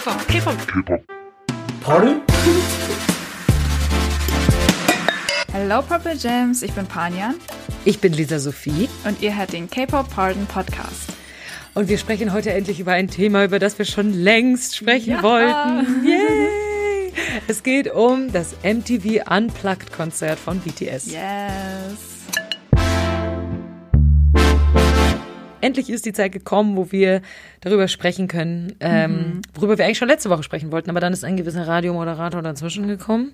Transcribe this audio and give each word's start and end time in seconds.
K-Pop, 0.00 0.28
K-Pop. 0.28 0.66
K-Pop. 0.66 1.02
Pardon? 1.82 2.22
Hello 5.52 5.82
Purple 5.82 6.16
Gems, 6.16 6.62
ich 6.62 6.72
bin 6.72 6.86
Panjan. 6.86 7.34
Ich 7.84 8.00
bin 8.00 8.14
Lisa 8.14 8.38
Sophie. 8.38 8.88
Und 9.04 9.20
ihr 9.20 9.36
hört 9.36 9.52
den 9.52 9.68
K-Pop 9.68 10.08
Pardon 10.08 10.46
Podcast. 10.46 11.12
Und 11.74 11.90
wir 11.90 11.98
sprechen 11.98 12.32
heute 12.32 12.50
endlich 12.50 12.80
über 12.80 12.92
ein 12.92 13.08
Thema, 13.08 13.44
über 13.44 13.58
das 13.58 13.76
wir 13.76 13.84
schon 13.84 14.14
längst 14.14 14.74
sprechen 14.74 15.16
ja. 15.16 15.22
wollten. 15.22 16.06
Yay! 16.06 17.12
Es 17.46 17.62
geht 17.62 17.92
um 17.92 18.32
das 18.32 18.54
MTV 18.62 19.30
Unplugged 19.30 19.92
Konzert 19.92 20.38
von 20.38 20.60
BTS. 20.60 21.12
Yes. 21.12 22.19
Endlich 25.60 25.90
ist 25.90 26.06
die 26.06 26.12
Zeit 26.12 26.32
gekommen, 26.32 26.76
wo 26.76 26.92
wir 26.92 27.22
darüber 27.60 27.88
sprechen 27.88 28.28
können, 28.28 28.74
ähm, 28.80 29.12
mhm. 29.12 29.42
worüber 29.54 29.78
wir 29.78 29.84
eigentlich 29.84 29.98
schon 29.98 30.08
letzte 30.08 30.30
Woche 30.30 30.42
sprechen 30.42 30.72
wollten, 30.72 30.90
aber 30.90 31.00
dann 31.00 31.12
ist 31.12 31.24
ein 31.24 31.36
gewisser 31.36 31.66
Radiomoderator 31.66 32.42
dazwischen 32.42 32.88
gekommen, 32.88 33.32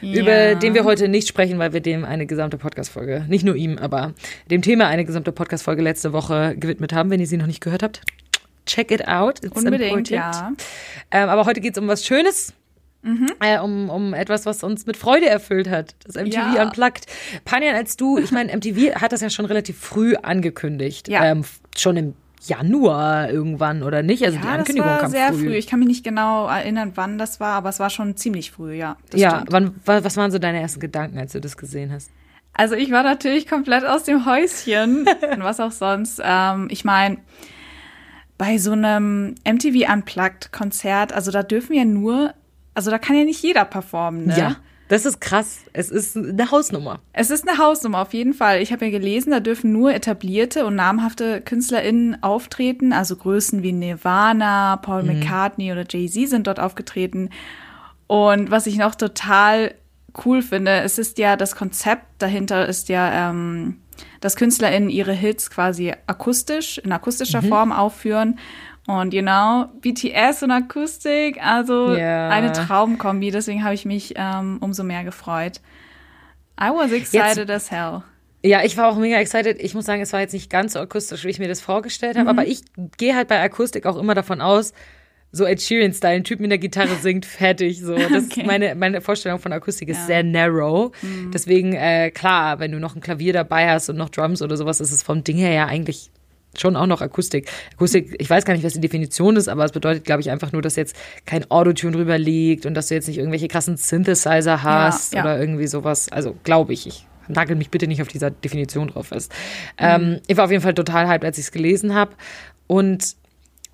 ja. 0.00 0.20
über 0.20 0.54
den 0.54 0.74
wir 0.74 0.84
heute 0.84 1.08
nicht 1.08 1.28
sprechen, 1.28 1.58
weil 1.58 1.72
wir 1.72 1.80
dem 1.80 2.04
eine 2.04 2.26
gesamte 2.26 2.58
Podcast-Folge, 2.58 3.24
nicht 3.28 3.44
nur 3.44 3.56
ihm, 3.56 3.78
aber 3.78 4.14
dem 4.50 4.62
Thema 4.62 4.86
eine 4.88 5.04
gesamte 5.04 5.32
Podcast-Folge 5.32 5.82
letzte 5.82 6.12
Woche 6.12 6.56
gewidmet 6.56 6.92
haben. 6.92 7.10
Wenn 7.10 7.20
ihr 7.20 7.26
sie 7.26 7.36
noch 7.36 7.46
nicht 7.46 7.60
gehört 7.60 7.82
habt, 7.82 8.00
check 8.66 8.90
it 8.90 9.06
out. 9.08 9.42
It's 9.44 9.56
Unbedingt, 9.56 10.10
important. 10.10 10.10
ja. 10.10 10.52
Ähm, 11.10 11.28
aber 11.28 11.46
heute 11.46 11.60
geht 11.60 11.76
es 11.76 11.82
um 11.82 11.88
was 11.88 12.04
Schönes. 12.04 12.52
Mhm. 13.02 13.26
Äh, 13.40 13.58
um, 13.60 13.90
um 13.90 14.14
etwas, 14.14 14.46
was 14.46 14.64
uns 14.64 14.86
mit 14.86 14.96
Freude 14.96 15.28
erfüllt 15.28 15.68
hat. 15.68 15.94
Das 16.06 16.16
MTV 16.16 16.56
ja. 16.56 16.62
Unplugged. 16.62 17.04
Panjan, 17.44 17.76
als 17.76 17.98
du, 17.98 18.16
ich 18.16 18.32
meine, 18.32 18.56
MTV 18.56 18.94
hat 18.94 19.12
das 19.12 19.20
ja 19.20 19.28
schon 19.28 19.44
relativ 19.44 19.78
früh 19.78 20.16
angekündigt. 20.16 21.08
Ja. 21.08 21.24
Ähm, 21.26 21.44
schon 21.80 21.96
im 21.96 22.14
Januar 22.42 23.30
irgendwann 23.30 23.82
oder 23.82 24.02
nicht? 24.02 24.24
Also 24.24 24.36
ja, 24.36 24.42
die 24.42 24.48
Ankündigung 24.48 24.88
das 24.88 24.94
war 24.94 25.00
kam 25.02 25.10
sehr 25.10 25.32
früh. 25.32 25.44
früh. 25.46 25.54
Ich 25.54 25.66
kann 25.66 25.78
mich 25.78 25.88
nicht 25.88 26.04
genau 26.04 26.46
erinnern, 26.46 26.92
wann 26.94 27.18
das 27.18 27.40
war, 27.40 27.54
aber 27.54 27.70
es 27.70 27.80
war 27.80 27.90
schon 27.90 28.16
ziemlich 28.16 28.50
früh, 28.50 28.74
ja. 28.74 28.96
ja, 29.14 29.44
wann, 29.48 29.74
was 29.84 30.16
waren 30.16 30.30
so 30.30 30.38
deine 30.38 30.60
ersten 30.60 30.80
Gedanken, 30.80 31.18
als 31.18 31.32
du 31.32 31.40
das 31.40 31.56
gesehen 31.56 31.92
hast? 31.92 32.10
Also 32.52 32.76
ich 32.76 32.90
war 32.90 33.02
natürlich 33.02 33.48
komplett 33.48 33.84
aus 33.84 34.04
dem 34.04 34.26
Häuschen 34.26 35.06
und 35.32 35.42
was 35.42 35.58
auch 35.58 35.72
sonst. 35.72 36.20
Ähm, 36.22 36.68
ich 36.70 36.84
meine, 36.84 37.18
bei 38.38 38.58
so 38.58 38.72
einem 38.72 39.34
MTV 39.44 39.92
Unplugged 39.92 40.52
Konzert, 40.52 41.12
also 41.12 41.30
da 41.30 41.42
dürfen 41.42 41.74
ja 41.74 41.84
nur, 41.84 42.34
also 42.74 42.90
da 42.90 42.98
kann 42.98 43.16
ja 43.16 43.24
nicht 43.24 43.42
jeder 43.42 43.64
performen, 43.64 44.26
ne? 44.26 44.38
Ja. 44.38 44.56
Das 44.88 45.06
ist 45.06 45.20
krass. 45.20 45.60
Es 45.72 45.90
ist 45.90 46.16
eine 46.16 46.50
Hausnummer. 46.50 47.00
Es 47.12 47.30
ist 47.30 47.48
eine 47.48 47.58
Hausnummer, 47.58 48.02
auf 48.02 48.12
jeden 48.12 48.34
Fall. 48.34 48.60
Ich 48.60 48.72
habe 48.72 48.84
ja 48.84 48.90
gelesen, 48.90 49.30
da 49.30 49.40
dürfen 49.40 49.72
nur 49.72 49.94
etablierte 49.94 50.66
und 50.66 50.74
namhafte 50.74 51.40
KünstlerInnen 51.40 52.22
auftreten. 52.22 52.92
Also 52.92 53.16
Größen 53.16 53.62
wie 53.62 53.72
Nirvana, 53.72 54.76
Paul 54.76 55.02
mhm. 55.02 55.20
McCartney 55.20 55.72
oder 55.72 55.84
Jay-Z 55.88 56.28
sind 56.28 56.46
dort 56.46 56.60
aufgetreten. 56.60 57.30
Und 58.06 58.50
was 58.50 58.66
ich 58.66 58.76
noch 58.76 58.94
total 58.94 59.74
cool 60.24 60.42
finde, 60.42 60.82
es 60.82 60.98
ist 60.98 61.18
ja 61.18 61.36
das 61.36 61.56
Konzept 61.56 62.04
dahinter 62.18 62.66
ist 62.66 62.88
ja, 62.88 63.30
ähm, 63.30 63.78
dass 64.20 64.36
KünstlerInnen 64.36 64.90
ihre 64.90 65.12
Hits 65.12 65.50
quasi 65.50 65.94
akustisch, 66.06 66.78
in 66.78 66.92
akustischer 66.92 67.42
mhm. 67.42 67.48
Form 67.48 67.72
aufführen 67.72 68.38
und 68.86 69.10
genau, 69.10 69.66
BTS 69.80 70.42
und 70.42 70.50
Akustik, 70.50 71.42
also 71.42 71.94
yeah. 71.94 72.28
eine 72.28 72.52
Traumkombi. 72.52 73.30
Deswegen 73.30 73.64
habe 73.64 73.74
ich 73.74 73.86
mich 73.86 74.14
ähm, 74.16 74.58
umso 74.60 74.84
mehr 74.84 75.04
gefreut. 75.04 75.60
I 76.60 76.66
was 76.66 76.92
excited 76.92 77.48
jetzt, 77.48 77.50
as 77.50 77.70
hell. 77.70 78.02
Ja, 78.44 78.62
ich 78.62 78.76
war 78.76 78.88
auch 78.88 78.96
mega 78.96 79.16
excited. 79.16 79.58
Ich 79.58 79.74
muss 79.74 79.86
sagen, 79.86 80.02
es 80.02 80.12
war 80.12 80.20
jetzt 80.20 80.34
nicht 80.34 80.50
ganz 80.50 80.74
so 80.74 80.80
akustisch, 80.80 81.24
wie 81.24 81.30
ich 81.30 81.38
mir 81.38 81.48
das 81.48 81.62
vorgestellt 81.62 82.16
habe. 82.16 82.30
Mhm. 82.30 82.38
Aber 82.38 82.46
ich 82.46 82.60
gehe 82.98 83.16
halt 83.16 83.28
bei 83.28 83.40
Akustik 83.40 83.86
auch 83.86 83.96
immer 83.96 84.14
davon 84.14 84.42
aus, 84.42 84.74
so 85.32 85.46
Ed 85.46 85.62
Sheeran-Style, 85.62 86.16
ein 86.16 86.24
Typ 86.24 86.40
mit 86.40 86.50
der 86.50 86.58
Gitarre 86.58 86.94
singt, 87.00 87.24
fertig. 87.24 87.80
So, 87.80 87.94
das 87.94 88.26
okay. 88.26 88.44
meine, 88.44 88.74
meine 88.74 89.00
Vorstellung 89.00 89.38
von 89.38 89.52
Akustik 89.52 89.88
ist 89.88 90.00
ja. 90.00 90.06
sehr 90.06 90.22
narrow. 90.22 90.92
Mhm. 91.00 91.30
Deswegen, 91.32 91.72
äh, 91.72 92.10
klar, 92.10 92.58
wenn 92.58 92.70
du 92.70 92.78
noch 92.78 92.94
ein 92.94 93.00
Klavier 93.00 93.32
dabei 93.32 93.70
hast 93.70 93.88
und 93.88 93.96
noch 93.96 94.10
Drums 94.10 94.42
oder 94.42 94.58
sowas, 94.58 94.78
ist 94.80 94.92
es 94.92 95.02
vom 95.02 95.24
Ding 95.24 95.38
her 95.38 95.52
ja 95.52 95.66
eigentlich 95.66 96.10
schon 96.60 96.76
auch 96.76 96.86
noch 96.86 97.00
Akustik. 97.00 97.50
Akustik, 97.74 98.14
ich 98.18 98.28
weiß 98.28 98.44
gar 98.44 98.54
nicht, 98.54 98.64
was 98.64 98.74
die 98.74 98.80
Definition 98.80 99.36
ist, 99.36 99.48
aber 99.48 99.64
es 99.64 99.72
bedeutet, 99.72 100.04
glaube 100.04 100.20
ich, 100.20 100.30
einfach 100.30 100.52
nur, 100.52 100.62
dass 100.62 100.76
jetzt 100.76 100.96
kein 101.26 101.50
Autotune 101.50 101.92
drüber 101.92 102.18
liegt 102.18 102.66
und 102.66 102.74
dass 102.74 102.88
du 102.88 102.94
jetzt 102.94 103.08
nicht 103.08 103.18
irgendwelche 103.18 103.48
krassen 103.48 103.76
Synthesizer 103.76 104.62
hast 104.62 105.12
ja, 105.12 105.18
ja. 105.18 105.24
oder 105.24 105.40
irgendwie 105.40 105.66
sowas. 105.66 106.10
Also 106.10 106.36
glaube 106.42 106.72
ich, 106.72 106.86
ich 106.86 107.06
nagel 107.28 107.56
mich 107.56 107.70
bitte 107.70 107.86
nicht 107.86 108.02
auf 108.02 108.08
dieser 108.08 108.30
Definition 108.30 108.88
drauf 108.88 109.08
fest. 109.08 109.32
Mhm. 109.78 109.86
Ähm, 109.86 110.20
ich 110.26 110.36
war 110.36 110.44
auf 110.44 110.50
jeden 110.50 110.62
Fall 110.62 110.74
total 110.74 111.08
hyped, 111.08 111.24
als 111.24 111.38
ich 111.38 111.44
es 111.44 111.52
gelesen 111.52 111.94
habe. 111.94 112.12
Und 112.66 113.16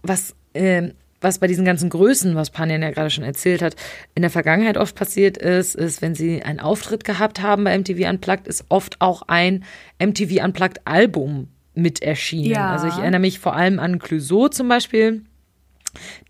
was, 0.03 0.35
äh, 0.53 0.91
was 1.21 1.39
bei 1.39 1.47
diesen 1.47 1.65
ganzen 1.65 1.91
Größen, 1.91 2.35
was 2.35 2.51
Panjan 2.51 2.83
ja 2.83 2.91
gerade 2.91 3.11
schon 3.11 3.25
erzählt 3.25 3.62
hat, 3.62 3.77
in 4.15 4.23
der 4.23 4.31
Vergangenheit 4.31 4.79
oft 4.79 4.97
passiert 4.97 5.37
ist, 5.37 5.75
ist, 5.75 6.01
wenn 6.03 6.15
sie 6.15 6.43
einen 6.43 6.61
Auftritt 6.61 7.05
gehabt 7.05 7.43
haben 7.43 7.65
bei 7.65 7.77
MTV 7.79 8.09
Unplugged, 8.09 8.49
ist 8.49 8.65
oft 8.69 9.01
auch 9.01 9.23
ein 9.27 9.65
MTV 9.99 10.43
Unplugged 10.43 10.87
Album 10.87 11.49
mit 11.75 12.03
erschienen. 12.03 12.50
Ja. 12.50 12.72
Also 12.72 12.88
ich 12.88 12.94
erinnere 12.94 13.20
mich 13.20 13.38
vor 13.38 13.54
allem 13.54 13.78
an 13.78 13.98
Clouseau 13.98 14.48
zum 14.48 14.69
Beispiel 14.69 15.22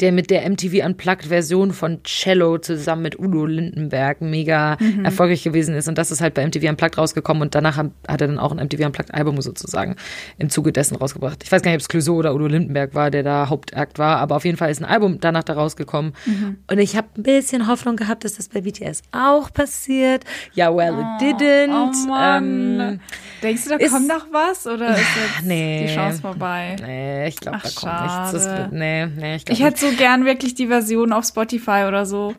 der 0.00 0.12
mit 0.12 0.30
der 0.30 0.48
MTV 0.48 0.84
Unplugged-Version 0.86 1.72
von 1.72 2.02
Cello 2.04 2.58
zusammen 2.58 3.02
mit 3.02 3.18
Udo 3.18 3.44
Lindenberg 3.46 4.20
mega 4.20 4.76
mhm. 4.80 5.04
erfolgreich 5.04 5.42
gewesen 5.42 5.74
ist. 5.74 5.88
Und 5.88 5.98
das 5.98 6.10
ist 6.10 6.20
halt 6.20 6.34
bei 6.34 6.46
MTV 6.46 6.68
Unplugged 6.68 6.96
rausgekommen 6.96 7.42
und 7.42 7.54
danach 7.54 7.76
hat 7.76 7.90
er 8.06 8.16
dann 8.16 8.38
auch 8.38 8.52
ein 8.52 8.64
MTV 8.64 8.86
Unplugged-Album 8.86 9.40
sozusagen 9.42 9.96
im 10.38 10.48
Zuge 10.50 10.72
dessen 10.72 10.96
rausgebracht. 10.96 11.42
Ich 11.44 11.52
weiß 11.52 11.62
gar 11.62 11.70
nicht, 11.70 11.78
ob 11.78 11.82
es 11.82 11.88
Clouseau 11.88 12.16
oder 12.16 12.34
Udo 12.34 12.46
Lindenberg 12.46 12.94
war, 12.94 13.10
der 13.10 13.22
da 13.22 13.48
Hauptakt 13.48 13.98
war, 13.98 14.18
aber 14.18 14.36
auf 14.36 14.44
jeden 14.44 14.56
Fall 14.56 14.70
ist 14.70 14.80
ein 14.80 14.86
Album 14.86 15.20
danach 15.20 15.44
da 15.44 15.54
rausgekommen. 15.54 16.12
Mhm. 16.24 16.58
Und 16.70 16.78
ich 16.78 16.96
habe 16.96 17.08
ein 17.16 17.22
bisschen 17.22 17.66
Hoffnung 17.66 17.96
gehabt, 17.96 18.24
dass 18.24 18.36
das 18.36 18.48
bei 18.48 18.62
BTS 18.62 19.02
auch 19.12 19.52
passiert. 19.52 20.24
Ja, 20.54 20.74
well, 20.74 20.94
oh, 20.96 21.24
it 21.24 21.40
didn't. 21.40 21.70
Oh 21.70 22.16
ähm, 22.18 23.00
Denkst 23.42 23.64
du, 23.64 23.70
da 23.70 23.76
ist, 23.76 23.92
kommt 23.92 24.08
noch 24.08 24.26
was 24.30 24.66
oder 24.66 24.90
ist 24.90 24.98
jetzt 24.98 25.46
nee, 25.46 25.86
die 25.86 25.94
Chance 25.94 26.20
vorbei? 26.20 26.76
Nee, 26.80 27.28
ich 27.28 27.36
glaube, 27.36 27.58
da 27.58 27.68
kommt 27.68 27.80
schade. 27.80 28.32
nichts. 28.32 28.44
Das, 28.44 28.72
nee, 28.72 29.06
nee, 29.06 29.36
ich 29.36 29.48
ich 29.48 29.62
hätte 29.62 29.80
so 29.80 29.92
gern 29.96 30.24
wirklich 30.24 30.54
die 30.54 30.66
Version 30.66 31.12
auf 31.12 31.24
Spotify 31.24 31.84
oder 31.88 32.06
so. 32.06 32.34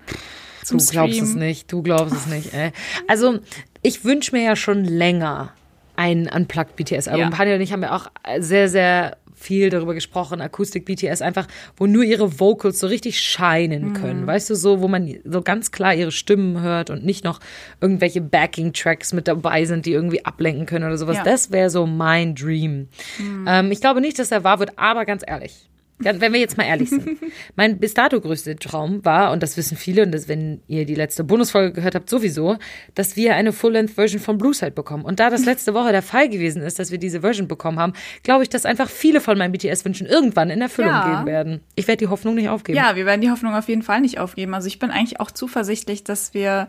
du 0.70 0.78
glaubst 0.78 1.22
es 1.22 1.36
nicht, 1.36 1.72
du 1.72 1.82
glaubst 1.82 2.14
es 2.14 2.26
nicht, 2.28 2.54
ey. 2.54 2.72
Also, 3.08 3.40
ich 3.82 4.06
wünsche 4.06 4.36
mir 4.36 4.44
ja 4.44 4.56
schon 4.56 4.84
länger 4.84 5.54
ein 5.96 6.30
Unplugged 6.34 6.76
BTS-Album. 6.76 7.32
Ja. 7.32 7.38
Hanya 7.38 7.56
und 7.56 7.62
ich 7.62 7.74
haben 7.74 7.84
ja 7.84 7.96
auch 7.96 8.08
sehr, 8.40 8.70
sehr 8.70 9.18
viel 9.42 9.70
darüber 9.70 9.94
gesprochen, 9.94 10.42
Akustik 10.42 10.86
BTS 10.86 11.22
einfach, 11.22 11.48
wo 11.78 11.88
nur 11.88 12.04
ihre 12.04 12.40
Vocals 12.40 12.80
so 12.80 12.88
richtig 12.88 13.20
scheinen 13.20 13.90
mhm. 13.90 13.94
können. 13.94 14.22
Mhm. 14.22 14.28
Weißt 14.28 14.50
du, 14.50 14.56
so, 14.56 14.82
wo 14.82 14.88
man 14.88 15.16
so 15.26 15.42
ganz 15.42 15.72
klar 15.72 15.94
ihre 15.94 16.12
Stimmen 16.12 16.62
hört 16.62 16.90
und 16.90 17.04
nicht 17.04 17.24
noch 17.24 17.40
irgendwelche 17.80 18.22
Backing-Tracks 18.22 19.14
mit 19.14 19.28
dabei 19.28 19.66
sind, 19.66 19.86
die 19.86 19.92
irgendwie 19.92 20.26
ablenken 20.26 20.66
können 20.66 20.86
oder 20.86 20.98
sowas. 20.98 21.18
Ja. 21.18 21.24
Das 21.24 21.52
wäre 21.52 21.70
so 21.70 21.86
mein 21.86 22.36
Dream. 22.36 22.88
Mhm. 23.18 23.46
Ähm, 23.48 23.72
ich 23.72 23.82
glaube 23.82 24.02
nicht, 24.02 24.20
dass 24.20 24.32
er 24.32 24.44
wahr 24.44 24.60
wird, 24.60 24.78
aber 24.78 25.06
ganz 25.06 25.24
ehrlich, 25.26 25.71
wenn 26.04 26.34
wir 26.34 26.40
jetzt 26.40 26.58
mal 26.58 26.66
ehrlich 26.66 26.90
sind. 26.90 27.18
mein 27.56 27.80
bis 27.80 27.94
dato 27.94 28.20
größter 28.20 28.56
Traum 28.56 29.04
war, 29.06 29.32
und 29.32 29.44
das 29.44 29.58
wissen 29.58 29.78
viele, 29.78 30.04
und 30.04 30.12
das, 30.12 30.28
wenn 30.28 30.62
ihr 30.68 30.86
die 30.86 30.96
letzte 30.96 31.24
Bonusfolge 31.24 31.74
gehört 31.74 31.96
habt, 31.96 32.10
sowieso, 32.10 32.58
dass 32.96 33.16
wir 33.16 33.36
eine 33.36 33.54
Full-Length-Version 33.54 34.22
von 34.22 34.38
Blueside 34.38 34.72
bekommen. 34.72 35.06
Und 35.06 35.20
da 35.20 35.30
das 35.30 35.46
letzte 35.46 35.74
Woche 35.74 35.92
der 35.92 36.02
Fall 36.02 36.30
gewesen 36.30 36.62
ist, 36.62 36.80
dass 36.80 36.92
wir 36.92 36.98
diese 36.98 37.22
Version 37.22 37.48
bekommen 37.48 37.80
haben, 37.80 37.94
glaube 38.24 38.44
ich, 38.44 38.50
dass 38.50 38.66
einfach 38.66 38.90
viele 38.90 39.22
von 39.22 39.38
meinen 39.38 39.52
BTS-Wünschen 39.52 40.08
irgendwann 40.08 40.50
in 40.50 40.62
Erfüllung 40.62 40.92
ja. 40.92 41.16
gehen 41.16 41.26
werden. 41.26 41.62
Ich 41.76 41.88
werde 41.88 42.06
die 42.06 42.08
Hoffnung 42.08 42.36
nicht 42.36 42.50
aufgeben. 42.50 42.78
Ja, 42.78 42.96
wir 42.96 43.06
werden 43.06 43.22
die 43.22 43.32
Hoffnung 43.32 43.54
auf 43.54 43.70
jeden 43.70 43.84
Fall 43.84 44.02
nicht 44.02 44.20
aufgeben. 44.20 44.54
Also 44.54 44.68
ich 44.68 44.80
bin 44.80 44.92
eigentlich 44.92 45.20
auch 45.20 45.32
zuversichtlich, 45.32 46.04
dass 46.04 46.34
wir 46.34 46.68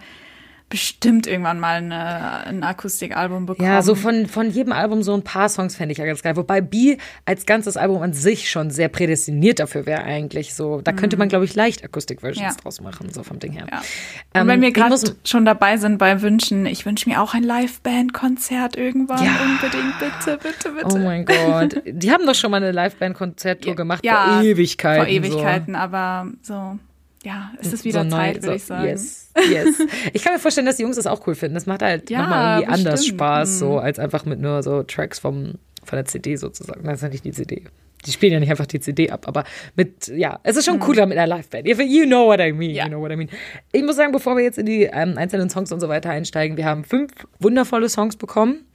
bestimmt 0.73 1.27
irgendwann 1.27 1.61
mal 1.61 1.75
eine, 1.75 2.47
ein 2.47 2.63
Akustikalbum 2.65 3.45
bekommen. 3.45 3.69
Ja, 3.69 3.83
so 3.83 3.95
von, 3.95 4.27
von 4.27 4.51
jedem 4.51 4.73
Album 4.73 5.03
so 5.03 5.13
ein 5.13 5.23
paar 5.23 5.51
Songs 5.51 5.77
fände 5.77 5.93
ich 5.93 5.99
ja 5.99 6.07
ganz 6.07 6.23
geil. 6.23 6.35
Wobei 6.35 6.63
B 6.63 6.97
als 7.27 7.45
ganzes 7.45 7.77
Album 7.77 8.01
an 8.01 8.15
sich 8.15 8.51
schon 8.51 8.71
sehr 8.71 8.89
prädestiniert 8.89 9.59
dafür 9.59 9.85
wäre 9.85 10.03
eigentlich. 10.05 10.55
So, 10.55 10.81
da 10.81 10.93
könnte 10.93 11.19
man, 11.19 11.27
mhm. 11.27 11.29
glaube 11.29 11.45
ich, 11.45 11.55
leicht 11.55 11.85
Akustik-Versions 11.85 12.57
ja. 12.57 12.63
draus 12.63 12.81
machen, 12.81 13.13
so 13.13 13.23
vom 13.23 13.39
Ding 13.39 13.53
her. 13.53 13.67
Ja. 13.71 13.81
Und 13.81 13.85
ähm, 14.33 14.49
wenn 14.49 14.63
wir 14.63 14.73
gerade 14.73 14.97
schon 15.25 15.45
dabei 15.45 15.77
sind 15.77 15.99
bei 15.99 16.23
Wünschen, 16.23 16.65
ich 16.65 16.87
wünsche 16.87 17.07
mir 17.07 17.21
auch 17.21 17.35
ein 17.35 17.43
Live-Band-Konzert 17.43 18.75
irgendwann. 18.75 19.23
Ja. 19.23 19.33
Unbedingt, 19.45 19.99
bitte, 19.99 20.39
bitte, 20.39 20.71
bitte. 20.71 20.87
Oh 20.91 20.97
mein 20.97 21.27
Gott. 21.27 21.83
Die 21.85 22.11
haben 22.11 22.25
doch 22.25 22.35
schon 22.35 22.51
mal 22.51 22.57
eine 22.57 22.73
Live-Band-Konzerttour 22.73 23.77
gemacht 23.77 24.03
ja, 24.07 24.37
vor 24.37 24.43
Ewigkeiten. 24.43 25.05
Vor 25.05 25.13
Ewigkeiten, 25.13 25.75
so. 25.75 25.81
aber 25.81 26.29
so 26.41 26.79
ja, 27.25 27.53
ist 27.61 27.73
es 27.73 27.85
wieder 27.85 28.05
so 28.05 28.11
Zeit, 28.11 28.37
neu, 28.37 28.43
würde 28.43 28.57
ich 28.57 28.65
sagen. 28.65 28.85
Yes, 28.85 29.31
yes. 29.51 29.79
Ich 30.13 30.25
kann 30.25 30.33
mir 30.33 30.39
vorstellen, 30.39 30.67
dass 30.67 30.77
die 30.77 30.83
Jungs 30.83 30.97
das 30.97 31.07
auch 31.07 31.27
cool 31.27 31.35
finden. 31.35 31.55
Das 31.55 31.67
macht 31.67 31.83
halt 31.83 32.11
ja, 32.11 32.23
nochmal 32.23 32.61
irgendwie 32.61 32.71
bestimmt. 32.71 32.89
anders 32.89 33.07
Spaß, 33.07 33.59
so 33.59 33.73
mhm. 33.73 33.79
als 33.79 33.99
einfach 33.99 34.25
mit 34.25 34.41
nur 34.41 34.63
so 34.63 34.83
Tracks 34.83 35.19
vom, 35.19 35.55
von 35.85 35.97
der 35.97 36.05
CD 36.05 36.37
sozusagen. 36.37 36.85
Das 36.85 36.97
ist 36.97 37.03
ja 37.03 37.09
nicht 37.09 37.25
die 37.25 37.33
CD. 37.33 37.65
Die 38.05 38.11
spielen 38.11 38.33
ja 38.33 38.41
nicht 38.41 38.51
einfach 38.51 38.67
die 38.67 38.81
CD 38.81 39.11
ab, 39.11 39.29
aber 39.29 39.45
mit, 39.77 40.09
ja, 40.09 40.41
es 40.43 40.57
ist 40.57 40.65
schon 40.65 40.77
mhm. 40.77 40.81
cooler 40.81 41.07
mit 41.07 41.17
einer 41.17 41.37
Liveband. 41.37 41.69
You 41.69 42.05
know 42.05 42.27
what 42.27 42.41
I 42.41 42.53
mean, 42.53 42.73
ja. 42.73 42.85
you 42.85 42.91
know 42.91 43.01
what 43.01 43.13
I 43.13 43.17
mean. 43.17 43.29
Ich 43.71 43.85
muss 43.85 43.95
sagen, 43.95 44.11
bevor 44.11 44.37
wir 44.37 44.43
jetzt 44.43 44.59
in 44.59 44.67
die 44.67 44.85
ähm, 44.93 45.17
einzelnen 45.17 45.49
Songs 45.49 45.71
und 45.71 45.79
so 45.79 45.89
weiter 45.89 46.11
einsteigen, 46.11 46.57
wir 46.57 46.65
haben 46.65 46.83
fünf 46.83 47.13
wundervolle 47.39 47.89
Songs 47.89 48.17
bekommen 48.17 48.67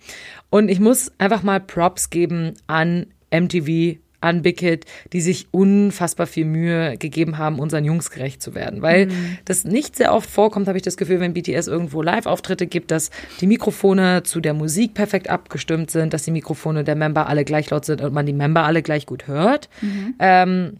und 0.49 0.69
ich 0.69 0.79
muss 0.79 1.11
einfach 1.17 1.43
mal 1.43 1.59
Props 1.59 2.09
geben 2.09 2.53
an 2.67 3.07
MTV 3.31 3.97
an 4.19 4.41
Big 4.41 4.59
Hit, 4.59 4.85
die 5.13 5.21
sich 5.21 5.47
unfassbar 5.51 6.27
viel 6.27 6.45
Mühe 6.45 6.97
gegeben 6.97 7.37
haben, 7.37 7.59
unseren 7.59 7.85
Jungs 7.85 8.09
gerecht 8.09 8.41
zu 8.41 8.55
werden. 8.55 8.81
Weil 8.81 9.07
mhm. 9.07 9.37
das 9.45 9.63
nicht 9.63 9.95
sehr 9.95 10.13
oft 10.13 10.29
vorkommt, 10.29 10.67
habe 10.67 10.77
ich 10.77 10.83
das 10.83 10.97
Gefühl, 10.97 11.19
wenn 11.19 11.33
BTS 11.33 11.67
irgendwo 11.67 12.01
Live-Auftritte 12.01 12.67
gibt, 12.67 12.91
dass 12.91 13.11
die 13.41 13.47
Mikrofone 13.47 14.23
zu 14.23 14.39
der 14.41 14.53
Musik 14.53 14.93
perfekt 14.93 15.29
abgestimmt 15.29 15.91
sind, 15.91 16.13
dass 16.13 16.23
die 16.23 16.31
Mikrofone 16.31 16.83
der 16.83 16.95
Member 16.95 17.27
alle 17.27 17.45
gleich 17.45 17.69
laut 17.69 17.85
sind 17.85 18.01
und 18.01 18.13
man 18.13 18.25
die 18.25 18.33
Member 18.33 18.63
alle 18.63 18.81
gleich 18.81 19.05
gut 19.05 19.27
hört. 19.27 19.69
Mhm. 19.81 20.15
Ähm, 20.19 20.77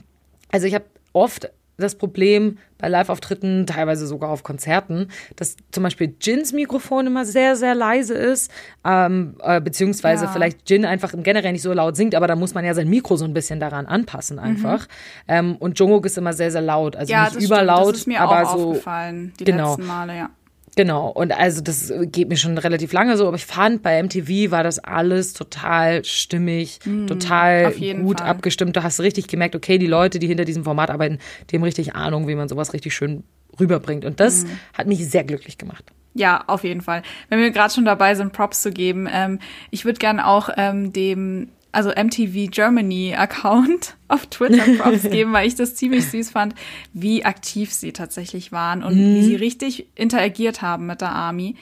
also 0.50 0.66
ich 0.66 0.74
habe 0.74 0.86
oft 1.14 1.50
das 1.78 1.96
Problem 1.96 2.58
bei 2.78 2.90
Live-Auftritten, 2.90 3.66
teilweise 3.66 4.06
sogar 4.06 4.30
auf 4.30 4.44
Konzerten, 4.44 5.10
dass 5.36 5.58
zum 5.72 5.84
Beispiel 5.84 6.16
Jins 6.22 6.54
Mikrofon 6.54 7.08
immer 7.08 7.26
sehr, 7.26 7.56
sehr 7.56 7.76
leise 7.76 8.14
ist, 8.14 8.52
ähm, 8.86 9.36
äh, 9.42 9.60
beziehungsweise 9.62 10.26
ja. 10.26 10.32
vielleicht 10.32 10.70
Jin 10.70 10.86
einfach 10.86 11.14
im 11.14 11.24
Generell 11.24 11.54
nicht 11.54 11.62
so 11.62 11.74
laut 11.74 11.96
singt, 11.96 12.16
aber 12.16 12.28
da 12.28 12.36
muss 12.36 12.54
man 12.54 12.66
ja 12.66 12.74
sein 12.74 12.90
Mikro 12.90 13.16
so 13.16 13.26
ein 13.26 13.34
bisschen 13.34 13.60
daran 13.60 13.86
anpassen 13.86 14.40
einfach. 14.40 14.88
Mhm. 14.88 14.92
Ähm, 15.28 15.56
und 15.58 15.80
Jungkook 15.80 16.06
ist 16.06 16.18
immer 16.18 16.34
sehr, 16.34 16.52
sehr 16.52 16.62
laut, 16.62 16.96
also 16.96 17.12
ja, 17.12 17.26
nicht 17.26 17.42
überlaut, 17.42 17.94
das 17.94 18.00
ist 18.02 18.08
mir 18.08 18.22
aber 18.22 18.44
auch 18.44 18.58
so. 18.58 18.70
Aufgefallen, 18.70 19.34
die 19.40 19.46
genau. 19.46 19.70
letzten 19.70 19.88
Male, 19.88 20.18
ja. 20.18 20.30
Genau, 20.78 21.10
und 21.10 21.32
also 21.32 21.62
das 21.62 21.92
geht 22.04 22.30
mir 22.30 22.38
schon 22.38 22.56
relativ 22.56 22.94
lange 22.94 23.18
so, 23.18 23.28
aber 23.28 23.36
ich 23.36 23.48
fand, 23.48 23.82
bei 23.82 24.02
MTV 24.02 24.52
war 24.52 24.64
das 24.64 24.78
alles 24.78 25.34
total 25.34 26.06
stimmig, 26.06 26.80
mm, 26.86 27.08
total 27.08 27.74
gut 27.74 28.20
Fall. 28.20 28.30
abgestimmt. 28.30 28.76
Du 28.76 28.84
hast 28.84 29.00
richtig 29.00 29.28
gemerkt, 29.28 29.56
okay, 29.56 29.80
die 29.80 29.88
Leute, 29.88 30.20
die 30.20 30.28
hinter 30.28 30.46
diesem 30.46 30.64
Format 30.64 30.92
arbeiten, 30.92 31.18
die 31.50 31.56
haben 31.56 31.64
richtig 31.64 31.96
Ahnung, 31.96 32.28
wie 32.28 32.36
man 32.36 32.48
sowas 32.48 32.74
richtig 32.74 32.94
schön 32.94 33.24
rüberbringt. 33.60 34.06
Und 34.06 34.20
das 34.20 34.44
mm. 34.44 34.50
hat 34.76 34.86
mich 34.86 35.10
sehr 35.10 35.24
glücklich 35.24 35.58
gemacht. 35.58 35.84
Ja, 36.14 36.44
auf 36.46 36.64
jeden 36.64 36.82
Fall. 36.82 37.02
Wenn 37.30 37.40
wir 37.40 37.50
gerade 37.50 37.74
schon 37.74 37.86
dabei 37.86 38.14
sind, 38.14 38.32
Props 38.32 38.62
zu 38.62 38.72
geben, 38.72 39.10
ähm, 39.12 39.40
ich 39.72 39.84
würde 39.84 39.98
gerne 39.98 40.28
auch 40.28 40.50
ähm, 40.58 40.94
dem 40.94 41.50
also 41.78 41.92
MTV 41.92 42.50
Germany 42.50 43.14
Account 43.14 43.96
auf 44.08 44.26
Twitter 44.26 44.64
Props 44.80 45.04
geben, 45.12 45.32
weil 45.32 45.48
ich 45.48 45.54
das 45.54 45.76
ziemlich 45.76 46.08
süß 46.08 46.32
fand, 46.32 46.56
wie 46.92 47.24
aktiv 47.24 47.72
sie 47.72 47.94
tatsächlich 47.94 48.52
waren 48.52 48.84
und 48.84 48.96
mhm. 48.96 49.16
wie 49.16 49.24
sie 49.24 49.36
richtig 49.36 49.86
interagiert 49.94 50.64
haben 50.64 50.88
mit 50.88 51.02
der 51.02 51.12
Army. 51.12 51.56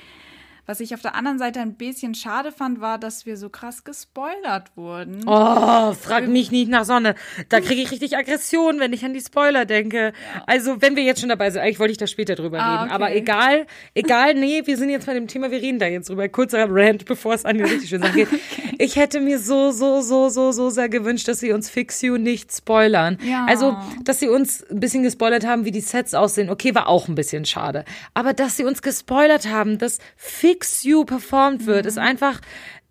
Was 0.67 0.79
ich 0.79 0.95
auf 0.95 1.01
der 1.01 1.13
anderen 1.13 1.37
Seite 1.37 1.59
ein 1.59 1.75
bisschen 1.75 2.15
schade 2.15 2.51
fand, 2.51 2.81
war, 2.81 2.97
dass 2.97 3.27
wir 3.27 3.37
so 3.37 3.49
krass 3.49 3.83
gespoilert 3.83 4.75
wurden. 4.75 5.21
Oh, 5.27 5.93
frag 5.93 6.27
mich 6.27 6.49
nicht 6.49 6.69
nach 6.69 6.85
Sonne. 6.85 7.13
Da 7.49 7.59
kriege 7.59 7.83
ich 7.83 7.91
richtig 7.91 8.17
Aggression, 8.17 8.79
wenn 8.79 8.91
ich 8.91 9.05
an 9.05 9.13
die 9.13 9.21
Spoiler 9.21 9.65
denke. 9.65 9.97
Ja. 9.97 10.43
Also, 10.47 10.81
wenn 10.81 10.95
wir 10.95 11.03
jetzt 11.03 11.19
schon 11.19 11.29
dabei 11.29 11.51
sind, 11.51 11.61
eigentlich 11.61 11.79
wollte 11.79 11.91
ich 11.91 11.99
da 11.99 12.07
später 12.07 12.33
drüber 12.33 12.59
ah, 12.59 12.77
reden. 12.77 12.85
Okay. 12.85 12.95
Aber 12.95 13.15
egal, 13.15 13.67
egal, 13.93 14.33
nee, 14.33 14.63
wir 14.65 14.75
sind 14.75 14.89
jetzt 14.89 15.05
bei 15.05 15.13
dem 15.13 15.27
Thema, 15.27 15.51
wir 15.51 15.61
reden 15.61 15.77
da 15.77 15.85
jetzt 15.85 16.09
drüber. 16.09 16.27
Kurzer 16.29 16.65
Rant, 16.67 17.05
bevor 17.05 17.35
es 17.35 17.45
an 17.45 17.57
die 17.57 17.63
richtig 17.63 17.89
schöne 17.89 18.07
Sache 18.07 18.15
geht. 18.15 18.27
okay. 18.33 18.75
Ich 18.79 18.95
hätte 18.95 19.19
mir 19.19 19.37
so, 19.37 19.69
so, 19.69 20.01
so, 20.01 20.29
so, 20.29 20.51
so 20.51 20.71
sehr 20.71 20.89
gewünscht, 20.89 21.27
dass 21.27 21.41
sie 21.41 21.51
uns 21.51 21.69
Fix 21.69 22.01
You 22.01 22.17
nicht 22.17 22.51
spoilern. 22.51 23.19
Ja. 23.23 23.45
Also, 23.47 23.77
dass 24.03 24.19
sie 24.19 24.29
uns 24.29 24.65
ein 24.71 24.79
bisschen 24.79 25.03
gespoilert 25.03 25.45
haben, 25.45 25.63
wie 25.63 25.71
die 25.71 25.81
Sets 25.81 26.15
aussehen. 26.15 26.49
Okay, 26.49 26.73
war 26.73 26.87
auch 26.87 27.07
ein 27.07 27.13
bisschen 27.13 27.45
schade. 27.45 27.85
Aber 28.15 28.33
dass 28.33 28.57
sie 28.57 28.63
uns 28.63 28.81
gespoilert 28.81 29.47
haben, 29.47 29.77
dass 29.77 29.99
Fix 30.17 30.54
Fix 30.55 30.83
You 30.83 31.03
performt 31.03 31.65
wird, 31.65 31.83
mhm. 31.83 31.89
ist 31.89 31.97
einfach, 31.97 32.39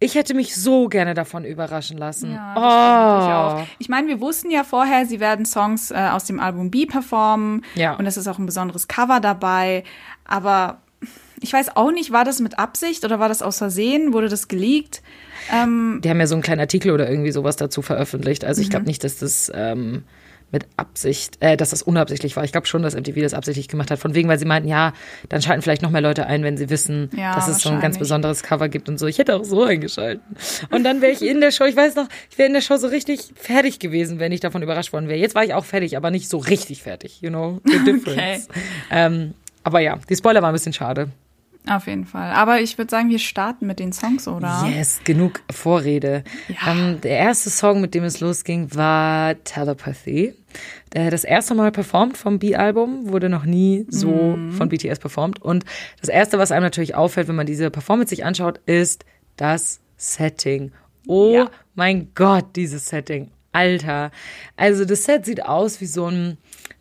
ich 0.00 0.14
hätte 0.14 0.34
mich 0.34 0.54
so 0.54 0.88
gerne 0.88 1.14
davon 1.14 1.44
überraschen 1.44 1.96
lassen. 1.96 2.32
Ja, 2.32 3.56
oh. 3.58 3.62
ich. 3.62 3.76
Ich 3.78 3.88
meine, 3.88 4.06
wir 4.08 4.20
wussten 4.20 4.50
ja 4.50 4.64
vorher, 4.64 5.06
sie 5.06 5.18
werden 5.18 5.46
Songs 5.46 5.90
äh, 5.90 5.94
aus 5.94 6.24
dem 6.24 6.40
Album 6.40 6.70
B 6.70 6.84
performen. 6.84 7.64
Ja. 7.74 7.94
Und 7.96 8.06
es 8.06 8.18
ist 8.18 8.28
auch 8.28 8.38
ein 8.38 8.44
besonderes 8.44 8.86
Cover 8.86 9.20
dabei. 9.20 9.84
Aber 10.26 10.82
ich 11.40 11.52
weiß 11.52 11.76
auch 11.76 11.90
nicht, 11.90 12.12
war 12.12 12.24
das 12.24 12.40
mit 12.40 12.58
Absicht 12.58 13.04
oder 13.04 13.18
war 13.18 13.28
das 13.28 13.40
aus 13.40 13.58
Versehen? 13.58 14.12
Wurde 14.12 14.28
das 14.28 14.48
geleakt? 14.48 15.02
Ähm, 15.50 16.00
Die 16.04 16.10
haben 16.10 16.20
ja 16.20 16.26
so 16.26 16.34
einen 16.34 16.42
kleinen 16.42 16.60
Artikel 16.60 16.92
oder 16.92 17.08
irgendwie 17.08 17.32
sowas 17.32 17.56
dazu 17.56 17.80
veröffentlicht. 17.80 18.44
Also 18.44 18.60
ich 18.60 18.68
glaube 18.68 18.82
mhm. 18.82 18.88
nicht, 18.88 19.04
dass 19.04 19.16
das 19.16 19.50
ähm, 19.54 20.04
mit 20.54 20.66
Absicht, 20.76 21.36
äh, 21.40 21.56
dass 21.56 21.70
das 21.70 21.82
unabsichtlich 21.82 22.36
war. 22.36 22.44
Ich 22.44 22.52
glaube 22.52 22.66
schon, 22.66 22.82
dass 22.82 22.94
MTV 22.94 23.20
das 23.20 23.34
absichtlich 23.34 23.68
gemacht 23.68 23.90
hat. 23.90 23.98
Von 23.98 24.14
wegen, 24.14 24.28
weil 24.28 24.38
sie 24.38 24.44
meinten, 24.44 24.68
ja, 24.68 24.92
dann 25.28 25.42
schalten 25.42 25.62
vielleicht 25.62 25.82
noch 25.82 25.90
mehr 25.90 26.00
Leute 26.00 26.26
ein, 26.26 26.44
wenn 26.44 26.56
sie 26.56 26.70
wissen, 26.70 27.10
ja, 27.16 27.34
dass 27.34 27.48
es 27.48 27.58
so 27.58 27.70
ein 27.70 27.80
ganz 27.80 27.98
besonderes 27.98 28.42
Cover 28.42 28.68
gibt 28.68 28.88
und 28.88 28.98
so. 28.98 29.06
Ich 29.06 29.18
hätte 29.18 29.34
auch 29.34 29.44
so 29.44 29.64
eingeschalten. 29.64 30.22
Und 30.70 30.84
dann 30.84 31.02
wäre 31.02 31.12
ich 31.12 31.22
in 31.22 31.40
der 31.40 31.50
Show, 31.50 31.64
ich 31.64 31.76
weiß 31.76 31.96
noch, 31.96 32.08
ich 32.30 32.38
wäre 32.38 32.46
in 32.46 32.54
der 32.54 32.60
Show 32.60 32.76
so 32.76 32.86
richtig 32.86 33.32
fertig 33.34 33.80
gewesen, 33.80 34.20
wenn 34.20 34.32
ich 34.32 34.40
davon 34.40 34.62
überrascht 34.62 34.92
worden 34.92 35.08
wäre. 35.08 35.18
Jetzt 35.18 35.34
war 35.34 35.44
ich 35.44 35.52
auch 35.54 35.64
fertig, 35.64 35.96
aber 35.96 36.10
nicht 36.10 36.28
so 36.28 36.38
richtig 36.38 36.82
fertig, 36.82 37.20
you 37.20 37.30
know, 37.30 37.60
the 37.64 37.78
difference. 37.84 38.48
Okay. 38.48 38.60
Ähm, 38.90 39.34
aber 39.64 39.80
ja, 39.80 39.98
die 40.08 40.14
Spoiler 40.14 40.40
waren 40.40 40.50
ein 40.50 40.54
bisschen 40.54 40.72
schade. 40.72 41.08
Auf 41.66 41.86
jeden 41.86 42.04
Fall. 42.04 42.30
Aber 42.32 42.60
ich 42.60 42.76
würde 42.76 42.90
sagen, 42.90 43.08
wir 43.08 43.18
starten 43.18 43.66
mit 43.66 43.78
den 43.78 43.92
Songs, 43.92 44.28
oder? 44.28 44.66
Yes, 44.68 45.00
genug 45.04 45.40
Vorrede. 45.50 46.22
Ja. 46.48 46.72
Ähm, 46.72 47.00
der 47.00 47.16
erste 47.16 47.48
Song, 47.48 47.80
mit 47.80 47.94
dem 47.94 48.04
es 48.04 48.20
losging, 48.20 48.74
war 48.74 49.42
Telepathy. 49.44 50.34
Das 50.90 51.24
erste 51.24 51.54
Mal 51.54 51.72
performt 51.72 52.18
vom 52.18 52.38
B-Album, 52.38 53.08
wurde 53.08 53.28
noch 53.28 53.44
nie 53.44 53.86
so 53.88 54.36
mm. 54.36 54.52
von 54.52 54.68
BTS 54.68 54.98
performt. 54.98 55.40
Und 55.40 55.64
das 56.00 56.10
erste, 56.10 56.38
was 56.38 56.52
einem 56.52 56.64
natürlich 56.64 56.94
auffällt, 56.94 57.28
wenn 57.28 57.34
man 57.34 57.46
diese 57.46 57.70
Performance 57.70 58.10
sich 58.10 58.24
anschaut, 58.24 58.60
ist 58.66 59.04
das 59.36 59.80
Setting. 59.96 60.70
Oh 61.06 61.34
ja. 61.34 61.50
mein 61.74 62.10
Gott, 62.14 62.56
dieses 62.56 62.86
Setting. 62.86 63.30
Alter. 63.52 64.10
Also 64.56 64.84
das 64.84 65.04
Set 65.04 65.24
sieht 65.24 65.44
aus 65.44 65.80
wie 65.80 65.86
so 65.86 66.06
ein 66.06 66.36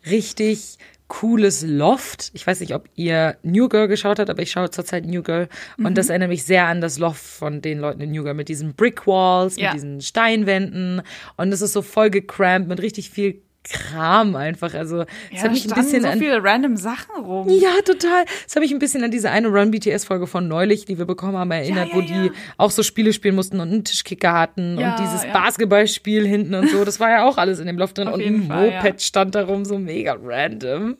richtig 0.06 0.76
cooles 1.08 1.62
Loft. 1.62 2.30
Ich 2.34 2.46
weiß 2.46 2.60
nicht, 2.60 2.74
ob 2.74 2.88
ihr 2.94 3.36
New 3.42 3.68
Girl 3.68 3.88
geschaut 3.88 4.18
habt, 4.18 4.30
aber 4.30 4.42
ich 4.42 4.50
schaue 4.50 4.70
zurzeit 4.70 5.04
New 5.04 5.22
Girl. 5.22 5.48
Und 5.76 5.90
mhm. 5.90 5.94
das 5.94 6.08
erinnert 6.08 6.30
mich 6.30 6.44
sehr 6.44 6.66
an 6.66 6.80
das 6.80 6.98
Loft 6.98 7.22
von 7.22 7.60
den 7.60 7.78
Leuten 7.78 8.00
in 8.00 8.10
New 8.10 8.22
Girl 8.22 8.34
mit 8.34 8.48
diesen 8.48 8.74
Brick 8.74 9.06
Walls, 9.06 9.56
ja. 9.56 9.68
mit 9.68 9.74
diesen 9.74 10.00
Steinwänden. 10.00 11.02
Und 11.36 11.52
es 11.52 11.60
ist 11.60 11.72
so 11.72 11.82
voll 11.82 12.10
gecrampt 12.10 12.68
mit 12.68 12.80
richtig 12.80 13.10
viel 13.10 13.42
Kram 13.64 14.36
einfach. 14.36 14.74
Also 14.74 14.98
ja, 14.98 15.06
es 15.32 15.42
hat 15.42 15.52
mich 15.52 15.64
ein 15.64 15.74
bisschen 15.74 16.02
so 16.02 16.08
an 16.08 16.18
viele 16.18 16.42
random 16.42 16.76
Sachen 16.76 17.24
rum. 17.24 17.48
Ja, 17.48 17.70
total. 17.84 18.24
Es 18.46 18.54
hat 18.54 18.62
mich 18.62 18.72
ein 18.72 18.78
bisschen 18.78 19.02
an 19.02 19.10
diese 19.10 19.30
eine 19.30 19.48
Run 19.48 19.70
BTS 19.70 20.04
Folge 20.04 20.26
von 20.26 20.46
neulich, 20.48 20.84
die 20.84 20.98
wir 20.98 21.06
bekommen 21.06 21.36
haben, 21.36 21.50
erinnert, 21.50 21.88
ja, 21.88 21.94
ja, 21.94 21.96
wo 21.96 22.00
die 22.02 22.30
auch 22.58 22.70
so 22.70 22.82
Spiele 22.82 23.12
spielen 23.12 23.34
mussten 23.34 23.60
und 23.60 23.72
einen 23.72 23.84
Tischkicker 23.84 24.32
hatten 24.32 24.78
und 24.78 24.94
dieses 25.00 25.24
Basketballspiel 25.32 26.26
hinten 26.26 26.54
und 26.54 26.70
so. 26.70 26.84
Das 26.84 27.00
war 27.00 27.10
ja 27.10 27.24
auch 27.24 27.38
alles 27.38 27.58
in 27.58 27.66
dem 27.66 27.78
Loft 27.78 27.98
drin 27.98 28.08
und 28.08 28.22
ein 28.22 28.46
Fall, 28.46 28.70
Moped 28.70 29.02
stand 29.02 29.34
darum, 29.34 29.64
so 29.64 29.78
mega 29.78 30.16
random. 30.22 30.96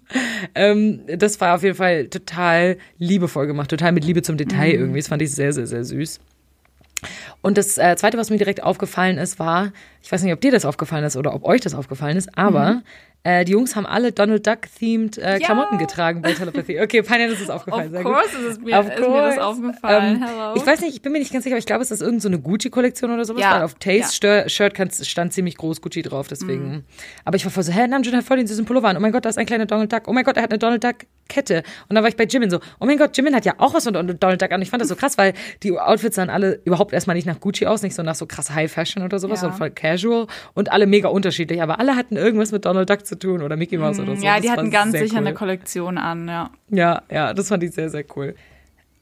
Ähm, 0.55 1.01
das 1.07 1.41
war 1.41 1.57
auf 1.57 1.63
jeden 1.63 1.77
Fall 1.77 2.09
total 2.09 2.79
liebevoll 2.99 3.47
gemacht, 3.47 3.71
total 3.71 3.93
mit 3.93 4.05
Liebe 4.05 4.23
zum 4.23 4.37
Detail 4.37 4.75
mhm. 4.75 4.81
irgendwie. 4.81 5.01
Das 5.01 5.09
fand 5.09 5.23
ich 5.23 5.33
sehr, 5.33 5.53
sehr, 5.53 5.67
sehr 5.67 5.85
süß. 5.85 6.21
Und 7.43 7.59
das 7.59 7.77
äh, 7.79 7.97
Zweite, 7.97 8.17
was 8.17 8.31
mir 8.31 8.39
direkt 8.39 8.63
aufgefallen 8.63 9.19
ist, 9.19 9.39
war, 9.39 9.73
ich 10.03 10.11
weiß 10.11 10.23
nicht, 10.23 10.33
ob 10.33 10.41
dir 10.41 10.51
das 10.51 10.65
aufgefallen 10.65 11.05
ist 11.05 11.17
oder 11.17 11.35
ob 11.35 11.45
euch 11.45 11.61
das 11.61 11.75
aufgefallen 11.75 12.17
ist, 12.17 12.37
aber 12.39 12.75
mhm. 12.75 12.83
Äh, 13.27 13.47
die 13.47 13.53
Jungs 13.53 13.75
haben 13.75 13.87
alle 13.87 14.13
Donald 14.13 14.47
Duck-themed 14.47 15.17
äh, 15.17 15.33
ja. 15.33 15.39
Klamotten 15.39 15.79
getragen 15.79 16.21
bei 16.21 16.35
Telepathy. 16.35 16.79
Okay, 16.83 17.01
Pania, 17.01 17.27
das 17.27 17.41
ist 17.41 17.51
aufgefallen. 17.51 17.97
Of 17.97 18.03
course 18.03 18.37
ist, 18.37 18.45
es 18.45 18.61
mir, 18.61 18.79
of 18.79 18.87
ist 18.87 19.01
mir 19.01 19.23
das 19.23 19.39
aufgefallen. 19.39 20.23
Ähm, 20.23 20.53
ich 20.57 20.67
weiß 20.67 20.83
nicht, 20.83 20.95
ich 20.95 21.01
bin 21.01 21.11
mir 21.13 21.21
nicht 21.21 21.33
ganz 21.33 21.45
sicher, 21.45 21.55
aber 21.55 21.59
ich 21.59 21.65
glaube, 21.65 21.83
es 21.83 21.91
ist 21.91 22.03
irgendeine 22.03 22.37
so 22.37 22.43
Gucci-Kollektion 22.43 23.11
oder 23.11 23.25
sowas. 23.25 23.41
Ja. 23.41 23.55
Weil 23.55 23.63
auf 23.63 23.77
Taste 23.77 24.27
ja. 24.27 24.49
Shirt 24.51 24.77
stand 25.07 25.33
ziemlich 25.33 25.57
groß 25.57 25.81
Gucci 25.81 26.03
drauf, 26.03 26.29
deswegen. 26.29 26.69
Mhm. 26.69 26.85
Aber 27.25 27.37
ich 27.37 27.47
war 27.47 27.51
voll 27.51 27.63
so, 27.63 27.73
hä, 27.73 27.87
Namjoon 27.87 28.15
hat 28.15 28.25
voll 28.25 28.37
den 28.37 28.47
süßen 28.47 28.67
Pullover 28.67 28.89
an. 28.89 28.99
Oh 28.99 29.01
mein 29.01 29.13
Gott, 29.13 29.25
da 29.25 29.31
ist 29.31 29.39
ein 29.39 29.47
kleiner 29.47 29.65
Donald 29.65 29.91
Duck. 29.91 30.03
Oh 30.07 30.13
mein 30.13 30.25
Gott, 30.25 30.37
er 30.37 30.43
hat 30.43 30.51
eine 30.51 30.59
Donald 30.59 30.85
Duck 30.85 30.97
Kette. 31.29 31.63
Und 31.89 31.95
dann 31.95 32.03
war 32.03 32.09
ich 32.09 32.17
bei 32.17 32.25
Jimin 32.25 32.51
so, 32.51 32.59
oh 32.81 32.87
mein 32.87 32.99
Gott, 32.99 33.17
Jimin 33.17 33.35
hat 33.35 33.45
ja 33.45 33.55
auch 33.59 33.75
was 33.75 33.85
von 33.85 33.95
Donald 33.95 34.23
Duck 34.23 34.53
an. 34.53 34.57
Und 34.57 34.63
ich 34.63 34.71
fand 34.71 34.81
das 34.81 34.89
so 34.89 34.97
krass, 34.97 35.17
weil 35.17 35.33
die 35.63 35.79
Outfits 35.79 36.17
sahen 36.17 36.31
alle 36.31 36.61
überhaupt 36.65 36.93
erstmal 36.93 37.17
nicht 37.17 37.27
nach 37.27 37.41
Gucci 37.41 37.67
aus, 37.67 37.83
nicht 37.83 37.95
so 37.95 38.03
nach 38.03 38.17
so 38.17 38.27
krass 38.27 38.51
High 38.51 38.71
Fashion 38.71 39.03
oder 39.03 39.19
sowas, 39.19 39.39
ja. 39.39 39.41
sondern 39.43 39.59
voll 39.59 39.71
casual 39.71 40.27
und 40.55 40.73
alle 40.73 40.87
mega 40.87 41.09
unterschiedlich. 41.09 41.63
Aber 41.63 41.79
alle 41.79 41.97
hatten 41.97 42.17
irgendwas 42.17 42.53
mit 42.53 42.65
Donald 42.65 42.91
Duck 42.91 43.07
zu 43.07 43.19
tun 43.19 43.43
oder 43.43 43.57
Mickey 43.57 43.79
Mouse 43.79 43.85
Mouse 43.85 44.01
oder 44.01 44.17
so. 44.17 44.25
Ja, 44.25 44.37
die 44.37 44.49
das 44.49 44.57
hatten 44.57 44.71
ganz 44.71 44.93
sicher 44.93 45.15
cool. 45.15 45.19
eine 45.19 45.35
Kollektion 45.35 45.99
an, 45.99 46.29
ja. 46.29 46.51
Ja, 46.71 47.03
ja, 47.11 47.35
das 47.35 47.49
fand 47.49 47.63
ich 47.63 47.73
sehr, 47.73 47.91
sehr 47.91 48.05
cool. 48.17 48.35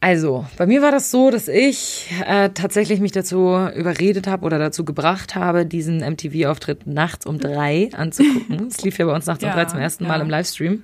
Also, 0.03 0.45
bei 0.59 0.67
mir 0.67 0.83
war 0.83 0.91
das 0.91 1.13
so, 1.13 1.31
dass 1.31 1.47
ich 1.47 2.11
äh, 2.27 2.51
tatsächlich 2.51 2.99
mich 2.99 3.13
dazu 3.13 3.57
überredet 3.73 4.27
habe 4.27 4.45
oder 4.45 4.59
dazu 4.59 4.85
gebracht 4.85 5.37
habe, 5.37 5.65
diesen 5.65 5.99
MTV-Auftritt 5.99 6.89
nachts 6.89 7.25
um 7.25 7.39
drei 7.39 7.89
anzugucken. 7.93 8.67
Es 8.69 8.83
lief 8.83 8.99
ja 8.99 9.07
bei 9.07 9.15
uns 9.15 9.27
nachts 9.27 9.45
ja, 9.45 9.51
um 9.51 9.55
drei 9.55 9.67
zum 9.67 9.79
ersten 9.79 10.09
Mal 10.09 10.21
im 10.21 10.29
Livestream. 10.29 10.83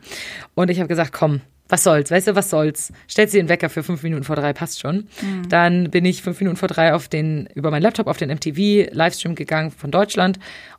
Und 0.54 0.70
ich 0.70 0.78
habe 0.78 0.86
gesagt, 0.86 1.12
komm, 1.12 1.40
was 1.68 1.84
soll's, 1.84 2.10
weißt 2.10 2.28
du, 2.28 2.34
was 2.34 2.50
soll's? 2.50 2.92
Stellst 3.08 3.34
dir 3.34 3.42
den 3.42 3.48
Wecker 3.48 3.68
für 3.68 3.82
fünf 3.82 4.02
Minuten 4.02 4.24
vor 4.24 4.36
drei, 4.36 4.52
passt 4.52 4.80
schon. 4.80 5.08
Mhm. 5.20 5.48
Dann 5.48 5.90
bin 5.90 6.04
ich 6.04 6.22
fünf 6.22 6.40
Minuten 6.40 6.56
vor 6.56 6.68
drei 6.68 6.94
auf 6.94 7.08
den, 7.08 7.48
über 7.54 7.70
meinen 7.70 7.82
Laptop 7.82 8.06
auf 8.06 8.16
den 8.16 8.30
MTV-Livestream 8.30 9.34
gegangen 9.34 9.70
von 9.70 9.90
Deutschland 9.90 10.38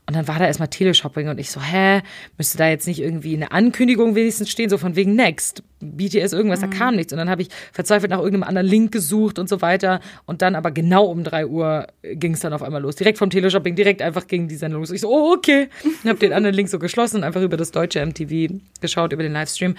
und 0.10 0.16
dann 0.16 0.28
war 0.28 0.40
da 0.40 0.48
erstmal 0.48 0.70
Teleshopping 0.70 1.28
und 1.28 1.40
ich 1.40 1.52
so, 1.52 1.62
hä, 1.62 2.02
müsste 2.36 2.58
da 2.58 2.68
jetzt 2.68 2.88
nicht 2.88 3.00
irgendwie 3.00 3.36
eine 3.36 3.52
Ankündigung 3.52 4.16
wenigstens 4.16 4.50
stehen, 4.50 4.68
so 4.68 4.80
von 4.80 4.96
wegen 4.96 5.14
Next, 5.14 5.62
BTS 5.82 6.34
irgendwas, 6.34 6.62
mhm. 6.62 6.72
da 6.72 6.78
kam 6.78 6.96
nichts. 6.96 7.14
Und 7.14 7.20
dann 7.20 7.30
habe 7.30 7.44
ich 7.44 7.50
verzweifelt 7.72 8.10
nach 8.10 8.18
irgendeinem 8.18 8.50
anderen 8.50 8.68
Link 8.68 8.92
gesucht 8.92 9.38
und 9.38 9.48
so 9.48 9.62
weiter. 9.62 10.00
Und 10.26 10.42
dann 10.42 10.56
aber 10.56 10.72
genau 10.72 11.06
um 11.06 11.24
drei 11.24 11.46
Uhr 11.46 11.86
ging 12.02 12.34
es 12.34 12.40
dann 12.40 12.54
auf 12.54 12.64
einmal 12.64 12.82
los. 12.82 12.96
Direkt 12.96 13.20
vom 13.20 13.30
Teleshopping, 13.30 13.76
direkt 13.76 14.02
einfach 14.02 14.26
gegen 14.26 14.48
die 14.48 14.56
Sendung 14.56 14.82
los. 14.82 14.90
Ich 14.90 15.02
so, 15.02 15.12
oh, 15.12 15.36
okay. 15.36 15.70
Und 15.84 16.10
habe 16.10 16.18
den 16.18 16.34
anderen 16.34 16.56
Link 16.56 16.70
so 16.70 16.80
geschlossen 16.80 17.18
und 17.18 17.24
einfach 17.24 17.44
über 17.44 17.56
das 17.56 17.70
deutsche 17.70 18.04
MTV 18.04 18.52
geschaut, 18.82 19.14
über 19.14 19.22
den 19.22 19.34
Livestream. 19.34 19.76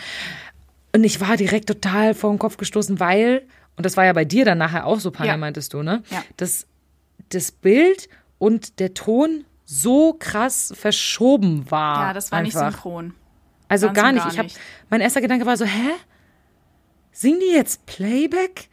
Und 0.92 1.04
ich 1.04 1.20
war 1.20 1.36
direkt 1.36 1.68
total 1.68 2.14
vor 2.14 2.30
den 2.32 2.38
Kopf 2.38 2.56
gestoßen, 2.56 2.98
weil, 3.00 3.42
und 3.76 3.86
das 3.86 3.96
war 3.96 4.04
ja 4.04 4.12
bei 4.12 4.24
dir 4.24 4.44
dann 4.44 4.58
nachher 4.58 4.86
auch 4.86 4.98
so, 5.00 5.10
Panja, 5.10 5.34
ja. 5.34 5.36
meintest 5.38 5.72
du, 5.74 5.82
ne? 5.82 6.02
Ja. 6.10 6.22
Das, 6.36 6.66
das 7.28 7.52
Bild 7.52 8.08
und 8.38 8.80
der 8.80 8.94
Ton 8.94 9.44
so 9.64 10.14
krass 10.18 10.72
verschoben 10.76 11.70
war. 11.70 12.08
Ja, 12.08 12.12
das 12.12 12.32
war 12.32 12.42
nicht 12.42 12.56
einfach. 12.56 12.72
synchron. 12.72 13.14
Also 13.68 13.86
Ganz 13.86 13.96
gar 13.98 14.12
nicht. 14.12 14.22
gar 14.24 14.32
Ich 14.32 14.38
hab, 14.38 14.44
nicht. 14.46 14.58
mein 14.88 15.00
erster 15.00 15.20
Gedanke 15.20 15.46
war 15.46 15.56
so, 15.56 15.64
hä? 15.64 15.90
Singen 17.12 17.38
die 17.40 17.54
jetzt 17.54 17.86
Playback? 17.86 18.68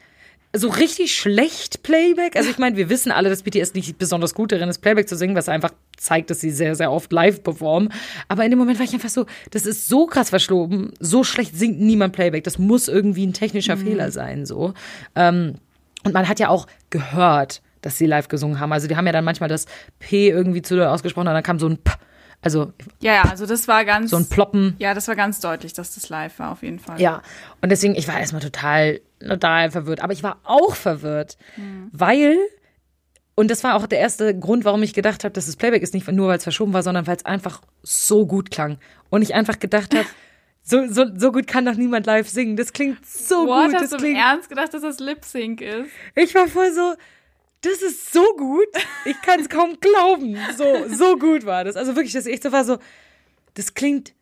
So 0.54 0.70
richtig 0.70 1.16
schlecht 1.16 1.84
Playback? 1.84 2.36
Also 2.36 2.50
ich 2.50 2.58
meine, 2.58 2.78
wir 2.78 2.90
wissen 2.90 3.12
alle, 3.12 3.30
dass 3.30 3.44
BTS 3.44 3.76
nicht 3.76 3.98
besonders 4.00 4.34
gut 4.34 4.52
darin 4.52 4.70
ist, 4.70 4.80
Playback 4.80 5.08
zu 5.08 5.16
singen, 5.16 5.36
was 5.36 5.50
einfach 5.50 5.72
zeigt, 5.98 6.30
dass 6.30 6.40
sie 6.40 6.52
sehr, 6.52 6.76
sehr 6.76 6.92
oft 6.92 7.12
live 7.12 7.44
performen. 7.44 7.92
Aber 8.28 8.44
in 8.46 8.52
dem 8.52 8.60
Moment 8.60 8.80
war 8.80 8.86
ich 8.86 8.94
einfach 8.94 9.10
so, 9.10 9.26
das 9.52 9.66
ist 9.66 9.88
so 9.88 10.06
krass 10.06 10.30
verschloben, 10.30 10.94
so 11.00 11.24
schlecht 11.24 11.56
singt 11.58 11.80
niemand 11.80 12.14
Playback. 12.14 12.44
Das 12.44 12.58
muss 12.60 12.88
irgendwie 12.88 13.26
ein 13.26 13.34
technischer 13.34 13.76
Mhm. 13.76 13.82
Fehler 13.82 14.12
sein, 14.12 14.46
so. 14.46 14.74
Ähm, 15.16 15.56
und 16.04 16.14
man 16.14 16.28
hat 16.30 16.40
ja 16.40 16.50
auch 16.50 16.68
gehört, 16.92 17.62
dass 17.82 17.98
sie 17.98 18.06
live 18.06 18.28
gesungen 18.28 18.60
haben. 18.60 18.72
Also 18.72 18.88
die 18.88 18.96
haben 18.96 19.06
ja 19.06 19.12
dann 19.12 19.26
manchmal 19.26 19.50
das 19.50 19.66
P 20.00 20.30
irgendwie 20.30 20.62
zu 20.62 20.88
ausgesprochen 20.88 21.28
und 21.28 21.34
dann 21.34 21.44
kam 21.44 21.60
so 21.60 21.68
ein 21.68 21.78
P. 21.78 21.92
Also 22.42 22.72
Ja, 23.00 23.14
ja, 23.16 23.22
also 23.24 23.46
das 23.48 23.68
war 23.68 23.84
ganz. 23.84 24.12
so 24.12 24.18
ein 24.18 24.28
Ploppen. 24.30 24.76
ja, 24.78 24.94
das 24.94 25.08
war 25.08 25.16
ganz 25.16 25.40
deutlich, 25.40 25.74
dass 25.74 25.96
das 25.96 26.10
live 26.10 26.38
war, 26.40 26.52
auf 26.52 26.62
jeden 26.62 26.78
Fall. 26.80 27.02
Ja, 27.02 27.24
und 27.62 27.70
deswegen, 27.72 27.96
ich 27.96 28.08
war 28.08 28.20
erstmal 28.20 28.42
total, 28.44 29.02
total 29.20 29.72
verwirrt. 29.72 30.02
Aber 30.02 30.14
ich 30.14 30.22
war 30.22 30.38
auch 30.44 30.76
verwirrt, 30.76 31.38
weil, 31.92 32.38
und 33.38 33.52
das 33.52 33.64
war 33.64 33.76
auch 33.76 33.86
der 33.86 34.00
erste 34.00 34.38
Grund, 34.38 34.66
warum 34.66 34.82
ich 34.82 34.94
gedacht 34.96 35.24
habe, 35.24 35.32
dass 35.32 35.48
es 35.48 35.56
Playback 35.56 35.84
ist, 35.84 35.94
nicht 35.94 36.12
nur, 36.12 36.28
weil 36.28 36.38
es 36.40 36.44
verschoben 36.44 36.74
war, 36.74 36.82
sondern 36.82 37.06
weil 37.06 37.18
es 37.18 37.24
einfach 37.24 37.62
so 37.84 38.26
gut 38.26 38.50
klang. 38.50 38.80
Und 39.12 39.22
ich 39.22 39.36
einfach 39.36 39.60
gedacht 39.60 39.94
habe, 39.94 40.08
so, 40.64 40.88
so, 40.88 41.06
so 41.16 41.32
gut 41.32 41.46
kann 41.46 41.64
doch 41.64 41.76
niemand 41.76 42.08
live 42.08 42.28
singen. 42.28 42.58
Das 42.58 42.74
klingt 42.74 43.06
so 43.06 43.46
What, 43.46 43.66
gut. 43.68 43.76
hast 43.76 43.82
Das 43.84 43.90
du 43.92 43.96
im 43.98 44.02
klingt, 44.02 44.18
Ernst 44.18 44.50
gedacht, 44.50 44.74
dass 44.74 44.82
das 44.82 45.00
Lip 45.00 45.24
Sync 45.24 45.62
ist? 45.62 45.92
ich 46.16 46.34
war 46.34 46.48
voll 46.48 46.74
so, 46.74 46.96
das 47.62 47.84
ist 47.84 48.12
so 48.12 48.26
gut. 48.38 48.66
Ich 49.06 49.22
kann 49.22 49.40
es 49.40 49.50
kaum 49.50 49.78
glauben. 49.80 50.36
So, 50.58 50.88
so 50.90 51.16
gut 51.18 51.46
war 51.46 51.64
das. 51.64 51.76
Also 51.76 51.96
wirklich, 51.96 52.14
dass 52.14 52.26
ich 52.26 52.42
so 52.42 52.52
war 52.52 52.66
so, 52.66 52.80
das 53.54 53.76
klingt 53.76 54.14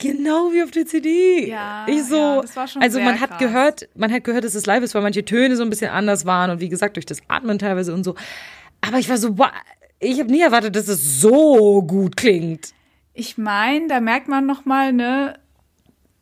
genau 0.00 0.52
wie 0.52 0.62
auf 0.62 0.72
der 0.72 0.86
CD. 0.86 1.48
Ja, 1.48 1.86
ich 1.88 2.02
so, 2.04 2.16
ja, 2.16 2.40
das 2.40 2.56
war 2.56 2.66
schon 2.66 2.82
also 2.82 2.98
man 3.00 3.20
hat 3.20 3.30
krass. 3.30 3.38
gehört, 3.38 3.88
man 3.94 4.12
hat 4.12 4.24
gehört, 4.24 4.44
dass 4.44 4.54
es 4.54 4.66
live 4.66 4.82
ist, 4.82 4.94
weil 4.94 5.02
manche 5.02 5.24
Töne 5.24 5.56
so 5.56 5.62
ein 5.62 5.70
bisschen 5.70 5.90
anders 5.90 6.26
waren 6.26 6.50
und 6.50 6.60
wie 6.60 6.68
gesagt 6.68 6.96
durch 6.96 7.06
das 7.06 7.20
Atmen 7.28 7.58
teilweise 7.58 7.94
und 7.94 8.02
so. 8.02 8.16
Aber 8.80 8.98
ich 8.98 9.08
war 9.08 9.18
so, 9.18 9.38
wow, 9.38 9.50
ich 10.00 10.18
habe 10.18 10.30
nie 10.30 10.40
erwartet, 10.40 10.74
dass 10.74 10.88
es 10.88 11.20
so 11.20 11.82
gut 11.82 12.16
klingt. 12.16 12.72
Ich 13.12 13.38
meine, 13.38 13.86
da 13.88 14.00
merkt 14.00 14.28
man 14.28 14.46
noch 14.46 14.64
mal, 14.64 14.92
ne, 14.92 15.34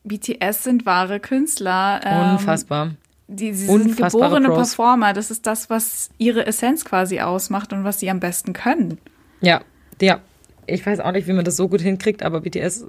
BTS 0.05 0.65
sind 0.65 0.87
wahre 0.87 1.21
Künstler. 1.21 2.01
Ähm, 2.05 2.33
Unfassbar. 2.33 2.91
Die, 3.29 3.53
sie 3.53 3.67
sind 3.67 3.83
Unfassbare 3.83 4.25
geborene 4.25 4.49
Pros. 4.49 4.71
Performer. 4.71 5.13
Das 5.13 5.31
ist 5.31 5.47
das, 5.47 5.71
was 5.71 6.11
ihre 6.19 6.47
Essenz 6.47 6.85
quasi 6.85 7.21
ausmacht 7.21 7.73
und 7.73 7.85
was 7.85 8.01
sie 8.01 8.11
am 8.11 8.21
besten 8.21 8.55
können. 8.55 8.99
Ja, 9.41 9.61
ja. 10.01 10.21
Ich 10.69 10.85
weiß 10.85 11.01
auch 11.01 11.13
nicht, 11.13 11.27
wie 11.27 11.33
man 11.33 11.45
das 11.45 11.57
so 11.57 11.69
gut 11.69 11.81
hinkriegt, 11.81 12.23
aber 12.23 12.41
BTS, 12.41 12.87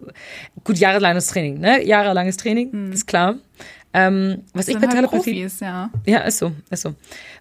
gut, 0.63 0.77
jahrelanges 0.77 1.27
Training, 1.27 1.59
ne? 1.59 1.85
Jahrelanges 1.85 2.37
Training, 2.37 2.91
ist 2.91 3.07
klar. 3.07 3.35
Ähm, 3.91 4.43
was 4.53 4.67
ich 4.67 4.75
bei 4.75 4.81
halt 4.81 4.91
Telepathie 4.91 5.31
Profis, 5.31 5.59
ja. 5.61 5.89
Ja, 6.05 6.19
ist 6.19 6.37
so, 6.37 6.51
ist 6.69 6.83
so. 6.83 6.93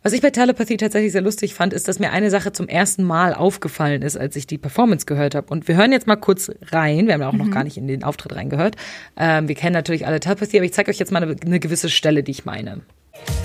Was 0.03 0.15
ich 0.15 0.23
bei 0.23 0.31
Telepathie 0.31 0.79
tatsächlich 0.79 1.13
sehr 1.13 1.21
lustig 1.21 1.53
fand, 1.53 1.75
ist, 1.75 1.89
dass 1.89 1.99
mir 1.99 2.11
eine 2.11 2.31
Sache 2.31 2.53
zum 2.53 2.69
ersten 2.69 3.05
Mal 3.05 3.35
aufgefallen 3.35 4.01
ist, 4.01 4.17
als 4.17 4.35
ich 4.35 4.47
die 4.47 4.57
Performance 4.57 5.05
gehört 5.05 5.35
habe. 5.35 5.49
Und 5.51 5.69
wir 5.69 5.77
hören 5.77 5.93
jetzt 5.93 6.07
mal 6.07 6.17
kurz 6.17 6.51
rein. 6.71 7.07
Wir 7.07 7.15
haben 7.15 7.21
ja 7.21 7.29
auch 7.29 7.35
noch 7.35 7.51
gar 7.51 7.65
nicht 7.65 7.77
in 7.77 7.87
den 7.87 8.03
Auftritt 8.03 8.35
reingehört. 8.35 8.77
Ähm, 9.19 9.47
wir 9.49 9.57
kennen 9.57 9.75
natürlich 9.75 10.07
alle 10.07 10.21
Telepathie, 10.21 10.57
aber 10.57 10.65
ich 10.65 10.73
zeige 10.73 10.91
euch 10.91 10.99
jetzt 10.99 11.13
mal 11.13 11.23
eine, 11.23 11.37
eine 11.45 11.61
gewisse 11.61 11.91
Stelle, 11.91 12.23
die 12.23 12.31
ich 12.31 12.47
meine. 12.47 12.81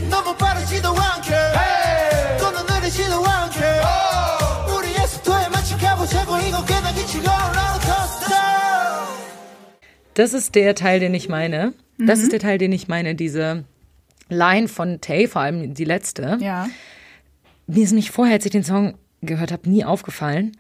너 0.10 0.33
Das 10.16 10.34
ist 10.34 10.56
der 10.56 10.76
Teil, 10.76 11.00
den 11.00 11.14
ich 11.14 11.30
meine. 11.30 11.74
Das 11.98 12.20
ist 12.20 12.32
der 12.32 12.40
Teil, 12.40 12.58
den 12.58 12.72
ich 12.72 12.88
meine, 12.88 13.16
diese 13.16 13.64
Line 14.30 14.68
von 14.68 15.00
Tay, 15.02 15.28
vor 15.28 15.42
allem 15.42 15.74
die 15.74 15.86
letzte. 15.86 16.38
Ja. 16.42 16.68
mir 17.68 17.84
ist 17.84 17.92
nicht 17.92 18.12
vorher, 18.12 18.36
als 18.36 18.46
ich 18.46 18.52
den 18.52 18.64
Song 18.64 18.96
gehört 19.22 19.52
habe, 19.52 19.70
nie 19.70 19.86
aufgefallen, 19.86 20.58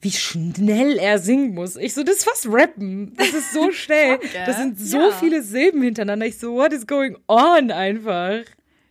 wie 0.00 0.10
schnell 0.12 0.98
er 0.98 1.18
singen 1.18 1.54
muss. 1.54 1.76
Ich 1.76 1.94
so, 1.94 2.02
das 2.02 2.16
ist 2.16 2.24
fast 2.24 2.46
Rappen. 2.48 3.14
Das 3.16 3.28
ist 3.32 3.52
so 3.52 3.70
schnell. 3.72 4.18
Das 4.46 4.56
sind 4.56 4.78
so 4.78 4.98
Ja. 4.98 5.10
viele 5.10 5.42
Silben 5.42 5.82
hintereinander. 5.82 6.26
Ich 6.26 6.38
so, 6.38 6.54
what 6.54 6.72
is 6.72 6.86
going 6.86 7.16
on 7.28 7.70
einfach? 7.70 8.40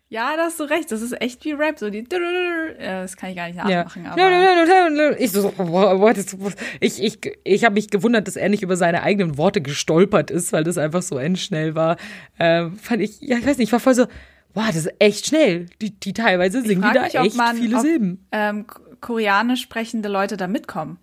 Ja, 0.09 0.35
da 0.37 0.43
hast 0.43 0.59
du 0.59 0.65
recht. 0.65 0.91
Das 0.91 1.01
ist 1.01 1.19
echt 1.19 1.43
wie 1.45 1.51
Rap. 1.53 1.79
So 1.79 1.89
die. 1.89 2.05
Ja, 2.79 3.01
das 3.01 3.17
kann 3.17 3.31
ich 3.31 3.35
gar 3.35 3.47
nicht 3.47 3.55
Ja. 3.57 3.63
nachmachen. 3.83 4.05
Aber 4.05 5.17
Ich 5.17 5.31
so, 5.31 5.51
ich, 6.79 7.01
ich, 7.03 7.19
ich 7.43 7.63
habe 7.65 7.73
mich 7.73 7.89
gewundert, 7.89 8.27
dass 8.27 8.35
er 8.35 8.49
nicht 8.49 8.61
über 8.63 8.77
seine 8.77 9.01
eigenen 9.01 9.37
Worte 9.37 9.61
gestolpert 9.61 10.29
ist, 10.29 10.53
weil 10.53 10.63
das 10.63 10.77
einfach 10.77 11.01
so 11.01 11.17
endschnell 11.17 11.73
war. 11.75 11.97
Ähm, 12.39 12.77
fand 12.77 13.01
ich, 13.01 13.19
ja, 13.21 13.37
ich 13.37 13.45
weiß 13.47 13.57
nicht, 13.57 13.67
ich 13.69 13.71
war 13.73 13.79
voll 13.79 13.95
so, 13.95 14.05
wow, 14.53 14.67
das 14.67 14.77
ist 14.77 14.93
echt 14.99 15.25
schnell. 15.25 15.65
Die, 15.81 15.91
die 15.99 16.13
teilweise 16.13 16.61
singen 16.61 16.83
die 16.87 16.93
da 16.93 17.03
mich, 17.03 17.19
ob 17.19 17.25
echt 17.25 17.35
man- 17.35 17.55
viele 17.57 17.75
ob- 17.77 17.81
Silben. 17.81 18.25
ähm, 18.31 18.65
koreanisch 19.01 19.61
sprechende 19.61 20.07
Leute 20.09 20.37
da 20.37 20.47
mitkommen. 20.47 20.97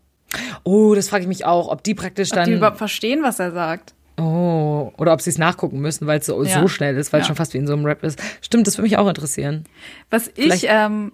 Oh, 0.64 0.94
das 0.94 1.08
frage 1.08 1.22
ich 1.22 1.28
mich 1.28 1.44
auch, 1.44 1.68
ob 1.68 1.82
die 1.82 1.94
praktisch 1.94 2.30
Ob 2.30 2.36
dann. 2.36 2.48
die 2.48 2.54
überhaupt 2.54 2.78
verstehen, 2.78 3.22
was 3.22 3.38
er 3.40 3.50
sagt. 3.52 3.94
Oh, 4.18 4.92
oder 4.98 5.12
ob 5.12 5.20
sie 5.22 5.30
es 5.30 5.38
nachgucken 5.38 5.80
müssen, 5.80 6.06
weil 6.06 6.18
es 6.20 6.26
so, 6.26 6.42
Ja. 6.44 6.60
so 6.60 6.68
schnell 6.68 6.96
ist, 6.96 7.12
weil 7.12 7.20
es 7.20 7.26
Ja. 7.26 7.28
schon 7.28 7.36
fast 7.36 7.54
wie 7.54 7.58
in 7.58 7.66
so 7.66 7.72
einem 7.72 7.84
Rap 7.86 8.02
ist. 8.04 8.20
Stimmt, 8.42 8.66
das 8.66 8.76
würde 8.76 8.82
mich 8.84 8.98
auch 8.98 9.08
interessieren. 9.08 9.64
Was 10.10 10.30
Vielleicht- 10.34 10.64
ich, 10.64 10.68
ähm, 10.70 11.12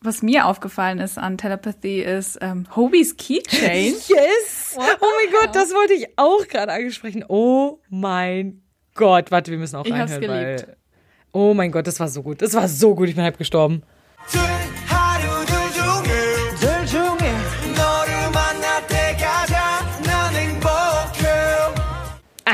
was 0.00 0.22
mir 0.22 0.46
aufgefallen 0.46 0.98
ist 1.00 1.18
an 1.18 1.36
Telepathy 1.38 2.00
ist 2.02 2.38
ähm, 2.40 2.66
Hobies 2.76 3.16
Keychain. 3.16 3.94
Yes! 4.08 4.76
Oh 4.76 4.80
mein 4.80 5.32
Gott, 5.40 5.54
das 5.56 5.70
wollte 5.74 5.94
ich 5.94 6.06
auch 6.16 6.46
gerade 6.48 6.72
angesprochen. 6.72 7.24
Oh 7.28 7.80
mein 7.90 8.62
Gott. 8.94 9.30
Warte, 9.30 9.50
wir 9.50 9.58
müssen 9.58 9.76
auch 9.76 9.84
Ich 9.84 9.92
hab's 9.92 10.12
reinhören, 10.12 10.44
geliebt. 10.56 10.66
weil. 10.68 10.76
Oh 11.32 11.52
mein 11.54 11.70
Gott, 11.72 11.86
das 11.86 12.00
war 12.00 12.08
so 12.08 12.22
gut. 12.22 12.40
Das 12.42 12.54
war 12.54 12.66
so 12.68 12.94
gut, 12.94 13.08
ich 13.08 13.14
bin 13.14 13.24
halb 13.24 13.36
gestorben. 13.38 13.82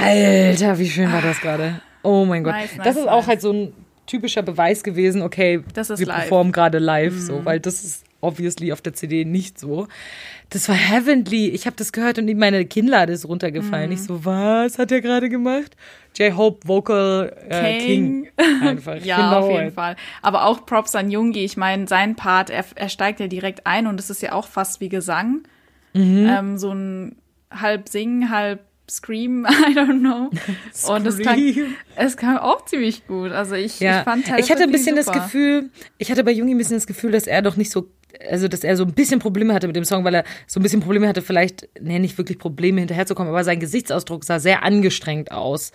Alter, 0.04 0.78
wie 0.78 0.88
schön 0.88 1.12
war 1.12 1.23
das 1.23 1.40
gerade. 1.40 1.80
Oh 2.02 2.25
mein 2.25 2.44
Gott. 2.44 2.54
Nice, 2.54 2.76
nice, 2.76 2.84
das 2.84 2.96
ist 2.96 3.08
auch 3.08 3.18
nice. 3.18 3.26
halt 3.28 3.40
so 3.40 3.52
ein 3.52 3.73
typischer 4.06 4.42
Beweis 4.42 4.82
gewesen, 4.82 5.23
okay, 5.23 5.62
wir 5.75 5.82
live. 5.84 5.99
Mhm. 5.99 6.04
performen 6.06 6.52
gerade 6.52 6.78
live, 6.78 7.18
so, 7.18 7.44
weil 7.44 7.61
das 7.61 7.84
ist 7.84 8.04
obviously 8.20 8.73
auf 8.73 8.80
der 8.80 8.94
CD 8.94 9.25
nicht 9.25 9.58
so. 9.58 9.87
Das 10.50 10.68
war 10.68 10.76
heavenly. 10.76 11.49
Ich 11.49 11.66
habe 11.66 11.76
das 11.76 11.92
gehört 11.92 12.18
und 12.18 12.32
meine 12.37 12.64
Kinnlade 12.64 13.12
ist 13.12 13.26
runtergefallen. 13.26 13.88
Mhm. 13.88 13.92
Ich 13.92 14.02
so, 14.02 14.25
was 14.25 14.78
hat 14.78 14.92
er 14.92 15.00
gerade 15.00 15.28
gemacht? 15.28 15.76
J-Hope 16.14 16.66
Vocal 16.66 17.34
äh, 17.49 17.78
King. 17.80 18.28
Einfach. 18.62 18.96
ja, 19.04 19.16
genau. 19.16 19.46
auf 19.46 19.50
jeden 19.50 19.73
Fall. 19.73 19.96
Aber 20.23 20.46
auch 20.46 20.64
Props 20.64 20.94
an 20.94 21.11
Jungi. 21.11 21.44
Ich 21.44 21.56
meine, 21.56 21.87
sein 21.87 22.14
Part, 22.16 22.50
er, 22.50 22.64
er 22.75 22.88
steigt 22.88 23.20
ja 23.20 23.26
direkt 23.26 23.66
ein 23.66 23.87
und 23.87 23.99
es 23.99 24.11
ist 24.11 24.23
ja 24.23 24.32
auch 24.32 24.46
fast 24.46 24.80
wie 24.80 24.88
Gesang. 24.88 25.42
Mhm. 25.92 26.26
Ähm, 26.28 26.58
so 26.58 26.73
ein 26.73 27.16
halb 27.50 27.88
Singen, 27.88 28.30
halb 28.30 28.61
Scream, 28.91 29.47
I 29.49 29.73
don't 29.75 30.00
know. 30.00 30.31
Und 30.95 31.07
es 31.07 31.17
Scream. 31.17 31.75
es 31.97 32.17
klang 32.17 32.37
auch 32.38 32.64
ziemlich 32.67 33.07
gut. 33.07 33.33
Also 33.33 33.55
ich, 33.55 33.81
Ja, 33.81 34.00
ich 34.00 34.05
fand 34.05 34.29
ich 34.38 34.50
hatte 34.50 34.62
ein 34.64 34.71
bisschen 34.73 34.97
das 34.97 35.07
super. 35.07 35.21
Gefühl, 35.21 35.71
ich 35.99 36.11
hatte 36.11 36.23
bei 36.25 36.33
Jungi 36.33 36.55
ein 36.55 36.59
bisschen 36.59 36.76
das 36.76 36.87
Gefühl, 36.87 37.12
dass 37.12 37.26
er 37.26 37.41
doch 37.43 37.57
nicht 37.57 37.71
so, 37.71 37.88
also 38.31 38.47
dass 38.47 38.62
er 38.62 38.76
so 38.76 38.85
ein 38.85 38.93
bisschen 38.93 39.21
Probleme 39.21 39.55
hatte 39.55 39.67
mit 39.67 39.75
dem 39.76 39.85
Song, 39.85 40.05
weil 40.05 40.14
er 40.17 40.25
so 40.47 40.61
ein 40.61 40.62
bisschen 40.62 40.81
Probleme 40.81 41.09
hatte, 41.09 41.23
vielleicht, 41.23 41.69
nee, 41.81 41.99
nicht 41.99 42.17
wirklich 42.19 42.38
Probleme 42.38 42.81
hinterherzukommen, 42.81 43.31
aber 43.31 43.43
sein 43.43 43.59
Gesichtsausdruck 43.59 44.25
sah 44.25 44.38
sehr 44.38 44.62
angestrengt 44.62 45.33
aus, 45.33 45.73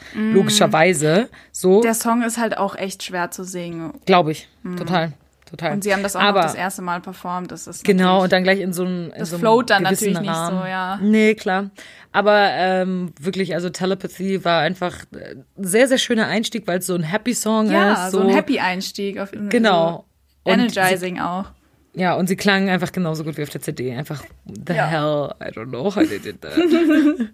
logischerweise. 0.50 1.30
So, 1.52 1.80
Mm. 1.80 1.82
Der 1.82 1.94
Song 1.94 2.22
ist 2.24 2.38
halt 2.38 2.58
auch 2.58 2.76
echt 2.76 3.04
schwer 3.04 3.32
zu 3.32 3.44
singen. 3.44 3.94
glaube 4.06 4.32
ich, 4.32 4.48
total, 4.78 5.14
total. 5.50 5.74
Und 5.74 5.84
sie 5.84 5.94
haben 5.94 6.04
das 6.04 6.16
auch 6.16 6.22
aber, 6.22 6.40
noch 6.42 6.48
das 6.48 6.56
erste 6.56 6.82
Mal 6.82 7.02
performt. 7.02 7.52
Das 7.52 7.68
ist 7.68 7.84
Genau, 7.84 8.24
und 8.24 8.32
dann 8.32 8.44
gleich 8.44 8.60
in 8.60 8.74
so 8.74 8.84
einem. 8.84 9.12
in 9.12 9.20
Das 9.20 9.30
so 9.30 9.36
einem 9.36 9.42
float 9.42 9.70
dann 9.70 9.84
natürlich 9.84 10.20
nicht 10.20 10.30
Rahmen. 10.30 10.60
so, 10.62 10.66
ja. 10.66 10.98
Nee, 11.02 11.36
klar. 11.36 11.70
Aber 12.12 12.50
ähm, 12.54 13.14
wirklich, 13.20 13.54
also 13.56 13.70
Telepathy 13.70 14.44
war 14.46 14.62
einfach 14.62 14.96
äh, 15.14 15.36
sehr, 15.58 15.88
sehr 15.88 15.98
schöner 15.98 16.28
Einstieg, 16.28 16.66
weil 16.68 16.80
es 16.80 16.86
so 16.88 16.96
ein 16.96 17.04
Happy-Song 17.04 17.70
Ja, 17.72 18.06
ist. 18.06 18.12
so 18.12 18.22
ein 18.22 18.30
Happy-Einstieg. 18.30 19.20
auf- 19.20 19.32
Genau. 19.50 20.06
So 20.46 20.52
energizing 20.52 21.20
auch. 21.20 21.46
Ja, 21.94 22.14
und 22.16 22.28
sie 22.28 22.36
klangen 22.36 22.70
einfach 22.70 22.92
genauso 22.92 23.24
gut 23.24 23.38
wie 23.38 23.44
auf 23.44 23.50
der 23.50 23.62
CD. 23.62 23.96
Einfach, 23.96 24.24
the 24.46 24.74
Ja. 24.74 24.86
hell, 24.86 25.34
I 25.42 25.52
don't 25.52 25.70
know 25.70 25.86
how 25.96 26.08
they 26.08 26.20
did 26.20 26.42
that. 26.42 26.54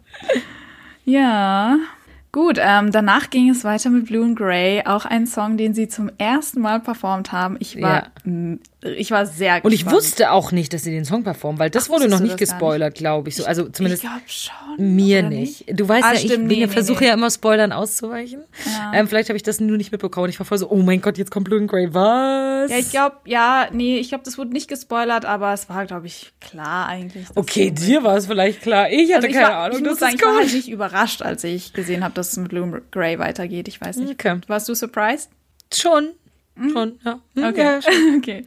Ja. 1.05 1.77
Gut, 2.35 2.57
ähm, 2.59 2.91
danach 2.91 3.29
ging 3.29 3.49
es 3.49 3.63
weiter 3.63 3.89
mit 3.89 4.07
Blue 4.07 4.25
and 4.25 4.35
Grey, 4.37 4.83
auch 4.85 5.05
ein 5.05 5.25
Song, 5.25 5.55
den 5.55 5.73
sie 5.73 5.87
zum 5.87 6.11
ersten 6.17 6.59
Mal 6.59 6.81
performt 6.81 7.31
haben. 7.31 7.55
Ich 7.61 7.81
war 7.81 8.09
Ja. 8.25 8.31
Ich 8.85 9.11
war 9.11 9.25
sehr 9.25 9.61
gespannt. 9.61 9.65
Und 9.65 9.71
ich 9.73 9.85
wusste 9.89 10.31
auch 10.31 10.51
nicht, 10.51 10.73
dass 10.73 10.83
sie 10.83 10.91
den 10.91 11.05
Song 11.05 11.23
performen, 11.23 11.59
weil 11.59 11.69
das 11.69 11.85
Ach, 11.85 11.89
wurde 11.89 12.07
noch 12.07 12.19
nicht 12.19 12.33
das 12.33 12.39
gespoilert, 12.39 12.95
glaube 12.95 13.29
ich. 13.29 13.35
So, 13.35 13.45
also 13.45 13.67
zumindest 13.69 14.03
ich 14.03 14.09
glaube 14.09 14.23
schon. 14.27 14.95
mir 14.95 15.23
nicht. 15.23 15.65
Du 15.77 15.87
weißt 15.87 16.03
Ah, 16.03 16.13
ja, 16.13 16.19
ich 16.19 16.25
stimmt, 16.25 16.47
bin 16.47 16.57
nee, 16.57 16.61
ja, 16.61 16.67
nee, 16.67 16.73
versuche 16.73 17.01
nee. 17.03 17.07
ja 17.07 17.13
immer 17.13 17.29
Spoilern 17.31 17.71
auszuweichen. 17.71 18.43
Ähm, 18.93 19.07
vielleicht 19.07 19.29
habe 19.29 19.37
ich 19.37 19.43
das 19.43 19.59
nur 19.59 19.77
nicht 19.77 19.91
mitbekommen. 19.91 20.29
Ich 20.29 20.39
war 20.39 20.45
voll 20.45 20.57
so, 20.57 20.69
oh 20.69 20.77
mein 20.81 21.01
Gott, 21.01 21.17
jetzt 21.17 21.31
kommt 21.31 21.45
Blue 21.45 21.59
and 21.59 21.69
Grey, 21.69 21.93
was? 21.93 22.71
Ja, 22.71 22.77
ich 22.77 22.89
glaube, 22.91 23.15
ja, 23.25 23.67
nee, 23.71 23.97
ich 23.97 24.09
glaube, 24.09 24.23
das 24.23 24.37
wurde 24.37 24.51
nicht 24.51 24.67
gespoilert, 24.67 25.25
aber 25.25 25.53
es 25.53 25.69
war, 25.69 25.85
glaube 25.85 26.07
ich, 26.07 26.33
klar 26.41 26.87
eigentlich. 26.87 27.25
okay, 27.35 27.73
so 27.75 27.85
dir 27.85 28.03
war 28.03 28.17
es 28.17 28.27
vielleicht 28.27 28.61
klar. 28.61 28.89
Ich 28.89 29.13
hatte 29.13 29.15
Also 29.15 29.27
ich 29.27 29.33
keine 29.33 29.47
war, 29.47 29.57
Ahnung, 29.65 29.77
ich 29.79 29.83
dass 29.83 29.99
sagen, 29.99 30.15
es 30.15 30.21
ich 30.21 30.25
war 30.27 30.35
halt 30.37 30.53
nicht 30.53 30.69
überrascht, 30.69 31.21
als 31.21 31.43
ich 31.43 31.73
gesehen 31.73 32.03
habe, 32.03 32.13
dass 32.13 32.31
es 32.31 32.37
mit 32.37 32.49
Blue 32.49 32.81
Grey 32.91 33.19
weitergeht. 33.19 33.67
Ich 33.67 33.81
weiß 33.81 33.97
nicht. 33.97 34.11
Okay. 34.13 34.39
Warst 34.47 34.67
du 34.69 34.75
surprised? 34.75 35.29
Schon. 35.73 36.09
Schon, 36.71 36.99
ja. 37.03 37.19
Hm, 37.35 37.43
Okay. 37.43 37.63
Ja, 37.63 37.81
schon. 37.81 38.17
okay. 38.17 38.45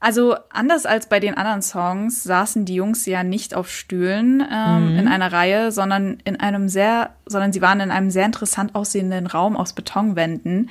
Also 0.00 0.34
anders 0.50 0.84
als 0.84 1.08
bei 1.08 1.20
den 1.20 1.34
anderen 1.36 1.62
Songs 1.62 2.22
saßen 2.24 2.64
die 2.64 2.74
Jungs 2.74 3.06
ja 3.06 3.22
nicht 3.22 3.54
auf 3.54 3.70
Stühlen 3.70 4.46
ähm, 4.50 4.98
in 4.98 5.08
einer 5.08 5.32
Reihe, 5.32 5.70
sondern 5.72 6.18
in 6.24 6.40
einem 6.40 6.68
sehr, 6.68 7.10
sondern 7.24 7.52
sie 7.52 7.62
waren 7.62 7.80
in 7.80 7.90
einem 7.90 8.10
sehr 8.10 8.26
interessant 8.26 8.74
aussehenden 8.74 9.26
Raum 9.26 9.56
aus 9.56 9.72
Betonwänden. 9.72 10.70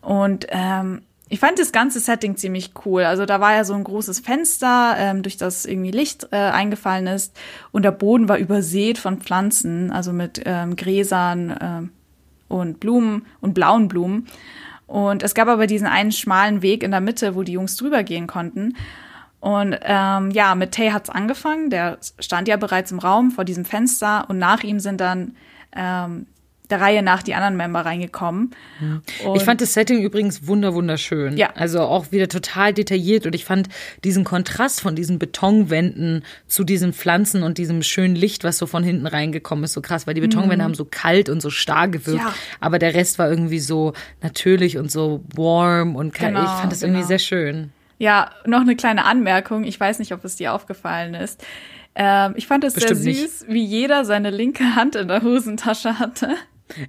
Und 0.00 0.46
ähm, 0.50 1.02
ich 1.28 1.40
fand 1.40 1.58
das 1.58 1.72
ganze 1.72 1.98
Setting 1.98 2.36
ziemlich 2.36 2.72
cool. 2.84 3.04
Also 3.04 3.24
da 3.24 3.40
war 3.40 3.54
ja 3.54 3.64
so 3.64 3.72
ein 3.74 3.84
großes 3.84 4.20
Fenster, 4.20 4.96
ähm, 4.98 5.22
durch 5.22 5.38
das 5.38 5.64
irgendwie 5.64 5.90
Licht 5.90 6.28
äh, 6.30 6.36
eingefallen 6.36 7.06
ist. 7.06 7.34
Und 7.70 7.84
der 7.84 7.90
Boden 7.90 8.28
war 8.28 8.36
übersät 8.36 8.98
von 8.98 9.18
Pflanzen, 9.18 9.90
also 9.90 10.12
mit 10.12 10.42
ähm, 10.44 10.76
Gräsern 10.76 11.56
ähm, 11.60 11.90
und 12.48 12.80
Blumen 12.80 13.24
und 13.40 13.54
blauen 13.54 13.88
Blumen. 13.88 14.28
Und 14.92 15.22
es 15.22 15.34
gab 15.34 15.48
aber 15.48 15.66
diesen 15.66 15.86
einen 15.86 16.12
schmalen 16.12 16.60
Weg 16.60 16.82
in 16.82 16.90
der 16.90 17.00
Mitte, 17.00 17.34
wo 17.34 17.44
die 17.44 17.52
Jungs 17.52 17.76
drüber 17.78 18.02
gehen 18.02 18.26
konnten. 18.26 18.76
Und 19.40 19.74
ähm, 19.80 20.30
ja, 20.32 20.54
mit 20.54 20.72
Tay 20.72 20.90
hat's 20.90 21.08
angefangen. 21.08 21.70
Der 21.70 21.96
stand 22.18 22.46
ja 22.46 22.58
bereits 22.58 22.92
im 22.92 22.98
Raum 22.98 23.30
vor 23.30 23.46
diesem 23.46 23.64
Fenster 23.64 24.26
und 24.28 24.36
nach 24.36 24.62
ihm 24.62 24.80
sind 24.80 25.00
dann 25.00 25.34
ähm, 25.74 26.26
der 26.72 26.80
Reihe 26.80 27.02
nach 27.02 27.22
die 27.22 27.34
anderen 27.34 27.56
Member 27.56 27.80
reingekommen. 27.82 28.50
Und 29.24 29.36
Ich 29.36 29.44
fand 29.44 29.60
das 29.60 29.74
Setting 29.74 30.02
übrigens 30.02 30.46
wunder 30.48 30.74
wunderschön. 30.74 31.36
Ja. 31.36 31.50
Also 31.54 31.80
auch 31.82 32.10
wieder 32.10 32.28
total 32.28 32.72
detailliert 32.72 33.26
und 33.26 33.34
ich 33.34 33.44
fand 33.44 33.68
diesen 34.02 34.24
Kontrast 34.24 34.80
von 34.80 34.96
diesen 34.96 35.18
Betonwänden 35.20 36.24
zu 36.48 36.64
diesen 36.64 36.92
Pflanzen 36.92 37.42
und 37.42 37.58
diesem 37.58 37.82
schönen 37.82 38.16
Licht, 38.16 38.42
was 38.42 38.58
so 38.58 38.66
von 38.66 38.82
hinten 38.82 39.06
reingekommen 39.06 39.64
ist, 39.64 39.74
so 39.74 39.80
krass, 39.82 40.06
weil 40.06 40.14
die 40.14 40.20
Betonwände 40.20 40.64
haben 40.64 40.74
so 40.74 40.84
kalt 40.86 41.28
und 41.28 41.40
so 41.40 41.50
starr 41.50 41.88
gewirkt, 41.88 42.22
Mhm. 42.22 42.26
Ja. 42.28 42.34
aber 42.60 42.78
der 42.78 42.94
Rest 42.94 43.18
war 43.18 43.28
irgendwie 43.30 43.60
so 43.60 43.92
natürlich 44.22 44.78
und 44.78 44.90
so 44.90 45.22
warm 45.36 45.94
und. 45.94 46.14
Genau, 46.14 46.42
ich 46.42 46.48
fand 46.48 46.72
das 46.72 46.82
irgendwie 46.82 47.00
genau. 47.00 47.08
sehr 47.08 47.18
schön. 47.18 47.70
Ja, 47.98 48.30
noch 48.46 48.62
eine 48.62 48.74
kleine 48.76 49.04
Anmerkung. 49.04 49.64
Ich 49.64 49.78
weiß 49.78 49.98
nicht, 49.98 50.12
ob 50.12 50.24
es 50.24 50.36
dir 50.36 50.52
aufgefallen 50.54 51.14
ist. 51.14 51.44
Ähm, 51.94 52.32
ich 52.36 52.46
fand 52.46 52.64
es 52.64 52.72
sehr 52.74 52.96
süß, 52.96 53.44
wie 53.48 53.62
jeder 53.62 54.04
seine 54.06 54.30
linke 54.30 54.74
Hand 54.74 54.96
in 54.96 55.08
der 55.08 55.22
Hosentasche 55.22 55.98
hatte. 55.98 56.30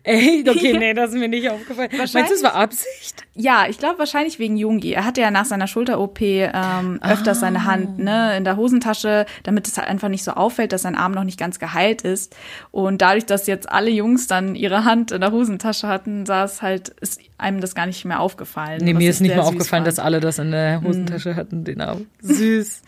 Ey, 0.04 0.44
okay, 0.50 0.78
nee, 0.78 0.94
das 0.94 1.12
ist 1.12 1.18
mir 1.18 1.28
nicht 1.28 1.50
aufgefallen. 1.50 1.90
Meinst 1.98 2.14
du, 2.16 2.20
es 2.20 2.44
war 2.44 2.56
Absicht? 2.56 3.26
Ja, 3.36 3.66
ich 3.68 3.78
glaube 3.78 4.00
wahrscheinlich 4.00 4.40
wegen 4.40 4.58
Jungi. 4.58 4.92
Er 4.92 5.06
hatte 5.06 5.22
ja 5.22 5.32
nach 5.32 5.46
seiner 5.46 5.68
Schulter-OP 5.68 6.22
ähm, 6.22 7.00
öfters 7.02 7.40
seine 7.40 7.66
Hand 7.66 8.00
ne, 8.00 8.38
in 8.38 8.44
der 8.44 8.58
Hosentasche, 8.58 9.26
damit 9.44 9.68
es 9.68 9.78
halt 9.78 9.88
einfach 9.88 10.10
nicht 10.10 10.24
so 10.24 10.32
auffällt, 10.32 10.72
dass 10.72 10.84
sein 10.84 10.96
Arm 10.96 11.14
noch 11.14 11.24
nicht 11.24 11.40
ganz 11.40 11.60
geheilt 11.60 12.04
ist. 12.04 12.36
Und 12.72 13.02
dadurch, 13.02 13.26
dass 13.26 13.48
jetzt 13.48 13.70
alle 13.70 13.90
Jungs 13.90 14.28
dann 14.28 14.56
ihre 14.56 14.86
Hand 14.86 15.12
in 15.12 15.22
der 15.22 15.32
Hosentasche 15.32 15.88
hatten, 15.88 16.26
sah 16.26 16.44
es 16.44 16.62
halt, 16.62 16.90
ist 17.02 17.22
einem 17.38 17.60
das 17.60 17.76
gar 17.76 17.86
nicht 17.86 18.06
mehr 18.06 18.20
aufgefallen. 18.20 18.82
Nee, 18.84 18.94
mir 18.94 19.10
ist 19.10 19.22
nicht 19.22 19.36
mal 19.36 19.44
süß 19.44 19.52
aufgefallen, 19.52 19.84
fand. 19.84 19.88
dass 19.88 20.00
alle 20.00 20.20
das 20.20 20.40
in 20.40 20.52
der 20.52 20.82
Hosentasche 20.82 21.36
hatten, 21.36 21.64
den 21.64 21.82
Arm. 21.82 22.08
Süß. 22.22 22.82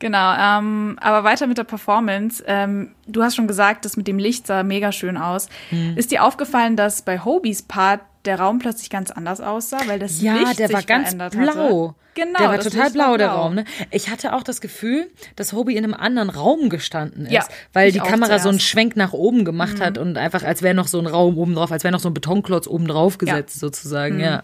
Genau, 0.00 0.34
ähm, 0.36 0.96
aber 1.00 1.24
weiter 1.24 1.46
mit 1.46 1.58
der 1.58 1.64
Performance. 1.64 2.42
Ähm, 2.46 2.94
du 3.06 3.22
hast 3.22 3.36
schon 3.36 3.46
gesagt, 3.46 3.84
das 3.84 3.96
mit 3.96 4.08
dem 4.08 4.18
Licht 4.18 4.46
sah 4.46 4.62
mega 4.62 4.92
schön 4.92 5.16
aus. 5.16 5.48
Hm. 5.68 5.96
Ist 5.96 6.10
dir 6.10 6.24
aufgefallen, 6.24 6.74
dass 6.74 7.02
bei 7.02 7.20
Hobies 7.20 7.62
Part 7.62 8.00
der 8.24 8.38
Raum 8.40 8.58
plötzlich 8.58 8.90
ganz 8.90 9.10
anders 9.10 9.40
aussah, 9.40 9.78
weil 9.86 9.98
das 9.98 10.20
Ja, 10.20 10.34
Licht 10.34 10.58
der 10.58 10.72
war 10.72 10.82
ganz 10.82 11.14
blau. 11.14 11.88
Hatte? 11.88 11.94
Genau, 12.14 12.38
der 12.38 12.48
war 12.48 12.58
total 12.58 12.82
Licht 12.84 12.92
blau, 12.94 13.16
der 13.16 13.28
Raum. 13.28 13.54
Ne? 13.54 13.64
Ich 13.90 14.10
hatte 14.10 14.34
auch 14.34 14.42
das 14.42 14.60
Gefühl, 14.60 15.10
dass 15.36 15.52
Hobie 15.52 15.76
in 15.76 15.84
einem 15.84 15.94
anderen 15.94 16.28
Raum 16.28 16.68
gestanden 16.70 17.26
ist, 17.26 17.32
Ja, 17.32 17.44
weil 17.72 17.92
die 17.92 18.00
Kamera 18.00 18.38
so 18.38 18.48
einen 18.48 18.58
zuerst. 18.58 18.74
Mhm. 18.74 18.80
Schwenk 18.80 18.96
nach 18.96 19.12
oben 19.12 19.44
gemacht 19.44 19.80
hat 19.80 19.96
und 19.98 20.16
einfach, 20.18 20.42
als 20.42 20.62
wäre 20.62 20.74
noch 20.74 20.88
so 20.88 20.98
ein 20.98 21.06
Raum 21.06 21.38
oben 21.38 21.54
drauf, 21.54 21.70
als 21.72 21.84
wäre 21.84 21.92
noch 21.92 22.00
so 22.00 22.08
ein 22.08 22.14
Betonklotz 22.14 22.66
oben 22.66 22.88
drauf 22.88 23.16
gesetzt, 23.18 23.60
sozusagen. 23.60 24.16
Mhm. 24.16 24.20
Ja. 24.22 24.42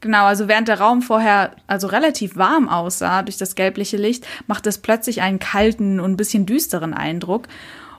Genau, 0.00 0.24
also 0.26 0.48
während 0.48 0.68
der 0.68 0.80
Raum 0.80 1.02
vorher 1.02 1.52
also 1.66 1.86
relativ 1.86 2.36
warm 2.36 2.68
aussah 2.68 3.22
durch 3.22 3.38
das 3.38 3.54
gelbliche 3.54 3.96
Licht, 3.96 4.26
macht 4.46 4.66
es 4.66 4.78
plötzlich 4.78 5.22
einen 5.22 5.38
kalten 5.38 6.00
und 6.00 6.12
ein 6.12 6.16
bisschen 6.16 6.46
düsteren 6.46 6.94
Eindruck. 6.94 7.48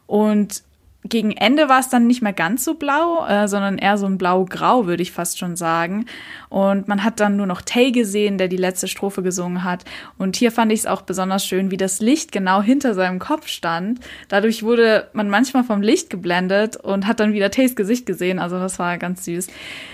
Und 0.05 0.63
gegen 1.09 1.31
Ende 1.31 1.69
war 1.69 1.79
es 1.79 1.89
dann 1.89 2.07
nicht 2.07 2.21
mehr 2.21 2.33
ganz 2.33 2.63
so 2.63 2.75
blau, 2.75 3.25
äh, 3.27 3.47
sondern 3.47 3.77
eher 3.77 3.97
so 3.97 4.05
ein 4.05 4.17
blau-grau, 4.17 4.85
würde 4.87 5.03
ich 5.03 5.11
fast 5.11 5.39
schon 5.39 5.55
sagen. 5.55 6.05
Und 6.49 6.87
man 6.87 7.03
hat 7.03 7.19
dann 7.19 7.35
nur 7.35 7.45
noch 7.45 7.61
Tay 7.61 7.91
gesehen, 7.91 8.37
der 8.37 8.47
die 8.47 8.57
letzte 8.57 8.87
Strophe 8.87 9.21
gesungen 9.21 9.63
hat. 9.63 9.83
Und 10.17 10.35
hier 10.35 10.51
fand 10.51 10.71
ich 10.71 10.79
es 10.79 10.85
auch 10.85 11.01
besonders 11.01 11.45
schön, 11.45 11.71
wie 11.71 11.77
das 11.77 11.99
Licht 11.99 12.31
genau 12.31 12.61
hinter 12.61 12.93
seinem 12.93 13.19
Kopf 13.19 13.47
stand. 13.47 13.99
Dadurch 14.29 14.63
wurde 14.63 15.07
man 15.13 15.29
manchmal 15.29 15.63
vom 15.63 15.81
Licht 15.81 16.09
geblendet 16.09 16.77
und 16.77 17.07
hat 17.07 17.19
dann 17.19 17.33
wieder 17.33 17.51
Tays 17.51 17.75
Gesicht 17.75 18.05
gesehen. 18.05 18.39
Also 18.39 18.59
das 18.59 18.79
war 18.79 18.97
ganz 18.97 19.25
süß. 19.25 19.47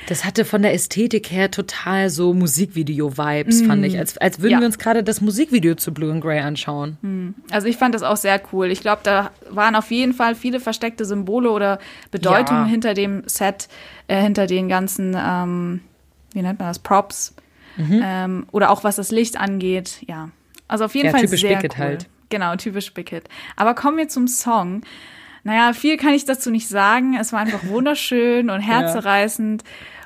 Das 0.07 0.25
hatte 0.25 0.45
von 0.45 0.61
der 0.61 0.73
Ästhetik 0.73 1.31
her 1.31 1.49
total 1.49 2.09
so 2.09 2.33
Musikvideo-Vibes, 2.33 3.61
fand 3.63 3.85
ich. 3.85 3.97
Als, 3.97 4.17
als 4.17 4.41
würden. 4.41 4.53
Ja. 4.53 4.59
wir 4.59 4.65
uns 4.65 4.77
gerade 4.77 5.03
das 5.03 5.21
Musikvideo 5.21 5.75
zu 5.75 5.93
Blue 5.93 6.11
and 6.11 6.21
Grey 6.21 6.39
anschauen. 6.39 7.35
Also 7.51 7.67
ich 7.67 7.77
fand 7.77 7.95
das 7.95 8.03
auch 8.03 8.17
sehr 8.17 8.41
cool. 8.51 8.67
Ich 8.67 8.81
glaube, 8.81 9.01
da 9.03 9.31
waren 9.49 9.75
auf 9.75 9.91
jeden 9.91 10.13
Fall 10.13 10.35
viele 10.35 10.59
versteckte 10.59 11.02
Symbole 11.05 11.51
oder 11.51 11.79
Bedeutungen 12.11 12.63
Ja. 12.65 12.69
hinter 12.69 12.93
dem 12.93 13.23
Set, 13.27 13.67
äh, 14.07 14.21
hinter 14.21 14.47
den 14.47 14.69
ganzen, 14.69 15.15
ähm, 15.17 15.81
wie 16.33 16.41
nennt 16.41 16.59
man 16.59 16.67
das, 16.69 16.79
Props. 16.79 17.35
Mhm. 17.77 18.01
Ähm, 18.03 18.45
oder 18.51 18.69
auch 18.69 18.83
was 18.83 18.97
das 18.97 19.11
Licht 19.11 19.39
angeht. 19.39 20.01
Ja, 20.07 20.29
also 20.67 20.85
auf 20.85 20.93
jeden 20.95 21.07
Ja, 21.07 21.11
Fall 21.11 21.21
typisch 21.21 21.41
sehr 21.41 21.55
Bickett 21.55 21.73
cool. 21.77 21.83
halt. 21.85 22.09
Genau, 22.29 22.55
typisch 22.55 22.93
Bickett. 22.93 23.27
Aber 23.55 23.73
kommen 23.75 23.97
wir 23.97 24.07
zum 24.07 24.27
Song. 24.27 24.81
Naja, 25.43 25.73
viel 25.73 25.97
kann 25.97 26.13
ich 26.13 26.25
dazu 26.25 26.51
nicht 26.51 26.67
sagen. 26.69 27.17
Es 27.19 27.33
war 27.33 27.39
einfach 27.39 27.63
wunderschön 27.67 28.49
und 28.49 28.61
herzerreißend. 28.61 29.63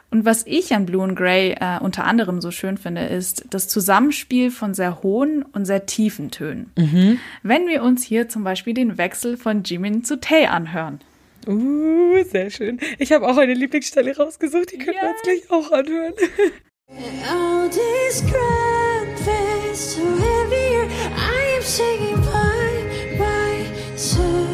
Und 0.10 0.24
was 0.24 0.44
ich 0.46 0.74
an 0.74 0.86
Blue 0.86 1.04
and 1.04 1.18
Grey 1.18 1.56
äh, 1.60 1.80
unter 1.80 2.06
anderem 2.06 2.40
so 2.40 2.52
schön 2.52 2.78
finde, 2.78 3.06
ist 3.06 3.46
das 3.50 3.68
Zusammenspiel 3.68 4.52
von 4.52 4.74
sehr 4.74 5.04
hohen 5.04 5.44
und 5.44 5.66
sehr 5.66 5.86
tiefen 5.86 6.32
Tönen. 6.32 6.72
Mhm. 6.78 7.20
Wenn 7.44 7.68
wir 7.68 7.84
uns 7.84 8.04
hier 8.04 8.30
zum 8.30 8.44
Beispiel 8.44 8.74
den 8.74 8.98
Wechsel 8.98 9.36
von 9.36 9.64
Jimin 9.64 10.04
zu 10.06 10.20
Tae 10.20 10.48
anhören. 10.48 11.00
Uh, 11.46 12.24
sehr 12.24 12.50
schön. 12.50 12.80
Ich 13.00 13.12
habe 13.12 13.28
auch 13.28 13.38
eine 13.38 13.54
Lieblingsstelle 13.54 14.16
rausgesucht, 14.16 14.72
die 14.72 14.78
können 14.78 14.98
wir 15.02 15.10
uns 15.10 15.22
gleich 15.24 15.50
auch 15.50 15.72
anhören. 15.72 16.14
All 17.30 17.70
this 17.70 18.22
grand 18.22 19.20
face 19.20 19.96
so 19.96 20.02
heavier. 20.02 20.88
I 21.16 21.58
am 21.58 21.64
shaking 21.64 22.22
by 22.22 23.18
myself. 23.18 24.48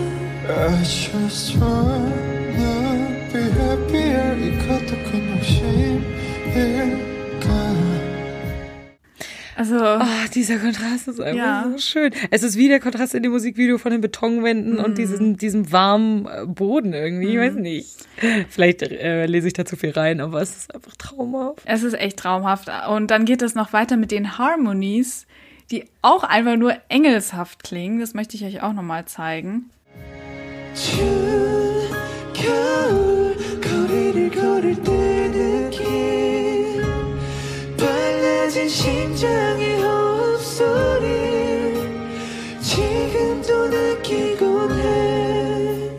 I 0.50 0.84
just 0.84 1.56
wanna 1.60 2.33
Also, 9.56 9.78
Ah, 9.78 10.08
dieser 10.34 10.58
Kontrast 10.58 11.08
ist 11.08 11.22
einfach 11.22 11.38
Ja. 11.38 11.70
so 11.72 11.78
schön. 11.78 12.12
Es 12.32 12.42
ist 12.44 12.58
wie 12.58 12.68
der 12.68 12.80
Kontrast 12.80 13.14
in 13.14 13.22
dem 13.24 13.32
Musikvideo 13.32 13.78
von 13.78 13.92
den 13.92 14.02
Betonwänden 14.02 14.80
und 14.80 14.98
diesem, 14.98 15.38
diesem 15.38 15.72
warmen 15.72 16.26
äh, 16.26 16.46
Boden 16.48 16.92
irgendwie. 16.94 17.30
Ich 17.34 17.38
weiß 17.40 17.54
nicht. 17.56 17.88
Vielleicht 18.50 18.82
äh, 18.82 19.26
lese 19.28 19.48
ich 19.48 19.54
da 19.54 19.64
zu 19.64 19.76
viel 19.78 19.92
rein, 19.92 20.22
aber 20.22 20.42
es 20.42 20.56
ist 20.58 20.74
einfach 20.76 20.96
traumhaft. 20.98 21.62
es 21.66 21.84
ist 21.84 21.94
echt 21.94 22.18
traumhaft. 22.18 22.70
Und 22.90 23.12
dann 23.12 23.26
geht 23.26 23.42
es 23.44 23.54
noch 23.54 23.74
weiter 23.74 23.96
mit 23.96 24.10
den 24.12 24.38
Harmonies, 24.40 25.28
die 25.70 25.86
auch 26.02 26.24
einfach 26.24 26.58
nur 26.58 26.74
engelshaft 26.90 27.64
klingen. 27.64 28.00
Das 28.00 28.14
möchte 28.16 28.36
ich 28.36 28.44
euch 28.46 28.62
auch 28.64 28.74
nochmal 28.74 29.06
zeigen. 29.06 29.70
추 30.76 30.98
심장의 38.73 39.83
호흡소리 39.83 41.07
지금도 42.61 43.69
느끼곤 43.69 44.71
해 44.81 45.91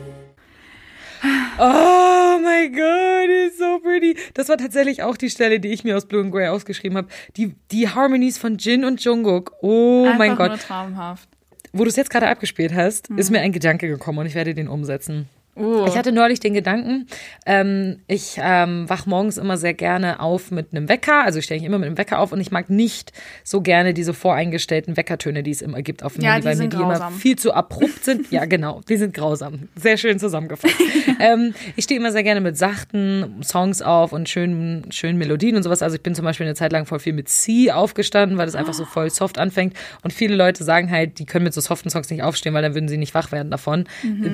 Oh 1.62 2.40
mein 2.42 2.74
Gott, 2.74 3.30
ist 3.30 3.60
so 3.60 3.80
pretty. 3.80 4.16
Das 4.34 4.50
war 4.50 4.58
tatsächlich 4.58 5.04
auch 5.04 5.18
die 5.18 5.30
Stelle, 5.30 5.60
die 5.60 5.68
ich 5.68 5.84
mir 5.84 5.96
aus 5.98 6.08
Blue 6.08 6.22
and 6.22 6.32
Grey 6.32 6.48
ausgeschrieben 6.48 6.98
habe. 6.98 7.10
Die, 7.38 7.54
die 7.72 7.90
Harmonies 7.90 8.38
von 8.38 8.58
Jin 8.58 8.84
und 8.86 9.04
Jungkook. 9.04 9.52
Oh 9.62 10.06
einfach 10.06 10.18
mein 10.18 10.36
Gott. 10.36 10.48
nur 10.50 10.58
traumhaft. 10.58 11.30
Wo 11.74 11.84
du 11.84 11.90
es 11.90 11.98
jetzt 11.98 12.10
gerade 12.10 12.30
abgespielt 12.30 12.74
hast, 12.74 13.10
ist 13.10 13.30
mir 13.30 13.42
ein 13.42 13.52
Gedanke 13.52 13.88
gekommen 13.88 14.20
und 14.20 14.26
ich 14.26 14.34
werde 14.36 14.56
den 14.56 14.70
umsetzen. 14.70 15.30
Uh. 15.57 15.87
Ich 15.87 15.97
hatte 15.97 16.13
neulich 16.13 16.41
den 16.41 16.55
Gedanken, 16.55 17.07
ähm, 17.47 18.01
ich 18.09 18.39
ähm, 18.41 18.89
wach 18.89 19.07
morgens 19.07 19.39
immer 19.39 19.57
sehr 19.57 19.75
gerne 19.75 20.21
auf 20.21 20.51
mit 20.51 20.69
einem 20.73 20.89
Wecker. 20.89 21.25
Also 21.25 21.39
ich 21.39 21.45
stehe 21.45 21.59
eigentlich 21.59 21.69
immer 21.69 21.79
mit 21.79 21.87
einem 21.87 21.99
Wecker 21.99 22.19
auf 22.19 22.33
und 22.33 22.41
ich 22.41 22.51
mag 22.51 22.71
nicht 22.71 23.13
so 23.45 23.61
gerne 23.61 23.95
diese 23.95 24.15
voreingestellten 24.15 24.97
Weckertöne, 24.97 25.43
die 25.43 25.53
es 25.53 25.63
immer 25.63 25.83
gibt 25.83 26.03
auf 26.03 26.15
dem 26.15 26.25
Ja, 26.25 26.33
Handy, 26.33 26.43
die 26.43 26.47
weil 26.49 26.57
mir 26.57 26.69
die 26.69 26.77
immer 26.77 27.11
viel 27.13 27.37
zu 27.37 27.53
abrupt 27.53 28.05
sind. 28.05 28.25
Ja, 28.35 28.47
genau, 28.47 28.81
die 28.89 28.97
sind 28.97 29.15
grausam. 29.15 29.69
Sehr 29.77 29.97
schön 29.97 30.19
zusammengefasst. 30.19 30.75
ähm, 31.21 31.55
ich 31.77 31.85
stehe 31.85 32.01
immer 32.01 32.11
sehr 32.11 32.25
gerne 32.25 32.41
mit 32.41 32.57
sachten 32.57 33.43
Songs 33.45 33.81
auf 33.81 34.13
und 34.13 34.29
schönen, 34.29 34.91
schönen 34.91 35.19
Melodien 35.19 35.55
und 35.55 35.63
sowas. 35.63 35.83
Also 35.83 35.95
ich 35.97 36.03
bin 36.03 36.17
zum 36.17 36.25
Beispiel 36.25 36.47
eine 36.47 36.57
Zeit 36.57 36.73
lang 36.73 36.85
voll 36.85 36.99
viel 36.99 37.13
mit 37.13 37.29
C 37.29 37.71
aufgestanden, 37.71 38.39
weil 38.39 38.47
das 38.47 38.57
einfach 38.57 38.75
so 38.75 38.85
voll 38.85 39.11
soft 39.11 39.39
anfängt. 39.39 39.75
Und 40.03 40.13
viele 40.13 40.35
Leute 40.35 40.65
sagen 40.65 40.91
halt, 40.91 41.21
die 41.21 41.27
können 41.27 41.45
mit 41.45 41.55
so 41.55 41.61
soften 41.61 41.91
Songs 41.91 42.11
nicht 42.11 42.25
aufstehen, 42.25 42.55
weil 42.55 42.63
dann 42.63 42.75
würden 42.75 42.89
sie 42.89 42.97
nicht 42.97 43.15
wach 43.15 43.31
werden 43.31 43.51
davon. 43.51 43.85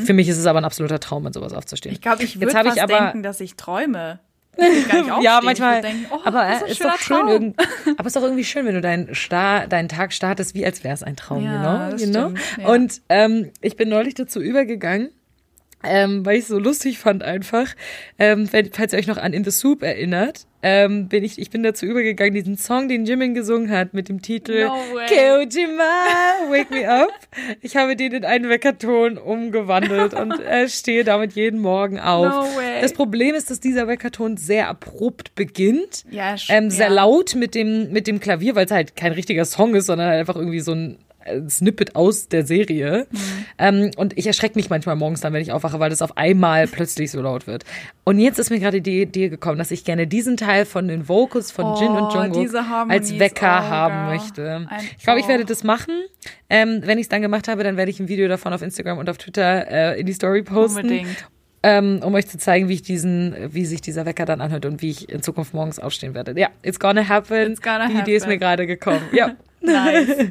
Für 0.05 0.15
mich 0.15 0.29
ist 0.29 0.39
es 0.39 0.47
aber 0.47 0.61
ein 0.61 0.65
absoluter 0.65 1.01
Traum, 1.01 1.10
mit 1.19 1.35
sowas 1.35 1.53
aufzustehen. 1.53 1.93
Ich 1.93 2.01
glaube, 2.01 2.23
ich 2.23 2.39
würde 2.39 2.53
fast 2.53 2.77
ich 2.77 2.83
aber- 2.83 2.99
denken, 2.99 3.23
dass 3.25 3.41
ich 3.41 3.57
träume. 3.57 4.21
Ich 4.57 4.87
ja, 5.23 5.41
manchmal. 5.43 5.81
denken, 5.81 6.07
oh, 6.13 6.19
aber 6.25 6.47
äh, 6.47 6.55
ist 6.57 6.63
ist 6.73 6.85
doch 6.85 6.99
schön 6.99 7.17
Traum. 7.19 7.29
irgend, 7.29 7.57
aber 7.97 8.07
ist 8.07 8.17
doch 8.17 8.23
irgendwie 8.23 8.45
schön, 8.45 8.67
wenn 8.67 8.75
du 8.75 8.81
deinen, 8.81 9.15
Star, 9.15 9.67
deinen 9.67 9.89
Tag 9.89 10.13
startest, 10.13 10.55
wie 10.55 10.65
als 10.67 10.85
wäre 10.85 10.93
es 10.93 11.03
ein 11.03 11.17
Traum, 11.17 11.45
Ja, 11.45 11.89
you 11.91 11.97
know? 11.97 12.05
You 12.05 12.11
know? 12.13 12.37
stimmt, 12.37 12.59
ja. 12.59 12.69
Und 12.69 13.03
ähm, 13.09 13.51
ich 13.61 13.77
bin 13.77 13.89
neulich 13.89 14.15
dazu 14.15 14.41
übergegangen, 14.41 15.11
ähm, 15.83 16.25
weil 16.27 16.37
ich 16.37 16.43
es 16.43 16.49
so 16.49 16.59
lustig 16.59 16.99
fand 16.99 17.23
einfach, 17.23 17.75
ähm, 18.19 18.49
wenn, 18.53 18.71
falls 18.73 18.93
ihr 18.93 18.99
euch 18.99 19.07
noch 19.07 19.17
an 19.17 19.33
In 19.33 19.45
the 19.45 19.51
Soup 19.51 19.83
erinnert, 19.83 20.47
ähm, 20.63 21.09
bin 21.09 21.25
ich, 21.25 21.39
ich 21.39 21.49
bin 21.49 21.63
dazu 21.63 21.87
übergegangen, 21.87 22.35
diesen 22.35 22.59
Song, 22.59 22.89
den 22.89 23.07
Jimin 23.07 23.33
gesungen 23.33 23.71
hat, 23.71 23.95
mit 23.95 24.11
dem 24.11 24.21
Titel 24.21 24.67
No. 24.67 24.77
Kyojima, 25.09 26.51
Wake 26.51 26.71
Me 26.71 26.87
Up. 26.87 27.09
Ich 27.63 27.77
habe 27.77 27.97
den 27.97 28.13
in 28.13 28.25
einen 28.27 28.51
Weckerton 28.51 29.17
umgewandelt 29.17 30.13
und 30.13 30.39
äh, 30.45 30.69
stehe 30.69 31.05
damit 31.05 31.33
jeden 31.33 31.61
Morgen 31.61 31.99
auf. 31.99 32.27
No 32.27 32.43
way. 32.59 32.83
Das 32.83 32.93
Problem 32.93 33.35
ist, 33.35 33.51
dass 33.51 33.61
dieser 33.61 33.89
Weckerton 33.89 34.37
sehr 34.37 34.69
abrupt 34.69 35.35
beginnt. 35.35 36.05
Ja, 36.11 36.37
Ähm, 36.49 36.71
sehr 36.71 36.89
ja. 36.89 36.93
laut 36.93 37.35
mit 37.35 37.55
dem, 37.55 37.91
mit 37.91 38.07
dem 38.07 38.21
Klavier, 38.21 38.55
weil 38.55 38.67
es 38.67 38.71
halt 38.71 38.97
kein 38.97 39.13
richtiger 39.13 39.47
Song 39.47 39.75
ist, 39.75 39.87
sondern 39.87 40.09
halt 40.09 40.21
einfach 40.21 40.37
irgendwie 40.37 40.61
so 40.61 40.73
ein 40.73 40.99
Snippet 41.49 41.97
aus 41.97 42.29
der 42.29 42.47
Serie. 42.47 43.07
Mhm. 43.11 43.19
Ähm, 43.59 43.91
und 43.97 44.17
ich 44.19 44.27
erschrecke 44.27 44.57
mich 44.59 44.71
manchmal 44.71 44.97
morgens 44.97 45.21
dann, 45.21 45.33
wenn 45.33 45.43
ich 45.43 45.53
aufwache, 45.53 45.79
weil 45.81 45.91
das 45.91 46.03
auf 46.03 46.17
einmal 46.17 46.67
plötzlich 46.67 47.11
so 47.11 47.21
laut 47.21 47.47
wird. 47.47 47.65
Und 48.05 48.19
jetzt 48.19 48.39
ist 48.39 48.51
mir 48.51 48.59
gerade 48.61 48.81
die 48.81 49.03
Idee 49.03 49.29
gekommen, 49.29 49.59
dass 49.59 49.71
ich 49.71 49.85
gerne 49.85 50.07
diesen 50.07 50.37
Teil 50.37 50.65
von 50.67 50.89
den 50.89 51.09
Vocals 51.09 51.51
von 51.53 51.77
Jin 51.77 51.89
und 51.91 52.11
Oh, 52.15 52.23
Jungkook 52.23 52.91
als 52.91 53.19
Wecker 53.19 53.63
oh, 53.65 53.69
haben 53.71 53.95
girl. 54.07 54.17
möchte. 54.19 54.51
Ein- 54.69 54.69
Ich 54.99 55.05
glaube, 55.05 55.21
ich 55.21 55.27
oh. 55.27 55.29
werde 55.29 55.45
das 55.45 55.65
machen. 55.65 55.95
Ähm, 56.49 56.81
wenn 56.85 56.99
ich 56.99 57.05
es 57.05 57.09
dann 57.09 57.23
gemacht 57.23 57.49
habe, 57.49 57.63
dann 57.63 57.77
werde 57.77 57.91
ich 57.91 58.01
ein 58.01 58.09
Video 58.09 58.27
davon 58.29 58.53
auf 58.53 58.63
Instagram 58.63 58.99
und 58.99 59.09
auf 59.09 59.19
Twitter 59.19 59.67
äh, 59.71 60.01
in 60.01 60.07
die 60.07 60.13
Story 60.13 60.43
posten. 60.43 60.81
Unbedingt. 60.81 61.27
Ähm, 61.63 62.01
um 62.03 62.15
euch 62.15 62.27
zu 62.27 62.39
zeigen, 62.39 62.71
wie 62.71 62.75
ich 62.75 62.81
diesen, 62.83 63.35
wie 63.53 63.67
sich 63.67 63.83
dieser 63.83 64.07
Wecker 64.07 64.25
dann 64.25 64.41
anhört 64.41 64.65
und 64.65 64.81
wie 64.81 64.89
ich 64.91 65.11
in 65.11 65.23
Zukunft 65.23 65.53
morgens 65.53 65.79
aufstehen 65.79 66.15
werde. 66.15 66.33
Ja, 66.41 66.49
it's 66.63 66.81
gonna 66.81 67.07
happen. 67.07 67.53
It's 67.53 67.61
gonna 67.61 67.87
die 67.89 67.99
Idee 67.99 68.17
ist 68.17 68.23
happen. 68.23 68.33
mir 68.33 68.39
gerade 68.39 68.67
gekommen. 68.67 69.03
Ja. 69.13 69.33
Nice. 69.61 70.29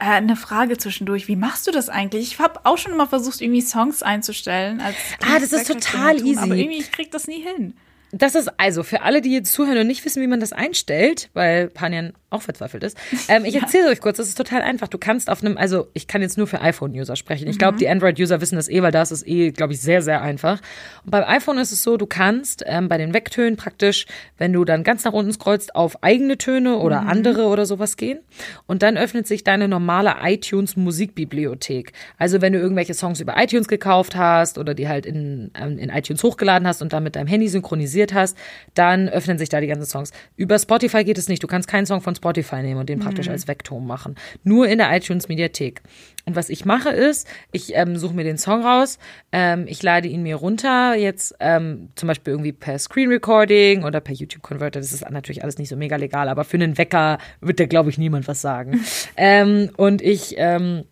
Äh, 0.00 0.04
eine 0.04 0.36
Frage 0.36 0.78
zwischendurch. 0.78 1.26
Wie 1.28 1.36
machst 1.36 1.66
du 1.66 1.70
das 1.70 1.88
eigentlich? 1.88 2.32
Ich 2.32 2.38
habe 2.38 2.60
auch 2.64 2.78
schon 2.78 2.92
immer 2.92 3.06
versucht, 3.08 3.40
irgendwie 3.40 3.62
Songs 3.62 4.02
einzustellen. 4.02 4.80
Als 4.80 4.96
Ah, 5.24 5.38
das 5.40 5.52
ist 5.52 5.66
total 5.66 6.16
Tun, 6.18 6.38
Aber 6.38 6.46
easy. 6.54 6.60
irgendwie, 6.62 6.78
ich 6.78 6.92
krieg 6.92 7.10
das 7.10 7.26
nie 7.26 7.42
hin. 7.42 7.74
Das 8.12 8.34
ist 8.34 8.48
also 8.58 8.82
für 8.82 9.02
alle, 9.02 9.20
die 9.20 9.32
jetzt 9.32 9.52
zuhören 9.52 9.78
und 9.78 9.86
nicht 9.86 10.04
wissen, 10.04 10.22
wie 10.22 10.26
man 10.26 10.40
das 10.40 10.52
einstellt, 10.52 11.28
weil 11.34 11.68
Panjan 11.68 12.14
auch 12.30 12.42
verzweifelt 12.42 12.84
ist. 12.84 12.96
Ähm, 13.30 13.44
ich 13.44 13.56
erzähle 13.56 13.88
euch 13.88 14.00
kurz, 14.00 14.16
das 14.16 14.28
ist 14.28 14.38
total 14.38 14.62
einfach. 14.62 14.88
Du 14.88 14.96
kannst 14.96 15.28
auf 15.28 15.42
einem, 15.42 15.58
also 15.58 15.88
ich 15.92 16.06
kann 16.06 16.22
jetzt 16.22 16.38
nur 16.38 16.46
für 16.46 16.62
iPhone-User 16.62 17.14
sprechen. 17.14 17.46
Ich 17.46 17.58
glaube, 17.58 17.76
die 17.76 17.88
Android-User 17.88 18.40
wissen 18.40 18.56
das 18.56 18.70
eh, 18.70 18.80
weil 18.80 18.92
da 18.92 19.02
ist 19.02 19.26
eh, 19.26 19.50
glaube 19.50 19.74
ich, 19.74 19.82
sehr, 19.82 20.00
sehr 20.00 20.22
einfach. 20.22 20.60
Und 21.04 21.10
beim 21.10 21.24
iPhone 21.24 21.58
ist 21.58 21.72
es 21.72 21.82
so, 21.82 21.98
du 21.98 22.06
kannst 22.06 22.64
ähm, 22.66 22.88
bei 22.88 22.96
den 22.96 23.12
Wecktönen 23.12 23.56
praktisch, 23.56 24.06
wenn 24.38 24.54
du 24.54 24.64
dann 24.64 24.82
ganz 24.82 25.04
nach 25.04 25.12
unten 25.12 25.32
scrollst, 25.32 25.74
auf 25.74 26.02
eigene 26.02 26.38
Töne 26.38 26.78
oder 26.78 27.00
andere 27.00 27.46
oder 27.46 27.66
sowas 27.66 27.98
gehen. 27.98 28.20
Und 28.66 28.82
dann 28.82 28.96
öffnet 28.96 29.26
sich 29.26 29.44
deine 29.44 29.68
normale 29.68 30.14
iTunes-Musikbibliothek. 30.22 31.92
Also 32.16 32.40
wenn 32.40 32.54
du 32.54 32.58
irgendwelche 32.58 32.94
Songs 32.94 33.20
über 33.20 33.34
iTunes 33.36 33.68
gekauft 33.68 34.16
hast 34.16 34.56
oder 34.56 34.72
die 34.72 34.88
halt 34.88 35.04
in, 35.04 35.50
ähm, 35.54 35.78
in 35.78 35.90
iTunes 35.90 36.22
hochgeladen 36.22 36.66
hast 36.66 36.80
und 36.80 36.94
dann 36.94 37.02
mit 37.02 37.16
deinem 37.16 37.26
Handy 37.26 37.48
synchronisiert 37.48 37.97
hast, 38.14 38.36
dann 38.74 39.08
öffnen 39.08 39.38
sich 39.38 39.48
da 39.48 39.60
die 39.60 39.66
ganzen 39.66 39.86
Songs. 39.86 40.12
Über 40.36 40.58
Spotify 40.58 41.04
geht 41.04 41.18
es 41.18 41.28
nicht. 41.28 41.42
Du 41.42 41.46
kannst 41.46 41.68
keinen 41.68 41.86
Song 41.86 42.00
von 42.00 42.14
Spotify 42.14 42.62
nehmen 42.62 42.80
und 42.80 42.88
den 42.88 42.98
praktisch 42.98 43.28
als 43.28 43.48
Weckton 43.48 43.86
machen. 43.86 44.14
Nur 44.44 44.68
in 44.68 44.78
der 44.78 44.94
iTunes-Mediathek. 44.94 45.82
Und 46.26 46.36
was 46.36 46.50
ich 46.50 46.64
mache 46.64 46.90
ist, 46.90 47.26
ich 47.52 47.74
ähm, 47.74 47.96
suche 47.96 48.14
mir 48.14 48.24
den 48.24 48.36
Song 48.36 48.62
raus, 48.62 48.98
ähm, 49.32 49.64
ich 49.66 49.82
lade 49.82 50.08
ihn 50.08 50.22
mir 50.22 50.36
runter, 50.36 50.94
jetzt 50.94 51.34
ähm, 51.40 51.88
zum 51.94 52.06
Beispiel 52.06 52.32
irgendwie 52.32 52.52
per 52.52 52.78
Screen 52.78 53.08
Recording 53.08 53.84
oder 53.84 54.00
per 54.00 54.14
YouTube 54.14 54.42
Converter. 54.42 54.78
Das 54.80 54.92
ist 54.92 55.08
natürlich 55.10 55.42
alles 55.42 55.56
nicht 55.56 55.70
so 55.70 55.76
mega 55.76 55.96
legal, 55.96 56.28
aber 56.28 56.44
für 56.44 56.58
einen 56.58 56.76
Wecker 56.76 57.18
wird 57.40 57.58
der, 57.58 57.66
glaube 57.66 57.88
ich, 57.88 57.96
niemand 57.96 58.28
was 58.28 58.42
sagen. 58.42 58.84
ähm, 59.16 59.70
und 59.76 60.02
ich 60.02 60.34
ähm, 60.36 60.84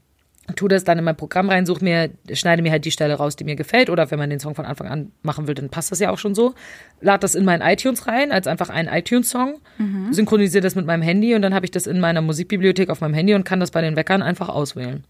tu 0.54 0.68
das 0.68 0.84
dann 0.84 0.98
in 0.98 1.04
mein 1.04 1.16
Programm 1.16 1.48
rein, 1.50 1.66
suche 1.66 1.82
mir, 1.82 2.10
schneide 2.32 2.62
mir 2.62 2.70
halt 2.70 2.84
die 2.84 2.90
Stelle 2.90 3.14
raus, 3.14 3.34
die 3.34 3.44
mir 3.44 3.56
gefällt. 3.56 3.90
Oder 3.90 4.10
wenn 4.10 4.18
man 4.18 4.30
den 4.30 4.38
Song 4.38 4.54
von 4.54 4.64
Anfang 4.64 4.86
an 4.86 5.12
machen 5.22 5.48
will, 5.48 5.54
dann 5.54 5.70
passt 5.70 5.90
das 5.90 5.98
ja 5.98 6.10
auch 6.10 6.18
schon 6.18 6.34
so. 6.34 6.54
Lade 7.00 7.20
das 7.20 7.34
in 7.34 7.44
mein 7.44 7.60
iTunes 7.60 8.06
rein, 8.06 8.30
als 8.30 8.46
einfach 8.46 8.70
einen 8.70 8.88
iTunes-Song, 8.88 9.60
synchronisiere 10.12 10.62
das 10.62 10.74
mit 10.76 10.86
meinem 10.86 11.02
Handy 11.02 11.34
und 11.34 11.42
dann 11.42 11.54
habe 11.54 11.64
ich 11.66 11.72
das 11.72 11.86
in 11.86 11.98
meiner 11.98 12.22
Musikbibliothek 12.22 12.90
auf 12.90 13.00
meinem 13.00 13.14
Handy 13.14 13.34
und 13.34 13.44
kann 13.44 13.58
das 13.60 13.70
bei 13.72 13.80
den 13.80 13.96
Weckern 13.96 14.22
einfach 14.22 14.48
auswählen. 14.48 15.04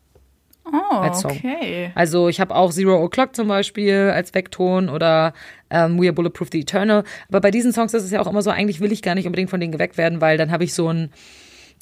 Oh, 0.64 0.96
Als 0.96 1.20
Song. 1.20 1.30
okay. 1.30 1.92
Also 1.94 2.28
ich 2.28 2.40
habe 2.40 2.54
auch 2.54 2.72
Zero 2.72 3.04
O'Clock 3.04 3.34
zum 3.34 3.46
Beispiel 3.46 4.10
als 4.12 4.34
Weckton 4.34 4.88
oder 4.88 5.32
ähm, 5.70 6.00
We 6.00 6.06
Are 6.06 6.12
Bulletproof 6.12 6.48
the 6.50 6.60
Eternal. 6.60 7.04
Aber 7.28 7.40
bei 7.40 7.52
diesen 7.52 7.72
Songs 7.72 7.94
ist 7.94 8.02
es 8.02 8.10
ja 8.10 8.20
auch 8.20 8.26
immer 8.26 8.42
so, 8.42 8.50
eigentlich 8.50 8.80
will 8.80 8.90
ich 8.90 9.02
gar 9.02 9.14
nicht 9.14 9.26
unbedingt 9.26 9.50
von 9.50 9.60
denen 9.60 9.70
geweckt 9.72 9.96
werden, 9.96 10.20
weil 10.20 10.38
dann 10.38 10.50
habe 10.50 10.64
ich 10.64 10.74
so 10.74 10.88
ein 10.88 11.10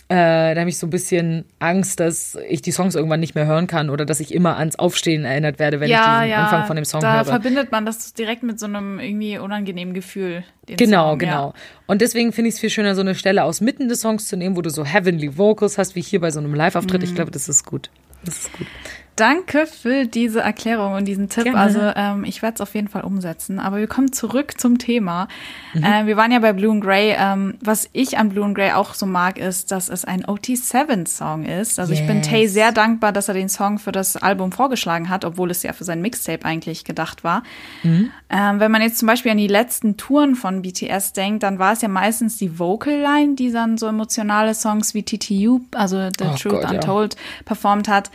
äh, 0.09 0.55
da 0.55 0.61
habe 0.61 0.69
ich 0.69 0.79
so 0.79 0.87
ein 0.87 0.91
bisschen 0.91 1.47
Angst, 1.61 1.99
dass 1.99 2.37
ich 2.49 2.61
die 2.61 2.73
Songs 2.73 2.95
irgendwann 2.95 3.21
nicht 3.21 3.35
mehr 3.35 3.47
hören 3.47 3.67
kann 3.67 3.89
oder 3.89 4.05
dass 4.05 4.21
ich 4.21 4.35
immer 4.35 4.59
ans 4.59 4.77
Aufstehen 4.77 5.25
erinnert 5.25 5.59
werde, 5.59 5.81
wenn 5.81 5.91
ich 5.91 5.97
diesen 5.97 6.33
Anfang 6.33 6.67
von 6.67 6.77
dem 6.77 6.85
Song 6.85 7.01
da 7.01 7.17
höre. 7.17 7.25
verbindet 7.25 7.73
man 7.73 7.87
das 7.87 8.13
direkt 8.13 8.43
mit 8.43 8.61
so 8.61 8.67
einem 8.67 9.01
irgendwie 9.01 9.39
unangenehmen 9.39 9.95
Gefühl. 9.95 10.45
den 10.69 10.77
Genau, 10.77 11.11
Song, 11.11 11.19
genau. 11.21 11.47
Ja. 11.49 11.55
Und 11.87 12.03
deswegen 12.03 12.33
finde 12.33 12.49
ich 12.49 12.55
es 12.57 12.61
viel 12.61 12.71
schöner, 12.71 12.95
so 12.95 13.01
eine 13.01 13.15
Stelle 13.15 13.45
aus 13.45 13.63
mitten 13.63 13.89
des 13.89 14.03
Songs 14.03 14.29
zu 14.29 14.37
nehmen, 14.37 14.57
wo 14.57 14.63
du 14.63 14.69
so 14.71 14.85
heavenly 14.85 15.39
Vocals 15.39 15.79
hast, 15.79 15.95
wie 15.95 16.03
hier 16.03 16.21
bei 16.21 16.31
so 16.31 16.39
einem 16.39 16.55
Live-Auftritt. 16.55 17.01
Mhm. 17.01 17.09
Ich 17.09 17.15
glaube, 17.15 17.31
das 17.31 17.49
ist 17.49 17.65
gut. 17.65 17.89
Das 18.25 18.37
ist 18.37 18.53
gut. 18.53 18.67
Danke 19.17 19.67
für 19.67 20.07
diese 20.07 20.41
Erklärung 20.41 20.95
und 20.95 21.05
diesen 21.05 21.29
Tipp. 21.29 21.45
Gerne. 21.45 21.59
Also 21.59 21.81
ähm, 21.95 22.25
ich 22.25 22.43
werde 22.43 22.57
es 22.57 22.61
auf 22.61 22.75
jeden 22.75 22.89
Fall 22.89 23.03
umsetzen. 23.03 23.61
Aber 23.61 23.77
wir 23.77 23.87
kommen 23.87 24.13
zurück 24.13 24.61
zum 24.61 24.79
Thema. 24.79 25.29
Mhm. 25.73 25.85
Äh, 25.85 26.07
wir 26.07 26.17
waren 26.17 26.33
ja 26.33 26.41
bei 26.41 26.53
Blue 26.53 26.73
and 26.73 26.83
Grey. 26.83 27.15
Ähm, 27.17 27.55
was 27.61 27.89
ich 27.93 28.19
an 28.19 28.31
Blue 28.31 28.45
and 28.45 28.57
Grey 28.57 28.73
auch 28.73 28.95
so 28.95 29.07
mag, 29.07 29.39
ist, 29.39 29.71
dass 29.71 29.89
es 29.89 30.05
ein 30.05 30.25
OT7-Song 30.25 31.45
ist. 31.45 31.79
Also 31.79 31.93
ich 31.93 32.05
bin 32.07 32.19
Yes. 32.19 32.29
Tay 32.29 32.49
sehr 32.49 32.73
dankbar, 32.73 33.13
dass 33.13 33.29
er 33.29 33.35
den 33.35 33.49
Song 33.49 33.79
für 33.79 33.93
das 33.93 34.17
Album 34.17 34.51
vorgeschlagen 34.51 35.09
hat, 35.09 35.25
obwohl 35.25 35.51
es 35.51 35.63
ja 35.63 35.73
für 35.73 35.85
sein 35.85 36.01
Mixtape 36.01 36.45
eigentlich 36.45 36.85
gedacht 36.85 37.23
war. 37.23 37.45
Mhm. 37.85 38.11
Ähm, 38.31 38.61
wenn 38.61 38.73
man 38.73 38.83
jetzt 38.83 38.99
zum 38.99 39.07
Beispiel 39.07 39.31
an 39.31 39.39
die 39.39 39.47
letzten 39.47 39.97
Touren 39.97 40.35
von 40.35 40.63
BTS 40.63 41.13
denkt, 41.13 41.45
dann 41.45 41.59
war 41.61 41.73
es 41.73 41.83
ja 41.83 41.89
meistens 41.89 42.37
die 42.37 42.59
Vocal 42.59 42.99
Line, 42.99 43.35
die 43.37 43.53
dann 43.53 43.79
so 43.79 43.87
emotionale 43.87 44.55
Songs 44.55 44.95
wie 44.95 45.05
TTU, 45.05 45.61
also 45.73 46.09
The 46.19 46.25
Oh 46.25 46.35
Truth 46.37 46.53
Gott, 46.53 46.63
ja. 46.65 46.71
Untold, 46.71 47.17
performt 47.45 47.87
hat. 47.87 48.11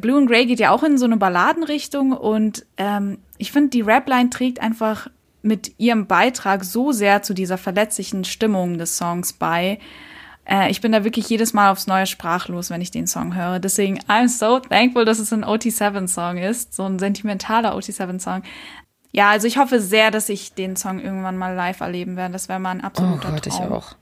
Blue 0.00 0.18
and 0.18 0.28
Grey 0.28 0.46
geht 0.46 0.60
ja 0.60 0.70
auch 0.70 0.82
in 0.82 0.98
so 0.98 1.04
eine 1.04 1.16
Balladenrichtung 1.16 2.12
und 2.12 2.66
ähm, 2.76 3.18
ich 3.38 3.52
finde, 3.52 3.70
die 3.70 3.80
Rapline 3.80 4.30
trägt 4.30 4.60
einfach 4.60 5.08
mit 5.42 5.72
ihrem 5.78 6.06
Beitrag 6.06 6.64
so 6.64 6.92
sehr 6.92 7.22
zu 7.22 7.34
dieser 7.34 7.58
verletzlichen 7.58 8.24
Stimmung 8.24 8.78
des 8.78 8.96
Songs 8.96 9.34
bei. 9.34 9.78
Äh, 10.46 10.70
ich 10.70 10.80
bin 10.80 10.92
da 10.92 11.04
wirklich 11.04 11.28
jedes 11.28 11.52
Mal 11.52 11.70
aufs 11.70 11.86
Neue 11.86 12.06
sprachlos, 12.06 12.70
wenn 12.70 12.80
ich 12.80 12.90
den 12.90 13.06
Song 13.06 13.34
höre. 13.34 13.58
Deswegen, 13.58 13.98
I'm 14.08 14.28
so 14.28 14.58
thankful, 14.60 15.04
dass 15.04 15.18
es 15.18 15.32
ein 15.32 15.44
OT7-Song 15.44 16.38
ist, 16.38 16.74
so 16.74 16.84
ein 16.84 16.98
sentimentaler 16.98 17.74
OT7-Song. 17.76 18.42
Ja, 19.12 19.30
also 19.30 19.46
ich 19.46 19.58
hoffe 19.58 19.80
sehr, 19.80 20.10
dass 20.10 20.28
ich 20.28 20.54
den 20.54 20.76
Song 20.76 20.98
irgendwann 20.98 21.36
mal 21.36 21.54
live 21.54 21.80
erleben 21.80 22.16
werde. 22.16 22.32
Das 22.32 22.48
wäre 22.48 22.58
mal 22.58 22.70
ein 22.72 22.80
Oh 22.82 22.86
absoluter 22.86 23.34
ich 23.36 23.54
Traum. 23.54 23.72
auch. 23.72 23.94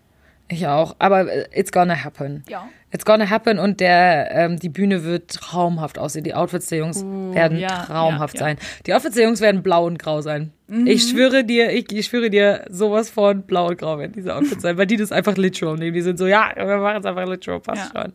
Ich 0.48 0.66
auch. 0.66 0.96
Aber 0.98 1.31
äh, 1.33 1.46
it's 1.52 1.72
gonna 1.72 2.05
happen. 2.05 2.44
Ja. 2.48 2.68
It's 2.90 3.07
gonna 3.07 3.31
happen 3.31 3.59
und 3.59 3.81
der, 3.81 4.31
ähm, 4.33 4.59
die 4.59 4.68
Bühne 4.68 5.02
wird 5.05 5.31
traumhaft 5.31 5.98
aussehen. 5.98 6.24
Die 6.24 6.35
Outfits 6.35 6.66
der 6.66 6.78
Jungs 6.78 7.02
werden 7.02 7.57
Uh, 7.57 7.61
ja, 7.61 7.85
traumhaft 7.87 8.35
ja, 8.35 8.40
sein. 8.40 8.59
Die 8.87 8.92
Outfits 8.92 9.14
der 9.14 9.24
Jungs 9.24 9.40
werden 9.40 9.62
blau 9.62 9.87
und 9.87 9.98
grau 9.98 10.20
sein. 10.20 10.52
Mhm. 10.66 10.87
Ich 10.87 11.09
schwöre 11.09 11.44
dir, 11.44 11.72
ich, 11.72 11.90
ich 11.90 12.07
schwöre 12.07 12.28
dir, 12.28 12.66
sowas 12.68 13.09
von 13.09 13.42
blau 13.42 13.68
und 13.68 13.78
grau 13.78 13.98
werden 13.98 14.12
diese 14.12 14.35
Outfits 14.35 14.62
sein, 14.62 14.76
weil 14.76 14.87
die 14.87 14.96
das 14.96 15.11
einfach 15.11 15.37
literal 15.37 15.76
nehmen. 15.76 15.94
Die 15.94 16.02
sind 16.02 16.18
so, 16.18 16.26
ja, 16.26 16.52
wir 16.55 16.78
machen 16.78 16.98
es 17.00 17.07
einfach 17.07 17.26
literal, 17.26 17.61
passt 17.61 17.92
schon. 17.92 18.12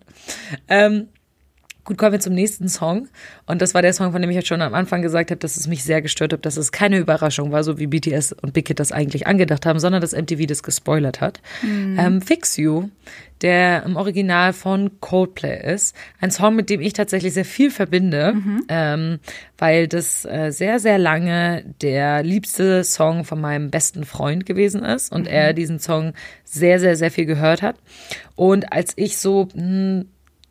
Ähm, 0.68 1.08
Gut, 1.88 1.98
kommen 1.98 2.12
wir 2.12 2.20
zum 2.20 2.34
nächsten 2.34 2.68
Song. 2.68 3.08
Und 3.46 3.62
das 3.62 3.74
war 3.74 3.82
der 3.82 3.94
Song, 3.94 4.12
von 4.12 4.22
dem 4.22 4.30
ich 4.30 4.36
jetzt 4.36 4.50
schon 4.50 4.62
am 4.62 4.74
Anfang 4.74 5.02
gesagt 5.02 5.32
habe, 5.32 5.40
dass 5.40 5.56
es 5.56 5.68
mich 5.68 5.86
sehr 5.86 6.02
gestört 6.02 6.34
hat, 6.34 6.46
dass 6.46 6.58
es 6.58 6.74
keine 6.74 6.98
Überraschung 6.98 7.54
war, 7.54 7.64
so 7.64 7.80
wie 7.80 7.88
BTS 7.88 8.34
und 8.34 8.52
Big 8.52 8.68
Hit 8.68 8.82
das 8.82 8.92
eigentlich 8.92 9.26
angedacht 9.26 9.66
haben, 9.66 9.80
sondern 9.80 10.02
dass 10.02 10.12
MTV 10.12 10.48
das 10.48 10.64
gespoilert 10.64 11.22
hat. 11.22 11.40
Ähm, 11.98 12.22
Fix 12.22 12.58
You, 12.58 12.90
der 13.42 13.84
im 13.84 13.96
Original 13.96 14.52
von 14.52 15.00
Coldplay 15.00 15.74
ist. 15.74 15.96
Ein 16.20 16.30
Song, 16.30 16.58
mit 16.58 16.70
dem 16.70 16.82
ich 16.82 16.92
tatsächlich 16.92 17.34
sehr 17.34 17.46
viel 17.46 17.72
verbinde, 17.72 18.34
ähm, 18.68 19.20
weil 19.58 19.88
das 19.88 20.26
äh, 20.26 20.52
sehr, 20.52 20.80
sehr 20.80 20.98
lange 20.98 21.64
der 21.82 22.22
liebste 22.22 22.84
Song 22.84 23.24
von 23.24 23.40
meinem 23.40 23.70
besten 23.70 24.04
Freund 24.04 24.46
gewesen 24.46 24.84
ist 24.84 25.10
und 25.14 25.26
er 25.26 25.54
diesen 25.54 25.80
Song 25.80 26.12
sehr, 26.44 26.82
sehr, 26.82 26.98
sehr 26.98 27.12
viel 27.12 27.26
gehört 27.26 27.62
hat. 27.62 27.78
Und 28.36 28.74
als 28.74 28.92
ich 28.98 29.18
so 29.18 29.48
mh, 29.56 30.04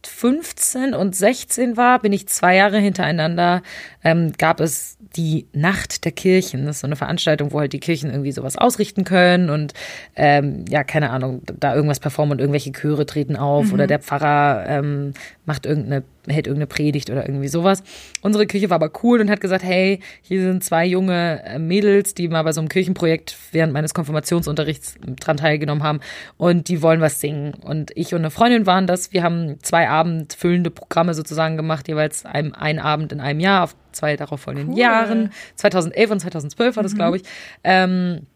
15 0.07 0.95
und 0.95 1.15
16 1.15 1.77
war, 1.77 1.99
bin 1.99 2.13
ich 2.13 2.29
zwei 2.29 2.57
Jahre 2.57 2.79
hintereinander, 2.79 3.63
ähm, 4.05 4.33
gab 4.37 4.61
es 4.61 4.97
die 5.01 5.47
Nacht 5.53 6.05
der 6.05 6.13
Kirchen. 6.13 6.67
Das 6.67 6.77
ist 6.77 6.81
so 6.81 6.87
eine 6.87 6.97
Veranstaltung, 6.97 7.53
wo 7.53 7.61
halt 7.61 7.73
die 7.73 7.81
Kirchen 7.81 8.11
irgendwie 8.11 8.33
sowas 8.33 8.57
ausrichten 8.57 9.05
können 9.05 9.51
und 9.51 9.73
ähm, 10.15 10.65
ja, 10.69 10.85
keine 10.85 11.11
Ahnung, 11.11 11.43
da 11.59 11.75
irgendwas 11.75 12.01
performen 12.01 12.33
und 12.33 12.41
irgendwelche 12.41 12.73
Chöre 12.73 13.07
treten 13.07 13.37
auf 13.37 13.73
oder 13.73 13.87
der 13.87 13.99
Pfarrer 13.99 14.65
ähm, 14.69 15.15
macht 15.47 15.65
irgendeine 15.65 16.05
hält 16.29 16.47
irgendeine 16.47 16.67
Predigt 16.67 17.09
oder 17.11 17.27
irgendwie 17.27 17.49
sowas. 17.49 17.83
Unsere 18.21 18.47
Kirche 18.47 18.69
war 18.71 18.77
aber 18.77 18.91
cool 19.03 19.21
und 19.21 19.31
hat 19.31 19.41
gesagt, 19.41 19.63
hey, 19.63 20.01
hier 20.23 20.43
sind 20.43 20.65
zwei 20.65 20.85
junge 20.85 21.43
äh, 21.45 21.59
Mädels, 21.59 22.15
die 22.15 22.29
mal 22.29 22.43
bei 22.43 22.53
so 22.53 22.61
einem 22.61 22.69
Kirchenprojekt 22.69 23.37
während 23.53 23.73
meines 23.73 23.95
Konfirmationsunterrichts 23.95 24.97
dran 25.21 25.37
teilgenommen 25.37 25.83
haben 25.83 26.01
und 26.37 26.69
die 26.69 26.83
wollen 26.83 27.01
was 27.01 27.21
singen. 27.21 27.55
Und 27.55 27.93
ich 27.95 28.13
und 28.13 28.21
eine 28.21 28.31
Freundin 28.31 28.67
waren 28.67 28.87
das. 28.87 29.13
Wir 29.13 29.23
haben 29.23 29.59
zwei 29.63 29.89
abendfüllende 29.89 30.71
Programme 30.71 31.15
sozusagen 31.15 31.57
gemacht, 31.57 31.89
jeweils 31.89 32.25
ein, 32.25 32.55
ein 32.55 32.79
Abend 32.79 33.13
in 33.13 33.21
einem 33.21 33.41
Jahr 33.41 33.65
auf 33.65 33.77
zwei 33.93 34.17
darauffolgenden 34.17 34.75
Cool. 34.75 34.81
Jahren. 34.81 35.31
2011 35.55 36.11
und 36.11 36.21
2012 36.21 36.77
war 36.77 36.83
das, 36.83 36.95
glaube 36.95 37.19
ich. 37.19 37.23
Ähm, 37.65 38.27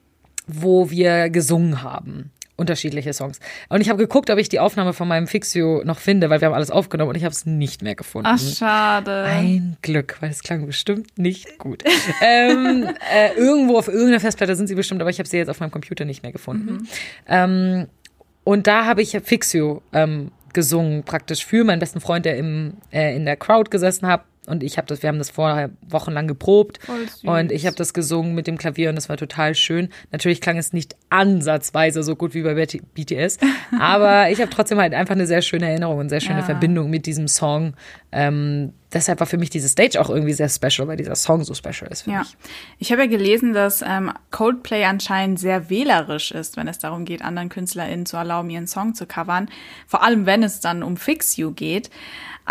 wo 0.47 0.91
wir 0.91 1.31
gesungen 1.31 1.83
haben. 1.83 2.33
Unterschiedliche 2.61 3.13
Songs. 3.13 3.41
Und 3.69 3.81
ich 3.81 3.89
habe 3.89 3.99
geguckt, 3.99 4.31
ob 4.31 4.39
ich 4.39 4.49
die 4.49 4.61
Aufnahme 4.61 4.93
von 4.93 5.09
meinem 5.09 5.27
Fixio 5.27 5.83
noch 5.85 5.99
finde, 5.99 6.29
weil 6.29 6.41
wir 6.41 6.47
haben 6.47 6.55
alles 6.55 6.71
aufgenommen 6.71 7.09
und 7.09 7.17
ich 7.17 7.25
habe 7.25 7.33
es 7.33 7.47
nicht 7.47 7.83
mehr 7.83 7.95
gefunden. 7.95 8.29
Ach, 8.31 8.39
schade. 8.39 9.25
Ein 9.25 9.77
Glück, 9.83 10.19
weil 10.21 10.31
es 10.31 10.43
klang 10.43 10.67
bestimmt 10.67 11.19
nicht 11.19 11.59
gut. 11.59 11.83
ähm, 12.23 12.89
äh, 13.13 13.33
irgendwo 13.37 13.79
auf 13.79 13.89
irgendeiner 13.89 14.21
Festplatte 14.21 14.55
sind 14.57 14.67
sie 14.67 14.75
bestimmt, 14.75 15.01
aber 15.01 15.11
ich 15.11 15.19
habe 15.19 15.29
sie 15.29 15.39
jetzt 15.39 15.49
auf 15.49 15.61
meinem 15.61 15.71
Computer 15.71 16.05
nicht 16.05 16.23
mehr 16.23 16.33
gefunden. 16.33 16.87
Ähm, 17.27 17.87
und 18.45 18.67
da 18.67 18.85
habe 18.85 19.03
ich 19.03 19.17
Fixio 19.25 19.83
ähm, 19.93 20.31
gesungen, 20.53 21.03
praktisch 21.05 21.47
für 21.47 21.65
meinen 21.65 21.79
besten 21.79 22.01
Freund, 22.01 22.25
der 22.25 22.37
im, 22.37 22.75
äh, 22.93 23.17
in 23.17 23.25
der 23.25 23.37
Crowd 23.37 23.71
gesessen 23.71 24.07
hat. 24.07 24.25
Und 24.51 24.63
ich 24.63 24.77
habe 24.77 24.87
das, 24.87 25.03
wir 25.03 25.09
haben 25.09 25.19
das 25.19 25.31
vorher 25.31 25.71
wochenlang 25.89 26.27
geprobt 26.29 26.79
und 27.23 27.53
ich 27.53 27.67
habe 27.67 27.77
das 27.77 27.95
gesungen 27.95 28.35
mit 28.35 28.47
dem 28.47 28.59
Klavier 28.59 28.91
und 28.91 28.97
das 28.97 29.09
war 29.09 29.17
total 29.17 29.55
schön. 29.55 29.89
Natürlich 30.13 30.41
klang 30.41 30.59
es 30.59 30.73
nicht 30.73 30.97
ansatzweise 31.09 32.03
so 32.03 32.17
gut 32.17 32.35
wie 32.35 32.43
bei 32.43 32.53
BT- 32.55 32.83
BTS, 32.95 33.39
aber 33.81 34.31
ich 34.31 34.41
habe 34.41 34.51
trotzdem 34.51 34.79
halt 34.79 34.93
einfach 34.95 35.15
eine 35.15 35.27
sehr 35.27 35.43
schöne 35.43 35.69
Erinnerung 35.69 35.99
und 35.99 36.09
sehr 36.09 36.21
schöne 36.21 36.41
Ja. 36.41 36.45
Verbindung 36.45 36.91
mit 36.91 37.07
diesem 37.07 37.29
Song. 37.29 37.75
Ähm, 38.13 38.73
deshalb 38.93 39.21
war 39.21 39.27
für 39.29 39.39
mich 39.39 39.51
diese 39.51 39.69
Stage 39.69 40.01
auch 40.01 40.11
irgendwie 40.11 40.33
sehr 40.33 40.49
special, 40.49 40.89
weil 40.89 40.97
dieser 40.97 41.15
Song 41.15 41.45
so 41.45 41.55
special 41.55 41.89
ist 41.91 42.03
für 42.03 42.11
Ja, 42.11 42.19
mich. 42.21 42.37
ich 42.79 42.91
habe 42.91 43.03
ja 43.03 43.09
gelesen, 43.09 43.53
dass 43.53 43.83
ähm, 43.83 44.11
Coldplay 44.33 44.85
anscheinend 44.85 45.39
sehr 45.39 45.71
wählerisch 45.71 46.33
ist, 46.33 46.57
wenn 46.57 46.67
es 46.67 46.79
darum 46.81 47.05
geht, 47.05 47.23
anderen 47.23 47.49
KünstlerInnen 47.51 48.07
zu 48.07 48.17
erlauben, 48.17 48.51
ihren 48.51 48.67
Song 48.67 48.95
zu 48.95 49.07
covern. 49.07 49.49
Vor 49.87 50.03
allem, 50.03 50.27
wenn 50.27 50.43
es 50.43 50.59
dann 50.61 50.83
um 50.83 50.97
Fix 50.97 51.37
You 51.37 51.53
geht. 51.53 51.91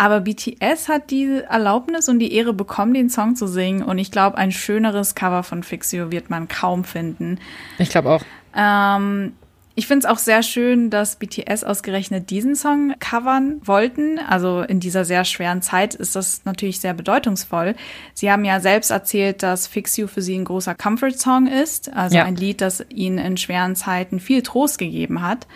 Aber 0.00 0.20
BTS 0.20 0.88
hat 0.88 1.10
die 1.10 1.42
Erlaubnis 1.46 2.08
und 2.08 2.20
die 2.20 2.32
Ehre 2.32 2.54
bekommen, 2.54 2.94
den 2.94 3.10
Song 3.10 3.36
zu 3.36 3.46
singen. 3.46 3.82
Und 3.82 3.98
ich 3.98 4.10
glaube, 4.10 4.38
ein 4.38 4.50
schöneres 4.50 5.14
Cover 5.14 5.42
von 5.42 5.62
Fix 5.62 5.92
You 5.92 6.10
wird 6.10 6.30
man 6.30 6.48
kaum 6.48 6.84
finden. 6.84 7.38
Ich 7.78 7.90
glaube 7.90 8.08
auch. 8.08 8.22
Ähm, 8.56 9.32
ich 9.74 9.86
finde 9.86 10.06
es 10.06 10.10
auch 10.10 10.16
sehr 10.16 10.42
schön, 10.42 10.88
dass 10.88 11.16
BTS 11.16 11.64
ausgerechnet 11.64 12.30
diesen 12.30 12.56
Song 12.56 12.94
covern 12.98 13.60
wollten. 13.62 14.18
Also 14.18 14.62
in 14.62 14.80
dieser 14.80 15.04
sehr 15.04 15.26
schweren 15.26 15.60
Zeit 15.60 15.94
ist 15.94 16.16
das 16.16 16.46
natürlich 16.46 16.80
sehr 16.80 16.94
bedeutungsvoll. 16.94 17.74
Sie 18.14 18.32
haben 18.32 18.46
ja 18.46 18.60
selbst 18.60 18.90
erzählt, 18.90 19.42
dass 19.42 19.66
Fix 19.66 19.98
You 19.98 20.06
für 20.06 20.22
sie 20.22 20.34
ein 20.38 20.46
großer 20.46 20.74
Comfort-Song 20.74 21.46
ist. 21.46 21.92
Also 21.94 22.16
Ja. 22.16 22.24
ein 22.24 22.36
Lied, 22.36 22.62
das 22.62 22.82
ihnen 22.88 23.18
in 23.18 23.36
schweren 23.36 23.76
Zeiten 23.76 24.18
viel 24.18 24.40
Trost 24.40 24.78
gegeben 24.78 25.20
hat. 25.20 25.46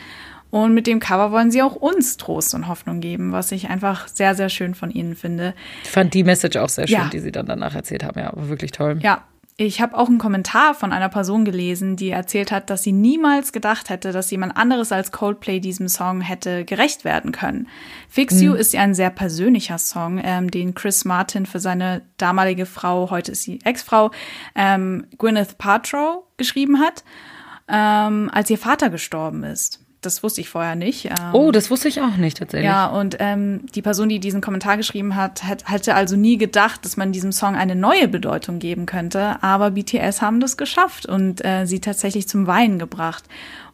Und 0.55 0.73
mit 0.73 0.87
dem 0.87 1.01
Cover 1.01 1.33
wollen 1.33 1.51
sie 1.51 1.63
auch 1.63 1.75
uns 1.75 2.17
Trost 2.17 2.55
und 2.55 2.69
Hoffnung 2.69 3.01
geben, 3.01 3.33
was 3.33 3.51
ich 3.51 3.71
einfach 3.71 4.07
sehr, 4.07 4.37
sehr 4.37 4.49
schön 4.49 4.77
von 4.77 4.93
ihnen 4.93 5.17
finde. 5.17 5.53
Ich 5.83 5.91
fand 5.91 6.15
die 6.15 6.23
Message 6.23 6.57
auch 6.59 6.69
sehr 6.69 6.87
schön, 6.87 6.97
Ja. 6.97 7.09
die 7.13 7.19
sie 7.19 7.33
dann 7.33 7.47
danach 7.47 7.75
erzählt 7.75 8.05
haben. 8.05 8.21
Ja, 8.21 8.31
wirklich 8.37 8.71
toll. 8.71 9.01
Ja, 9.03 9.25
ich 9.57 9.81
habe 9.81 9.99
auch 9.99 10.07
einen 10.07 10.19
Kommentar 10.19 10.75
von 10.77 10.93
einer 10.93 11.09
Person 11.09 11.45
gelesen, 11.45 11.97
die 11.97 12.11
erzählt 12.11 12.53
hat, 12.53 12.71
dass 12.71 12.85
sie 12.85 12.93
niemals 12.93 13.51
gedacht 13.51 13.91
hätte, 13.91 14.13
dass 14.13 14.31
jemand 14.31 14.57
anderes 14.57 14.93
als 14.93 15.11
Coldplay 15.11 15.59
diesem 15.59 15.89
Song 15.89 16.21
hätte 16.21 16.65
gerecht 16.65 17.05
werden 17.05 17.33
können. 17.33 17.67
Fix 18.09 18.41
You 18.41 18.55
ist 18.55 18.75
ja 18.75 18.83
ein 18.83 18.95
sehr 18.95 19.11
persönlicher 19.11 19.79
Song, 19.79 20.21
ähm, 20.23 20.53
den 20.53 20.75
Chris 20.75 21.05
Martin 21.05 21.47
für 21.47 21.59
seine 21.59 22.03
damalige 22.17 22.65
Frau, 22.67 23.11
heute 23.11 23.33
ist 23.33 23.43
sie 23.43 23.59
Ex-Frau, 23.65 24.13
ähm, 24.55 25.09
Gwyneth 25.19 25.59
Paltrow 25.59 26.23
geschrieben 26.37 26.79
hat, 26.79 27.03
ähm, 27.67 28.31
als 28.33 28.51
ihr 28.51 28.59
Vater 28.59 28.89
gestorben 28.89 29.43
ist. 29.43 29.84
Das 30.07 30.23
wusste 30.23 30.41
ich 30.41 30.49
vorher 30.49 30.75
nicht. 30.75 31.07
Ähm, 31.07 31.13
Oh, 31.33 31.51
das 31.51 31.71
wusste 31.71 31.89
ich 31.89 32.01
auch 32.01 32.17
nicht 32.17 32.39
tatsächlich. 32.39 32.67
ja, 32.67 32.87
und 32.87 33.17
ähm, 33.21 33.67
die 33.75 33.83
Person, 33.83 34.09
die 34.09 34.21
diesen 34.21 34.41
Kommentar 34.41 34.77
geschrieben 34.77 35.17
hat, 35.17 35.45
hat, 35.45 35.67
hatte 35.67 35.95
also 35.95 36.17
nie 36.17 36.37
gedacht, 36.39 36.85
dass 36.85 36.97
man 36.97 37.13
diesem 37.13 37.33
Song 37.33 37.55
eine 37.57 37.75
neue 37.75 38.09
Bedeutung 38.09 38.59
geben 38.59 38.87
könnte. 38.87 39.43
Aber 39.43 39.71
BTS 39.73 40.21
haben 40.23 40.41
das 40.41 40.57
geschafft 40.57 41.07
und 41.07 41.45
äh, 41.45 41.67
sie 41.67 41.81
tatsächlich 41.81 42.29
zum 42.29 42.47
Weinen 42.47 42.79
gebracht. 42.79 43.25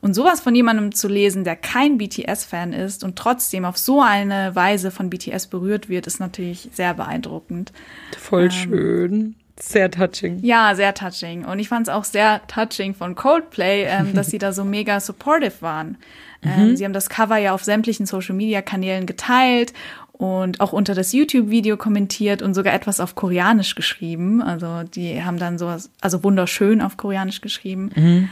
Und 0.03 0.15
sowas 0.15 0.41
von 0.41 0.55
jemandem 0.55 0.95
zu 0.95 1.09
lesen, 1.09 1.45
der 1.45 1.57
kein 1.57 1.99
BTS-Fan 1.99 2.73
ist 2.73 3.05
und 3.05 3.17
trotzdem 3.17 3.65
auf 3.67 3.77
so 3.77 4.01
eine 4.01 4.55
Weise 4.55 4.91
von 4.91 5.11
BTS 5.11 5.49
berührt 5.49 5.89
wird, 5.91 6.07
ist 6.07 6.21
natürlich 6.21 6.71
sehr 6.73 6.95
beeindruckend. 6.95 7.73
Voll 8.19 8.51
schön. 8.51 9.35
Sehr 9.63 9.91
touching. 9.91 10.39
Ja, 10.43 10.75
sehr 10.75 10.95
touching. 10.95 11.45
Und 11.45 11.59
ich 11.59 11.69
fand 11.69 11.89
es 11.89 11.93
auch 11.93 12.05
sehr 12.05 12.41
touching 12.47 12.95
von 12.95 13.15
Coldplay, 13.15 13.85
ähm, 13.85 14.15
dass 14.15 14.29
sie 14.31 14.39
da 14.39 14.53
so 14.53 14.65
mega 14.77 15.01
supportive 15.01 15.61
waren. 15.61 15.99
Ähm, 16.43 16.77
sie 16.77 16.85
haben 16.85 16.95
das 16.95 17.11
Cover 17.11 17.37
ja 17.37 17.53
auf 17.53 17.63
sämtlichen 17.65 18.07
Social-Media-Kanälen 18.07 19.05
geteilt 19.05 19.75
und 20.13 20.61
auch 20.61 20.73
unter 20.73 20.95
das 20.95 21.13
YouTube-Video 21.13 21.77
kommentiert 21.77 22.41
und 22.43 22.55
sogar 22.55 22.73
etwas 22.73 23.01
auf 23.01 23.15
Koreanisch 23.15 23.75
geschrieben. 23.75 24.43
Also 24.43 24.83
die 24.95 25.23
haben 25.23 25.39
dann 25.39 25.59
sowas, 25.59 25.91
also 26.01 26.25
wunderschön 26.25 26.81
auf 26.81 26.97
Koreanisch 26.97 27.41
geschrieben. 27.43 28.29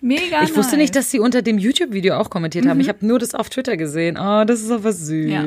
Mega 0.00 0.42
Ich 0.42 0.56
wusste 0.56 0.76
nice. 0.76 0.82
nicht, 0.82 0.96
dass 0.96 1.10
sie 1.10 1.18
unter 1.18 1.42
dem 1.42 1.58
YouTube-Video 1.58 2.16
auch 2.16 2.30
kommentiert 2.30 2.66
haben. 2.66 2.78
Ich 2.80 2.88
habe 2.88 3.04
nur 3.04 3.18
das 3.18 3.34
auf 3.34 3.50
Twitter 3.50 3.76
gesehen. 3.76 4.16
Oh, 4.16 4.44
das 4.44 4.60
ist 4.60 4.70
aber 4.70 4.92
süß. 4.92 5.28
Ja. 5.30 5.44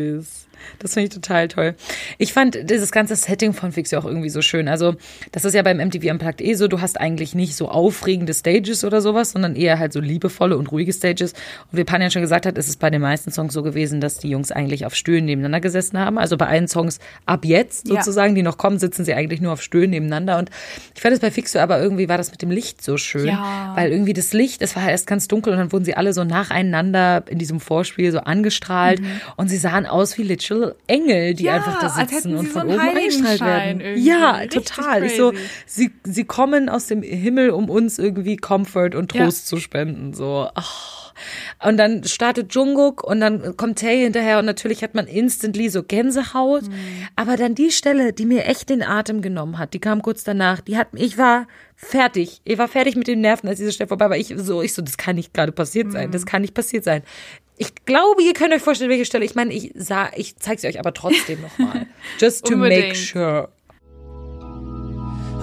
Das 0.80 0.94
finde 0.96 1.08
ich 1.08 1.14
total 1.14 1.48
toll. 1.48 1.76
Ich 2.18 2.34
fand 2.34 2.70
dieses 2.70 2.92
ganze 2.92 3.16
Setting 3.16 3.54
von 3.54 3.72
Fix 3.72 3.92
ja 3.92 4.00
auch 4.00 4.06
irgendwie 4.06 4.30
so 4.30 4.42
schön. 4.42 4.68
Also, 4.68 4.96
das 5.32 5.46
ist 5.46 5.54
ja 5.54 5.62
beim 5.62 5.78
MTV 5.78 6.12
Unplugged 6.12 6.42
eh 6.42 6.54
so, 6.56 6.68
du 6.68 6.82
hast 6.82 7.00
eigentlich 7.00 7.36
nicht 7.36 7.56
so 7.56 7.70
aufregende 7.70 8.34
Stages 8.34 8.84
oder 8.84 9.02
sowas, 9.02 9.32
sondern 9.32 9.56
eher 9.56 9.80
halt 9.80 9.94
so 9.94 10.00
liebevolle 10.00 10.58
und 10.58 10.72
ruhige 10.72 10.92
Stages. 10.92 11.34
Und 11.72 11.78
wie 11.78 11.84
Pan 11.84 12.02
ja 12.02 12.10
schon 12.10 12.22
gesagt 12.22 12.46
hat, 12.46 12.58
ist 12.58 12.68
es 12.68 12.76
bei 12.76 12.90
den 12.90 13.02
meisten 13.02 13.32
Songs 13.32 13.54
so 13.54 13.64
gewesen, 13.64 14.02
dass 14.02 14.18
die 14.18 14.30
Jungs 14.30 14.52
eigentlich 14.52 14.86
auf 14.86 14.96
Stühlen 14.96 15.26
nebeneinander 15.26 15.62
gesessen 15.62 15.98
haben. 16.00 16.18
Also 16.18 16.38
bei 16.38 16.48
allen 16.48 16.68
Songs 16.68 17.00
ab 17.26 17.46
jetzt 17.46 17.88
Ja. 17.88 17.96
sozusagen, 17.96 18.36
die 18.36 18.44
noch 18.44 18.58
kommen, 18.58 18.80
sitzen 18.80 19.06
sie 19.06 19.14
eigentlich 19.14 19.42
nur 19.42 19.54
auf 19.54 19.62
Stühlen 19.62 19.92
nebeneinander. 19.92 20.38
Und 20.38 20.50
ich 20.96 21.02
fand 21.02 21.14
es 21.14 21.20
bei 21.20 21.32
Fixo 21.32 21.60
aber 21.60 21.80
irgendwie 21.82 22.10
war 22.10 22.18
das 22.18 22.32
mit 22.32 22.42
dem 22.42 22.52
Licht 22.52 22.84
so 22.84 22.98
schön. 22.98 23.28
Ja. 23.28 23.74
Weil 23.76 23.92
irgendwie 23.92 24.14
das 24.14 24.34
Licht, 24.34 24.62
es 24.62 24.76
war 24.76 24.90
erst 24.90 25.08
ganz 25.08 25.28
dunkel 25.28 25.54
und 25.54 25.60
dann 25.60 25.72
wurden 25.72 25.86
sie 25.86 25.96
alle 25.96 26.14
so 26.14 26.24
nacheinander 26.24 27.24
in 27.28 27.38
diesem 27.38 27.60
Vorspiel 27.60 28.12
so 28.12 28.20
angestrahlt 28.20 29.02
und 29.36 29.48
sie 29.50 29.58
sahen 29.58 29.86
aus 29.86 30.18
wie 30.18 30.24
literal 30.52 30.76
Engel, 30.88 31.34
die. 31.34 31.44
Ja, 31.44 31.56
einfach 31.56 31.80
da 31.80 31.90
sitzen 31.90 32.36
und 32.36 32.48
von 32.48 32.68
so 32.68 32.74
oben 32.76 32.82
Heiligenschein 32.82 33.40
werden. 33.40 33.82
irgendwie. 33.82 34.08
Ja, 34.08 34.32
Richtig 34.38 34.66
total. 34.66 35.04
Ich 35.04 35.16
so, 35.16 35.34
sie, 35.66 35.92
sie 36.04 36.24
kommen 36.26 36.70
aus 36.70 36.88
dem 36.88 37.02
Himmel, 37.02 37.52
um 37.52 37.70
uns 37.70 38.00
irgendwie 38.00 38.38
Comfort 38.38 38.92
und 38.96 39.14
Ja. 39.14 39.24
Trost 39.26 39.48
zu 39.48 39.58
spenden. 39.58 40.14
So, 40.14 40.50
ach. 40.56 41.02
Und 41.64 41.78
dann 41.78 42.04
startet 42.04 42.56
Jungkook 42.56 43.04
und 43.04 43.20
dann 43.20 43.56
kommt 43.56 43.78
Tay 43.80 44.02
hinterher 44.02 44.40
und 44.40 44.46
natürlich 44.46 44.82
hat 44.84 44.96
man 44.96 45.06
instantly 45.06 45.70
so 45.70 45.84
Gänsehaut. 45.84 46.64
Mhm. 46.64 46.74
Aber 47.16 47.38
dann 47.38 47.54
die 47.54 47.70
Stelle, 47.70 48.12
die 48.12 48.26
mir 48.26 48.46
echt 48.46 48.70
den 48.70 48.82
Atem 48.82 49.22
genommen 49.22 49.60
hat, 49.60 49.76
die 49.76 49.80
kam 49.80 50.02
kurz 50.02 50.24
danach, 50.24 50.62
die 50.62 50.78
hat, 50.78 50.88
ich 50.94 51.20
war 51.20 51.46
fertig. 51.76 52.42
Ich 52.44 52.58
war 52.58 52.68
fertig 52.68 52.96
mit 52.96 53.08
den 53.08 53.22
Nerven, 53.22 53.48
als 53.48 53.60
diese 53.60 53.72
Stelle 53.72 53.88
vorbei 53.88 54.10
war. 54.10 54.18
Ich 54.18 54.34
so, 54.36 54.62
ich 54.64 54.74
so, 54.74 54.82
das 54.82 54.98
kann 54.98 55.16
nicht 55.16 55.34
gerade 55.34 55.52
passiert 55.52 55.92
sein. 55.92 56.08
Mhm. 56.08 56.12
Das 56.12 56.26
kann 56.26 56.42
nicht 56.42 56.54
passiert 56.56 56.84
sein. 56.84 57.04
Ich 57.62 57.76
glaube, 57.86 58.24
ihr 58.24 58.34
könnt 58.34 58.54
euch 58.56 58.62
vorstellen, 58.64 58.90
welche 58.90 59.06
Stelle. 59.06 59.24
Ich 59.24 59.36
meine, 59.36 59.54
ich 59.54 59.72
sah, 59.76 60.10
ich 60.16 60.36
zeig's 60.38 60.66
euch 60.66 60.80
aber 60.80 60.96
trotzdem 60.96 61.42
nochmal. 61.44 61.86
Just 62.20 62.44
to 62.48 62.56
make 62.58 62.74
Unbedingt. 62.74 62.98
sure. 62.98 63.50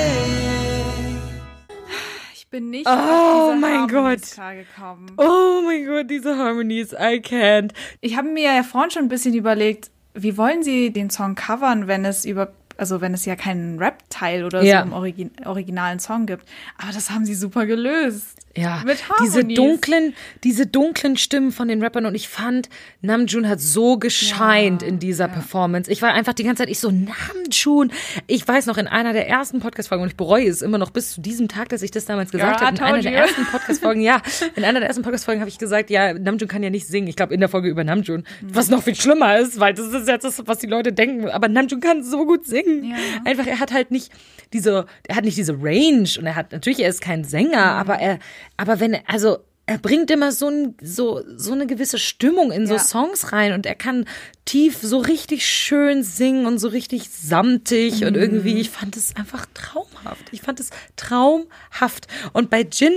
Ich 2.33 2.47
bin 2.49 2.69
nicht 2.69 2.87
Oh 2.87 2.89
auf 2.91 3.51
diese 3.53 3.61
mein 3.61 3.87
Gott. 3.87 4.21
klargekommen. 4.33 5.11
Oh 5.17 5.61
mein 5.65 5.85
Gott, 5.85 6.09
diese 6.09 6.37
Harmonies, 6.37 6.93
I 6.93 7.19
can't. 7.21 7.71
Ich 8.01 8.15
habe 8.17 8.29
mir 8.29 8.53
ja 8.55 8.63
vorhin 8.63 8.91
schon 8.91 9.03
ein 9.03 9.09
bisschen 9.09 9.33
überlegt, 9.33 9.91
wie 10.13 10.37
wollen 10.37 10.63
sie 10.63 10.91
den 10.91 11.09
Song 11.09 11.35
covern, 11.35 11.87
wenn 11.87 12.05
es 12.05 12.25
über 12.25 12.51
also 12.77 13.01
wenn 13.01 13.13
es 13.13 13.25
ja 13.25 13.35
keinen 13.35 13.77
Rap-Teil 13.77 14.45
oder 14.45 14.63
Ja. 14.63 14.79
so 14.79 14.85
im 14.87 14.93
Origi 14.93 15.29
originalen 15.43 15.99
Song 15.99 16.25
gibt. 16.25 16.45
Aber 16.77 16.93
das 16.93 17.11
haben 17.11 17.25
sie 17.25 17.35
super 17.35 17.65
gelöst. 17.65 18.37
Ja, 18.57 18.83
diese 19.21 19.45
dunklen, 19.45 20.15
diese 20.43 20.65
dunklen 20.65 21.17
Stimmen 21.17 21.51
von 21.51 21.67
den 21.67 21.83
Rappern 21.83 22.07
und 22.07 22.15
ich 22.15 22.27
fand, 22.27 22.67
Namjoon 23.01 23.47
hat 23.47 23.61
so 23.61 23.97
gescheint 23.97 24.81
Ja, 24.81 24.87
in 24.87 24.97
dieser 24.97 25.27
Performance. 25.27 25.89
Ich 25.91 26.01
war 26.01 26.13
einfach 26.13 26.33
die 26.33 26.43
ganze 26.43 26.63
Zeit, 26.63 26.69
ich 26.69 26.79
so, 26.79 26.89
Namjoon. 26.89 27.91
Ich 28.25 28.47
weiß 28.47 28.65
noch, 28.65 28.77
in 28.77 28.87
einer 28.87 29.13
der 29.13 29.29
ersten 29.29 29.59
Podcast-Folgen, 29.59 30.01
und 30.01 30.09
ich 30.09 30.17
bereue 30.17 30.47
es 30.47 30.63
immer 30.63 30.79
noch 30.79 30.89
bis 30.89 31.13
zu 31.13 31.21
diesem 31.21 31.47
Tag, 31.47 31.69
dass 31.69 31.83
ich 31.83 31.91
das 31.91 32.05
damals 32.05 32.31
gesagt 32.31 32.59
Girl, 32.59 32.67
habe, 32.67 32.77
in 32.77 32.83
einer 32.83 33.01
der 33.03 33.13
ersten 33.13 33.45
Podcast-Folgen, 33.45 34.01
ja, 34.01 34.19
in 34.55 34.63
einer 34.63 34.79
der 34.79 34.87
ersten 34.87 35.03
Podcast-Folgen 35.03 35.41
habe 35.41 35.49
ich 35.49 35.59
gesagt, 35.59 35.91
ja, 35.91 36.13
Namjoon 36.13 36.47
kann 36.47 36.63
ja 36.63 36.71
nicht 36.71 36.87
singen. 36.87 37.07
Ich 37.07 37.15
glaube, 37.15 37.35
in 37.35 37.39
der 37.39 37.49
Folge 37.49 37.69
über 37.69 37.83
Namjoon, 37.83 38.23
was 38.41 38.69
noch 38.69 38.81
viel 38.81 38.95
schlimmer 38.95 39.37
ist, 39.37 39.59
weil 39.59 39.75
das 39.75 39.87
ist 39.87 40.07
jetzt 40.07 40.23
das, 40.23 40.41
was 40.47 40.57
die 40.57 40.67
Leute 40.67 40.91
denken. 40.91 41.29
Aber 41.29 41.47
Namjoon 41.47 41.81
kann 41.81 42.03
so 42.03 42.25
gut 42.25 42.47
singen. 42.47 42.83
Ja. 42.83 42.95
Einfach, 43.25 43.45
er 43.45 43.59
hat 43.59 43.71
halt 43.71 43.91
nicht 43.91 44.11
diese, 44.53 44.87
er 45.07 45.15
hat 45.15 45.23
nicht 45.23 45.37
diese 45.37 45.53
Range 45.53 46.09
und 46.17 46.25
er 46.25 46.35
hat, 46.35 46.51
natürlich, 46.51 46.79
er 46.79 46.89
ist 46.89 47.01
kein 47.01 47.23
Sänger, 47.23 47.63
aber 47.63 47.99
er, 47.99 48.17
aber 48.57 48.79
wenn, 48.79 48.93
er- 48.93 49.03
also, 49.07 49.37
er 49.65 49.77
bringt 49.77 50.09
immer 50.09 50.31
so, 50.31 50.47
ein, 50.49 50.75
so, 50.81 51.21
so 51.35 51.53
eine 51.53 51.67
gewisse 51.67 51.99
Stimmung 51.99 52.51
in 52.51 52.65
so 52.65 52.73
Ja. 52.73 52.79
Songs 52.79 53.31
rein 53.31 53.53
und 53.53 53.67
er 53.67 53.75
kann 53.75 54.05
tief 54.45 54.79
so 54.81 54.97
richtig 54.97 55.47
schön 55.47 56.01
singen 56.01 56.47
und 56.47 56.57
so 56.57 56.69
richtig 56.69 57.09
samtig 57.09 58.03
und 58.03 58.17
irgendwie, 58.17 58.59
ich 58.59 58.71
fand 58.71 58.97
es 58.97 59.15
einfach 59.15 59.45
traumhaft. 59.53 60.25
Ich 60.31 60.41
fand 60.41 60.59
es 60.59 60.71
traumhaft. 60.95 62.07
Und 62.33 62.49
bei 62.49 62.61
Jin 62.61 62.93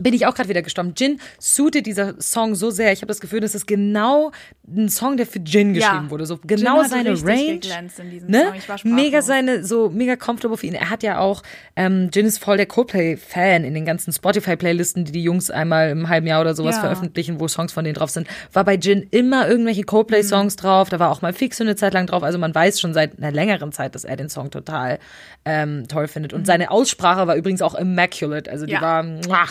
bin 0.00 0.14
ich 0.14 0.26
auch 0.26 0.34
gerade 0.34 0.48
wieder 0.48 0.62
gestorben. 0.62 0.94
Jin 0.96 1.20
suited 1.40 1.86
dieser 1.86 2.20
Song 2.20 2.54
so 2.54 2.70
sehr. 2.70 2.92
Ich 2.92 3.00
habe 3.00 3.08
das 3.08 3.20
Gefühl, 3.20 3.40
das 3.40 3.54
ist 3.54 3.66
genau 3.66 4.30
ein 4.66 4.88
Song, 4.88 5.16
der 5.16 5.26
für 5.26 5.38
Jin 5.40 5.74
Ja. 5.74 5.90
geschrieben 5.90 6.10
wurde. 6.10 6.26
So 6.26 6.38
genau 6.46 6.82
seine 6.84 7.10
Range. 7.22 7.60
in 7.98 8.26
Ne? 8.26 8.52
Mega 8.84 9.22
seine, 9.22 9.64
so 9.64 9.90
mega 9.90 10.16
comfortable 10.16 10.56
für 10.56 10.66
ihn. 10.66 10.74
Er 10.74 10.90
hat 10.90 11.02
ja 11.02 11.18
auch, 11.18 11.42
ähm, 11.76 12.10
Jin 12.12 12.26
ist 12.26 12.38
voll 12.38 12.56
der 12.58 12.66
Coldplay-Fan 12.66 13.64
in 13.64 13.74
den 13.74 13.84
ganzen 13.84 14.12
Spotify-Playlisten, 14.12 15.04
die 15.04 15.12
die 15.12 15.22
Jungs 15.22 15.50
einmal 15.50 15.90
im 15.90 16.08
halben 16.08 16.26
Jahr 16.26 16.40
oder 16.40 16.54
sowas 16.54 16.76
Ja. 16.76 16.82
veröffentlichen, 16.82 17.40
wo 17.40 17.48
Songs 17.48 17.72
von 17.72 17.84
denen 17.84 17.94
drauf 17.94 18.10
sind. 18.10 18.28
War 18.52 18.64
bei 18.64 18.74
Jin 18.74 19.06
immer 19.10 19.48
irgendwelche 19.48 19.82
Coldplay-Songs 19.84 20.56
Mhm. 20.56 20.60
drauf. 20.60 20.88
Da 20.90 20.98
war 20.98 21.10
auch 21.10 21.22
mal 21.22 21.32
Fix 21.32 21.56
so 21.56 21.64
eine 21.64 21.76
Zeit 21.76 21.94
lang 21.94 22.06
drauf. 22.06 22.22
Also 22.22 22.38
man 22.38 22.54
weiß 22.54 22.80
schon 22.80 22.94
seit 22.94 23.18
einer 23.18 23.32
längeren 23.32 23.72
Zeit, 23.72 23.94
dass 23.94 24.04
er 24.04 24.16
den 24.16 24.28
Song 24.28 24.50
total 24.50 24.98
ähm, 25.44 25.88
toll 25.88 26.08
findet. 26.08 26.34
Und 26.34 26.46
seine 26.46 26.70
Aussprache 26.70 27.26
war 27.26 27.34
übrigens 27.34 27.62
auch 27.62 27.74
immaculate. 27.74 28.50
Also 28.50 28.66
die 28.66 28.72
Mhm. 28.72 28.76
Ja. 28.76 28.82
war, 28.82 29.02
muah. 29.02 29.48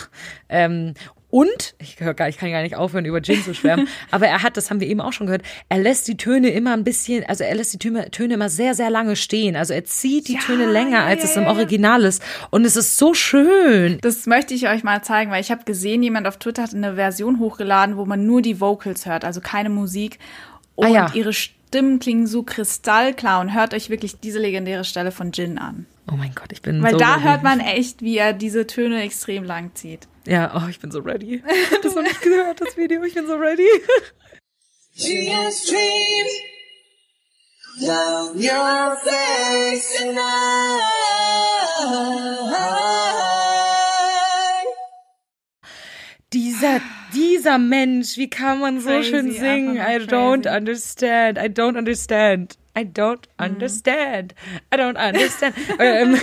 Ähm, 0.48 0.94
und, 1.30 1.74
ich, 1.78 1.96
gar, 1.96 2.28
ich 2.28 2.38
kann 2.38 2.50
gar 2.50 2.62
nicht 2.62 2.74
aufhören, 2.74 3.04
über 3.04 3.20
Jin 3.20 3.42
zu 3.42 3.52
schwärmen, 3.52 3.86
aber 4.10 4.26
er 4.26 4.42
hat, 4.42 4.56
das 4.56 4.70
haben 4.70 4.80
wir 4.80 4.88
eben 4.88 5.02
auch 5.02 5.12
schon 5.12 5.26
gehört, 5.26 5.42
er 5.68 5.78
lässt 5.78 6.08
die 6.08 6.16
Töne 6.16 6.48
immer 6.48 6.72
ein 6.72 6.84
bisschen, 6.84 7.24
also 7.26 7.44
er 7.44 7.54
lässt 7.54 7.74
die 7.74 7.78
Töne, 7.78 8.10
Töne 8.10 8.34
immer 8.34 8.48
sehr, 8.48 8.74
sehr 8.74 8.88
lange 8.88 9.14
stehen. 9.14 9.54
Also 9.54 9.74
er 9.74 9.84
zieht 9.84 10.28
die 10.28 10.34
Ja, 10.34 10.40
Töne 10.40 10.64
länger, 10.64 11.04
als 11.04 11.22
ja, 11.22 11.28
es 11.28 11.36
im. 11.36 11.46
Original 11.46 12.04
ist. 12.04 12.22
Und 12.50 12.64
es 12.64 12.76
ist 12.76 12.96
so 12.96 13.12
schön. 13.12 13.98
Das 14.00 14.26
möchte 14.26 14.54
ich 14.54 14.68
euch 14.68 14.84
mal 14.84 15.02
zeigen, 15.02 15.30
weil 15.30 15.40
ich 15.42 15.50
habe 15.50 15.64
gesehen, 15.64 16.02
jemand 16.02 16.26
auf 16.26 16.38
Twitter 16.38 16.62
hat 16.62 16.74
eine 16.74 16.94
Version 16.94 17.40
hochgeladen, 17.40 17.96
wo 17.96 18.06
man 18.06 18.24
nur 18.26 18.40
die 18.40 18.60
Vocals 18.60 19.04
hört, 19.04 19.24
also 19.24 19.40
keine 19.40 19.68
Musik. 19.68 20.18
Und 20.76 20.86
Ah 20.86 20.90
ja. 20.90 21.10
ihre 21.12 21.32
Stimmen 21.34 21.98
klingen 21.98 22.26
so 22.26 22.42
kristallklar 22.42 23.40
und 23.40 23.54
hört 23.54 23.74
euch 23.74 23.90
wirklich 23.90 24.18
diese 24.20 24.38
legendäre 24.38 24.84
Stelle 24.84 25.10
von 25.10 25.32
Jin 25.32 25.58
an. 25.58 25.86
Oh 26.10 26.16
mein 26.16 26.34
Gott, 26.34 26.52
ich 26.52 26.62
bin 26.62 26.82
Weil 26.82 26.92
so 26.92 26.98
da 26.98 27.14
ready. 27.14 27.24
hört 27.24 27.42
man 27.42 27.60
echt, 27.60 28.00
wie 28.02 28.16
er 28.16 28.32
diese 28.32 28.66
Töne 28.66 29.02
extrem 29.02 29.44
lang 29.44 29.74
zieht. 29.74 30.08
Ja, 30.26 30.52
oh, 30.54 30.68
ich 30.68 30.80
bin 30.80 30.90
so 30.90 31.00
ready. 31.00 31.42
Ich 31.46 31.70
hab 31.72 31.82
das 31.82 31.94
noch 31.94 32.02
nicht 32.02 32.22
gehört, 32.22 32.60
das 32.60 32.76
Video. 32.76 33.02
Ich 33.04 33.14
bin 33.14 33.26
so 33.26 33.34
ready. 33.36 33.66
Down 37.80 38.36
your 38.36 38.96
face 39.04 40.02
and 40.02 40.18
Dieser, 46.34 46.82
dieser 47.14 47.58
Mensch, 47.58 48.18
wie 48.18 48.28
kann 48.28 48.60
man 48.60 48.80
so 48.80 48.90
Crazy, 48.90 49.10
schön 49.10 49.32
singen? 49.32 49.76
I 49.76 49.96
don't 49.96 50.42
crazy. 50.42 50.56
understand. 50.56 51.38
I 51.38 51.46
don't 51.48 51.78
understand. 51.78 52.58
I 52.76 52.82
don't 52.82 53.26
understand. 53.38 54.34
I 54.72 54.76
don't 54.76 54.96
understand. 54.96 55.54
ähm, 55.78 56.20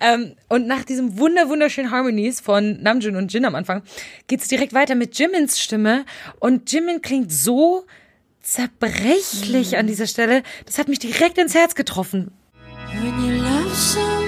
ähm, 0.00 0.36
und 0.48 0.66
nach 0.66 0.84
diesem 0.84 1.18
wunder 1.18 1.48
wunderschönen 1.48 1.90
Harmonies 1.90 2.40
von 2.40 2.82
Namjoon 2.82 3.16
und 3.16 3.32
Jin 3.32 3.46
am 3.46 3.54
Anfang 3.54 3.82
geht's 4.28 4.46
direkt 4.48 4.74
weiter 4.74 4.94
mit 4.94 5.18
Jimins 5.18 5.58
Stimme 5.58 6.04
und 6.38 6.70
Jimin 6.70 7.00
klingt 7.00 7.32
so 7.32 7.86
zerbrechlich 8.42 9.78
an 9.78 9.86
dieser 9.86 10.06
Stelle. 10.06 10.42
Das 10.66 10.78
hat 10.78 10.88
mich 10.88 10.98
direkt 10.98 11.38
ins 11.38 11.54
Herz 11.54 11.74
getroffen. 11.74 12.30
When 13.00 13.24
you 13.24 13.42
love 13.42 13.74
someone, 13.74 14.21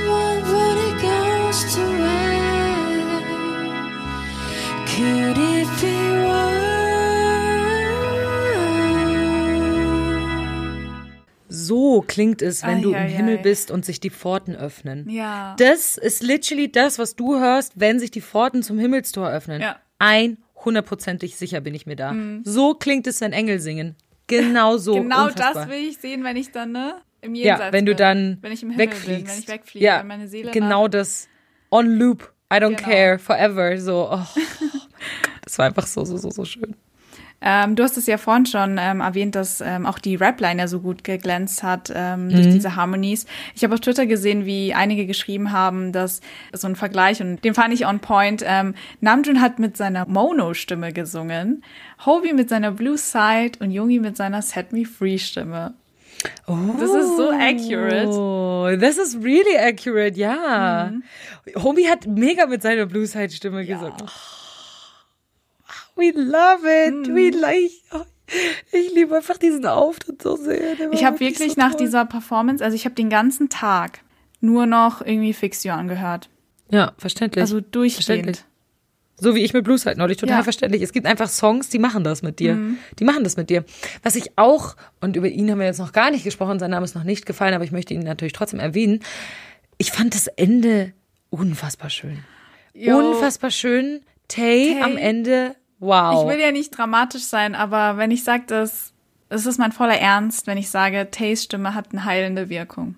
So 11.67 12.03
klingt 12.07 12.43
es, 12.43 12.63
wenn 12.63 12.83
du 12.83 12.91
im 12.91 12.95
Eieiei. 12.97 13.09
Himmel 13.11 13.39
bist 13.39 13.71
und 13.71 13.85
sich 13.85 14.01
die 14.01 14.11
Pforten 14.11 14.55
öffnen. 14.57 15.09
Ja. 15.09 15.55
Das 15.59 15.97
ist 15.97 16.23
literally 16.23 16.71
das, 16.71 16.99
was 16.99 17.17
du 17.17 17.39
hörst, 17.39 17.73
wenn 17.77 17.99
sich 18.01 18.11
die 18.11 18.21
Pforten 18.21 18.63
zum 18.63 18.79
Himmelstor 18.79 19.29
öffnen. 19.31 19.61
Ja. 19.61 19.77
100%ig 20.01 21.37
sicher 21.37 21.61
bin 21.61 21.75
ich 21.75 21.87
mir 21.87 21.97
da. 21.97 22.15
So 22.45 22.75
klingt 22.75 23.07
es, 23.07 23.21
wenn 23.21 23.33
Engel 23.33 23.59
singen. 23.61 23.97
Genau 24.27 24.77
so. 24.77 24.95
genau 25.03 25.27
unfassbar. 25.27 25.55
das 25.55 25.69
will 25.69 25.89
ich 25.89 25.99
sehen, 25.99 26.25
wenn 26.25 26.37
ich 26.37 26.51
dann 26.53 26.73
ne, 26.73 26.95
im 27.21 27.35
Jenseits 27.35 27.61
Ja, 27.67 27.73
wenn 27.73 27.87
du 27.87 27.93
bin. 27.93 27.97
dann 27.99 28.39
wenn 28.41 28.53
ich 28.53 28.63
im 28.63 28.71
Himmel 28.71 28.87
wegfliegst. 28.87 29.25
bin, 29.25 29.29
wenn 29.29 29.39
ich 29.41 29.49
wegfliege, 29.49 29.85
ja, 29.85 30.01
wenn 30.01 30.07
meine 30.07 30.29
Seele 30.29 30.51
genau 30.51 30.85
nach- 30.85 30.91
das. 30.91 31.29
On 31.71 31.87
loop. 31.87 32.33
I 32.53 32.57
don't 32.59 32.77
Genau. 32.77 32.83
care. 32.89 33.19
Forever. 33.19 33.77
So, 33.79 34.09
oh, 34.11 34.15
oh 34.15 34.27
mein 34.37 34.45
Gott. 34.71 34.89
Das 35.43 35.59
war 35.59 35.67
einfach 35.67 35.87
so, 35.87 36.05
so, 36.05 36.17
so, 36.17 36.31
so 36.31 36.45
schön. 36.45 36.77
Ähm, 37.47 37.77
du 37.77 37.83
hast 37.83 37.99
es 37.99 38.07
ja 38.07 38.17
vorhin 38.17 38.47
schon 38.47 38.79
ähm, 38.81 39.01
erwähnt, 39.01 39.35
dass 39.35 39.61
ähm, 39.61 39.85
auch 39.85 39.99
die 39.99 40.17
Rapline 40.17 40.61
ja 40.63 40.67
so 40.67 40.81
gut 40.81 41.05
geglänzt 41.05 41.63
hat 41.63 41.93
ähm, 41.95 42.31
durch 42.31 42.49
diese 42.49 42.75
Harmonies. 42.75 43.27
Ich 43.55 43.63
habe 43.63 43.75
auf 43.75 43.81
Twitter 43.81 44.07
gesehen, 44.07 44.47
wie 44.47 44.73
einige 44.73 45.07
geschrieben 45.07 45.53
haben, 45.53 45.93
dass 45.93 46.23
so 46.53 46.67
ein 46.67 46.75
Vergleich 46.75 47.21
und 47.21 47.45
den 47.45 47.53
fand 47.53 47.75
ich 47.75 47.87
on 47.87 48.01
point. 48.01 48.43
Ähm, 48.47 48.75
Namjoon 49.03 49.43
hat 49.43 49.59
mit 49.59 49.77
seiner 49.77 50.07
Mono-Stimme 50.07 50.95
gesungen, 50.95 51.63
Hobi 52.07 52.33
mit 52.33 52.49
seiner 52.49 52.71
Blue 52.71 52.97
Side 52.97 53.59
und 53.61 53.71
Jungi 53.71 54.01
mit 54.01 54.17
seiner 54.17 54.41
Set 54.41 54.73
Me 54.73 54.87
Free 54.87 55.19
Stimme. 55.19 55.75
Das 56.47 56.91
ist 56.91 57.17
so 57.19 57.31
accurate. 57.31 58.09
Oh, 58.09 58.69
das 58.81 58.97
ist 58.97 59.17
really 59.23 59.59
accurate, 59.59 60.19
ja. 60.19 60.93
Homie 61.57 61.89
hat 61.89 62.07
mega 62.07 62.47
mit 62.47 62.63
seiner 62.63 62.87
Blue 62.87 63.07
Side 63.07 63.31
Stimme 63.31 63.67
gesungen. 63.67 63.93
Oh, 64.01 64.44
we 65.97 66.11
love 66.15 66.65
it. 66.67 67.09
We 67.15 67.31
like. 67.31 67.71
Oh, 67.93 68.01
ich 68.73 68.95
liebe 68.95 69.15
einfach 69.17 69.37
diesen 69.39 69.67
Auftritt 69.67 70.23
so 70.23 70.37
sehr. 70.37 70.91
Ich 70.93 71.05
habe 71.05 71.21
wirklich 71.21 71.53
so 71.55 71.61
nach 71.61 71.73
toll. 71.73 71.81
dieser 71.87 72.05
Performance, 72.07 72.65
also 72.65 72.75
ich 72.75 72.85
habe 72.85 72.95
den 72.95 73.11
ganzen 73.11 73.49
Tag 73.49 74.01
nur 74.41 74.67
noch 74.67 75.01
irgendwie 75.03 75.33
Fix 75.35 75.63
You 75.65 75.73
angehört. 75.73 76.29
Ja, 76.71 76.93
verständlich. 76.99 77.43
Also 77.43 77.61
durchgehend. 77.61 78.05
Verständlich. 78.05 78.45
So 79.17 79.35
wie 79.37 79.45
ich 79.45 79.53
mit 79.53 79.63
Blue 79.65 79.79
Side 79.79 79.97
neulich, 79.97 80.17
total 80.17 80.39
Ja. 80.39 80.43
verständlich. 80.43 80.83
Es 80.83 80.93
gibt 80.93 81.07
einfach 81.07 81.29
Songs, 81.29 81.69
die 81.69 81.79
machen 81.79 82.03
das 82.03 82.23
mit 82.23 82.41
dir. 82.41 82.59
Die 82.99 83.05
machen 83.05 83.23
das 83.23 83.37
mit 83.37 83.49
dir. 83.49 83.65
Was 84.03 84.17
ich 84.17 84.37
auch, 84.37 84.75
und 85.01 85.15
über 85.17 85.29
ihn 85.29 85.51
haben 85.51 85.59
wir 85.61 85.67
jetzt 85.67 85.79
noch 85.79 85.93
gar 85.93 86.11
nicht 86.11 86.25
gesprochen, 86.25 86.59
sein 86.59 86.71
Name 86.73 86.85
ist 86.85 86.97
noch 86.97 87.05
nicht 87.05 87.25
gefallen, 87.25 87.55
aber 87.55 87.63
ich 87.65 87.71
möchte 87.71 87.95
ihn 87.95 88.01
natürlich 88.01 88.33
trotzdem 88.33 88.59
erwähnen. 88.59 89.01
Ich 89.79 89.93
fand 89.93 90.15
das 90.15 90.27
Ende 90.27 90.93
unfassbar 91.31 91.91
schön. 91.91 92.25
Jo. 92.75 92.99
Unfassbar 93.13 93.51
schön. 93.53 94.01
Tay, 94.27 94.73
Tay. 94.75 94.83
am 94.83 94.97
Ende, 94.97 95.55
wow. 95.85 96.23
Ich 96.25 96.35
will 96.35 96.41
ja 96.43 96.51
nicht 96.53 96.77
dramatisch 96.77 97.23
sein, 97.25 97.55
aber 97.55 97.97
wenn 97.97 98.11
ich 98.11 98.25
sage, 98.25 98.45
dass 98.47 98.93
es 99.29 99.47
ist 99.47 99.59
mein 99.59 99.73
voller 99.73 99.99
Ernst, 99.99 100.47
wenn 100.47 100.59
ich 100.59 100.71
sage, 100.71 101.09
Tays 101.11 101.45
Stimme 101.45 101.75
hat 101.75 101.89
eine 101.93 102.05
heilende 102.05 102.49
Wirkung. 102.49 102.97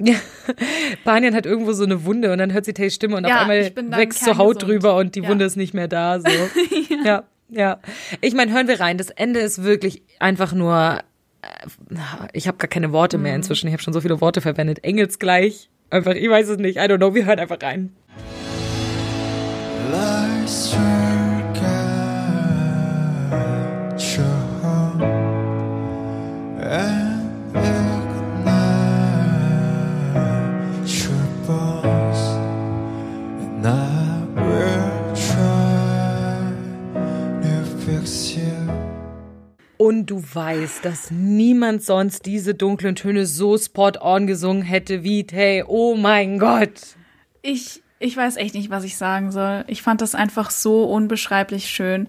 Ja. 0.00 0.14
Banyan 1.04 1.34
hat 1.34 1.44
irgendwo 1.46 1.72
so 1.72 1.84
eine 1.84 2.04
Wunde 2.04 2.32
und 2.32 2.38
dann 2.38 2.52
hört 2.52 2.64
sie 2.64 2.72
Tays 2.72 2.94
Stimme 2.94 3.16
und 3.16 3.26
Ja, 3.26 3.36
auf 3.36 3.40
einmal 3.48 3.72
wächst 3.98 4.24
so 4.24 4.36
Haut 4.38 4.62
drüber 4.62 4.96
und 4.96 5.14
die 5.14 5.20
Ja. 5.20 5.28
Wunde 5.28 5.44
ist 5.44 5.56
nicht 5.56 5.74
mehr 5.74 5.88
da. 5.88 6.20
So. 6.20 6.28
ja. 7.04 7.24
ja, 7.48 7.78
Ich 8.20 8.34
meine, 8.34 8.52
hören 8.52 8.68
wir 8.68 8.80
rein. 8.80 8.96
Das 8.98 9.10
Ende 9.10 9.40
ist 9.40 9.62
wirklich 9.64 10.02
einfach 10.20 10.52
nur. 10.52 11.00
äh, 11.42 11.98
Ich 12.32 12.46
habe 12.48 12.58
gar 12.58 12.68
keine 12.68 12.92
Worte 12.92 13.16
Mhm. 13.18 13.22
mehr 13.24 13.34
inzwischen. 13.36 13.66
Ich 13.68 13.72
habe 13.72 13.82
schon 13.82 13.92
so 13.92 14.00
viele 14.00 14.20
Worte 14.20 14.40
verwendet. 14.40 14.84
Engelsgleich. 14.84 15.68
Einfach, 15.90 16.12
ich 16.12 16.28
weiß 16.28 16.48
es 16.48 16.58
nicht. 16.58 16.76
I 16.76 16.80
don't 16.80 16.98
know. 16.98 17.14
Wir 17.14 17.24
hören 17.26 17.38
einfach 17.40 17.58
rein. 17.62 17.92
Life's 19.90 20.72
Und 39.78 40.06
du 40.06 40.22
weißt, 40.34 40.84
dass 40.84 41.12
niemand 41.12 41.84
sonst 41.84 42.26
diese 42.26 42.52
dunklen 42.54 42.96
Töne 42.96 43.26
so 43.26 43.56
spot 43.56 43.92
on 44.00 44.26
gesungen 44.26 44.62
hätte 44.62 45.04
wie 45.04 45.24
Tay. 45.24 45.62
Oh 45.66 45.94
mein 45.94 46.40
Gott. 46.40 46.96
Ich, 47.42 47.80
ich 48.00 48.16
weiß 48.16 48.36
echt 48.36 48.54
nicht, 48.54 48.70
was 48.70 48.82
ich 48.82 48.96
sagen 48.96 49.30
soll. 49.30 49.64
Ich 49.68 49.82
fand 49.82 50.00
das 50.00 50.16
einfach 50.16 50.50
so 50.50 50.82
unbeschreiblich 50.82 51.70
schön. 51.70 52.08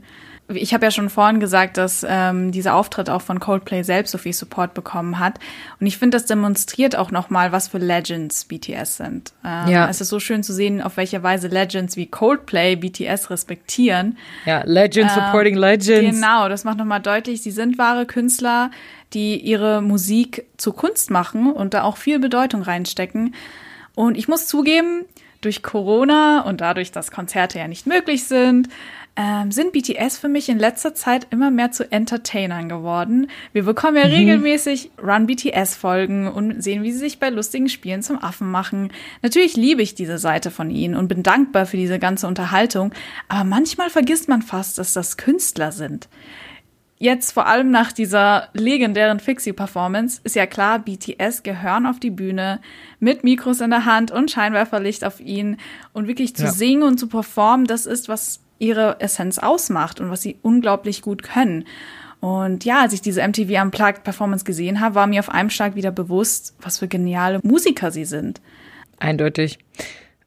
Ich 0.51 0.73
habe 0.73 0.85
ja 0.85 0.91
schon 0.91 1.09
vorhin 1.09 1.39
gesagt, 1.39 1.77
dass 1.77 2.05
ähm, 2.07 2.51
dieser 2.51 2.75
Auftritt 2.75 3.09
auch 3.09 3.21
von 3.21 3.39
Coldplay 3.39 3.83
selbst 3.83 4.11
so 4.11 4.17
viel 4.17 4.33
Support 4.33 4.73
bekommen 4.73 5.19
hat. 5.19 5.39
Und 5.79 5.85
ich 5.85 5.97
finde, 5.97 6.17
das 6.17 6.25
demonstriert 6.25 6.95
auch 6.95 7.11
nochmal, 7.11 7.51
was 7.51 7.67
für 7.67 7.77
Legends 7.77 8.45
BTS 8.45 8.97
sind. 8.97 9.33
Ähm, 9.45 9.69
Ja. 9.69 9.89
Es 9.89 10.01
ist 10.01 10.09
so 10.09 10.19
schön 10.19 10.41
zu 10.43 10.53
sehen, 10.53 10.81
auf 10.81 10.97
welche 10.97 11.21
Weise 11.21 11.47
Legends 11.47 11.95
wie 11.97 12.07
Coldplay 12.07 12.75
BTS 12.75 13.29
respektieren. 13.29 14.17
Ja, 14.45 14.63
Legends 14.65 15.13
supporting 15.13 15.55
Legends. 15.55 16.15
Genau, 16.15 16.49
das 16.49 16.63
macht 16.63 16.77
nochmal 16.77 17.01
deutlich, 17.01 17.41
sie 17.41 17.51
sind 17.51 17.77
wahre 17.77 18.05
Künstler, 18.05 18.71
die 19.13 19.39
ihre 19.39 19.81
Musik 19.81 20.45
zur 20.57 20.75
Kunst 20.75 21.11
machen 21.11 21.51
und 21.51 21.73
da 21.73 21.83
auch 21.83 21.97
viel 21.97 22.19
Bedeutung 22.19 22.61
reinstecken. 22.61 23.35
Und 23.95 24.17
ich 24.17 24.27
muss 24.27 24.47
zugeben, 24.47 25.05
durch 25.41 25.63
Corona 25.63 26.41
und 26.41 26.61
dadurch, 26.61 26.91
dass 26.91 27.11
Konzerte 27.11 27.59
ja 27.59 27.67
nicht 27.67 27.87
möglich 27.87 28.25
sind, 28.25 28.67
ähm, 29.21 29.51
sind 29.51 29.73
BTS 29.73 30.17
für 30.17 30.29
mich 30.29 30.47
in 30.47 30.59
letzter 30.59 30.95
Zeit 30.95 31.27
immer 31.29 31.51
mehr 31.51 31.71
zu 31.71 31.91
Entertainern 31.91 32.69
geworden. 32.69 33.29
Wir 33.51 33.65
bekommen 33.65 33.97
ja 33.97 34.03
regelmäßig 34.03 34.91
Run 34.97 35.27
BTS 35.27 35.75
Folgen 35.75 36.29
und 36.31 36.63
sehen, 36.63 36.83
wie 36.83 36.93
sie 36.93 36.99
sich 36.99 37.19
bei 37.19 37.29
lustigen 37.29 37.67
Spielen 37.67 38.01
zum 38.01 38.23
Affen 38.23 38.49
machen. 38.49 38.93
Natürlich 39.21 39.57
liebe 39.57 39.81
ich 39.81 39.93
diese 39.93 40.19
Seite 40.19 40.51
von 40.51 40.69
ihnen 40.71 40.95
und 40.95 41.09
bin 41.09 41.21
dankbar 41.21 41.65
für 41.65 41.75
diese 41.75 41.99
ganze 41.99 42.27
Unterhaltung, 42.27 42.93
aber 43.27 43.43
manchmal 43.43 43.89
vergisst 43.89 44.29
man 44.29 44.41
fast, 44.41 44.77
dass 44.77 44.93
das 44.93 45.17
Künstler 45.17 45.73
sind. 45.73 46.07
Jetzt 46.97 47.33
vor 47.33 47.45
allem 47.47 47.71
nach 47.71 47.91
dieser 47.91 48.47
legendären 48.53 49.19
Fixie-Performance 49.19 50.21
ist 50.23 50.35
ja 50.37 50.45
klar, 50.45 50.79
BTS 50.79 51.43
gehören 51.43 51.85
auf 51.85 51.99
die 51.99 52.09
Bühne 52.09 52.61
mit 52.99 53.25
Mikros 53.25 53.59
in 53.59 53.69
der 53.71 53.83
Hand 53.83 54.11
und 54.11 54.31
Scheinwerferlicht 54.31 55.03
auf 55.03 55.19
ihnen 55.19 55.57
und 55.91 56.07
wirklich 56.07 56.35
zu 56.37 56.43
Ja. 56.43 56.51
singen 56.51 56.83
und 56.83 56.97
zu 56.99 57.07
performen, 57.07 57.67
das 57.67 57.85
ist, 57.85 58.07
was 58.07 58.41
ihre 58.59 58.99
Essenz 58.99 59.39
ausmacht 59.39 59.99
und 59.99 60.09
was 60.11 60.21
sie 60.21 60.37
unglaublich 60.41 61.01
gut 61.01 61.23
können. 61.23 61.65
Und 62.19 62.65
ja, 62.65 62.81
als 62.81 62.93
ich 62.93 63.01
diese 63.01 63.25
MTV 63.25 63.61
Unplugged 63.61 64.03
Performance 64.03 64.43
gesehen 64.43 64.81
habe, 64.81 64.95
war 64.95 65.07
mir 65.07 65.21
auf 65.21 65.29
einem 65.29 65.49
Schlag 65.49 65.75
wieder 65.75 65.91
bewusst, 65.91 66.53
was 66.61 66.77
für 66.79 66.87
geniale 66.89 67.39
Musiker 67.43 67.91
sie 67.91 68.05
sind. 68.05 68.41
Eindeutig. 68.99 69.59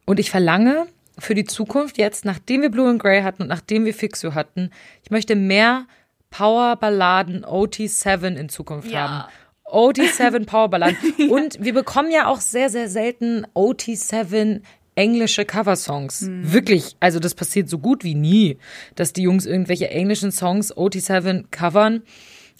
Und 0.07 0.19
ich 0.19 0.31
verlange 0.31 0.87
für 1.19 1.35
die 1.35 1.45
Zukunft 1.45 1.99
jetzt, 1.99 2.25
nachdem 2.25 2.63
wir 2.63 2.71
Blue 2.71 2.89
and 2.89 3.01
Grey 3.01 3.23
hatten 3.23 3.43
und 3.43 3.49
nachdem 3.49 3.85
wir 3.85 3.93
Fix 3.93 4.23
You 4.23 4.33
hatten, 4.35 4.71
ich 5.05 5.11
möchte 5.11 5.37
mehr 5.37 5.85
Powerballaden 6.31 7.45
OT7 7.45 8.37
in 8.37 8.49
Zukunft 8.49 8.91
Ja. 8.91 9.09
haben. 9.09 9.33
OT7 9.67 10.45
Powerballaden. 10.47 10.97
Und 11.31 11.63
wir 11.63 11.73
bekommen 11.73 12.11
ja 12.11 12.27
auch 12.27 12.41
sehr, 12.41 12.69
sehr 12.69 12.89
selten 12.91 13.47
OT7 13.55 14.61
englische 14.95 15.45
Coversongs. 15.45 16.27
Wirklich, 16.29 16.97
also 17.01 17.19
das 17.19 17.35
passiert 17.35 17.69
so 17.69 17.79
gut 17.79 18.05
wie 18.05 18.15
nie, 18.15 18.59
dass 18.95 19.13
die 19.13 19.23
Jungs 19.23 19.47
irgendwelche 19.47 19.91
englischen 19.91 20.33
Songs 20.33 20.75
OT7 20.75 21.45
covern. 21.51 22.03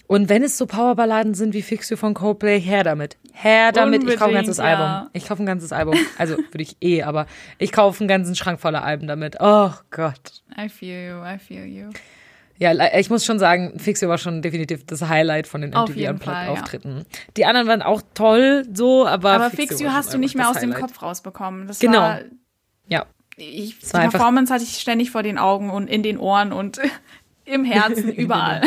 Und 0.07 0.29
wenn 0.29 0.43
es 0.43 0.57
so 0.57 0.65
Powerballaden 0.65 1.33
sind 1.33 1.53
wie 1.53 1.61
Fix 1.61 1.89
You 1.89 1.97
von 1.97 2.13
Coldplay, 2.13 2.59
her 2.59 2.83
damit. 2.83 3.17
Her 3.31 3.71
damit. 3.71 4.03
ich 4.03 4.17
kaufe 4.17 4.31
ein 4.31 4.35
ganzes 4.35 4.57
ja. 4.57 4.63
Album. 4.65 5.09
Ich 5.13 5.27
kaufe 5.27 5.43
ein 5.43 5.45
ganzes 5.45 5.71
Album. 5.71 5.95
Also 6.17 6.37
würde 6.37 6.61
ich 6.61 6.77
eh, 6.81 7.03
aber 7.03 7.25
ich 7.57 7.71
kaufe 7.71 8.01
einen 8.01 8.07
ganzen 8.07 8.35
Schrank 8.35 8.59
voller 8.59 8.83
Alben 8.83 9.07
damit. 9.07 9.37
Oh 9.39 9.71
Gott. 9.91 10.43
I 10.57 10.69
feel 10.69 11.09
you, 11.09 11.23
I 11.23 11.39
feel 11.39 11.65
you. 11.65 11.89
Ja, 12.59 12.71
ich 12.97 13.09
muss 13.09 13.25
schon 13.25 13.39
sagen, 13.39 13.79
Fix 13.79 14.01
You 14.01 14.09
war 14.09 14.17
schon 14.17 14.41
definitiv 14.41 14.85
das 14.85 15.01
Highlight 15.01 15.47
von 15.47 15.61
den 15.61 15.71
MTV 15.71 15.95
jeden 15.95 16.13
Unplugged 16.13 16.69
Fall, 16.69 16.81
ja. 16.85 17.01
Die 17.35 17.45
anderen 17.45 17.67
waren 17.67 17.81
auch 17.81 18.01
toll, 18.13 18.65
so, 18.71 19.07
aber 19.07 19.31
Aber 19.31 19.49
Fix 19.49 19.61
Fix 19.63 19.71
You 19.79 19.85
You 19.87 19.91
war 19.91 19.97
hast 19.97 20.13
du 20.13 20.17
nicht 20.17 20.35
mehr 20.35 20.49
aus 20.49 20.59
dem 20.59 20.71
Highlight. 20.73 20.81
Kopf 20.91 21.01
rausbekommen. 21.01 21.67
Das 21.67 21.79
Genau. 21.79 21.99
war 21.99 22.19
Ja. 22.87 23.05
ich, 23.37 23.79
die 23.79 23.85
Performance 23.89 24.53
hatte 24.53 24.63
ich 24.63 24.77
ständig 24.79 25.09
vor 25.11 25.23
den 25.23 25.37
Augen 25.37 25.69
und 25.71 25.89
in 25.89 26.03
den 26.03 26.17
Ohren 26.19 26.53
und 26.53 26.79
im 27.45 27.65
Herzen, 27.65 28.09
überall. 28.13 28.61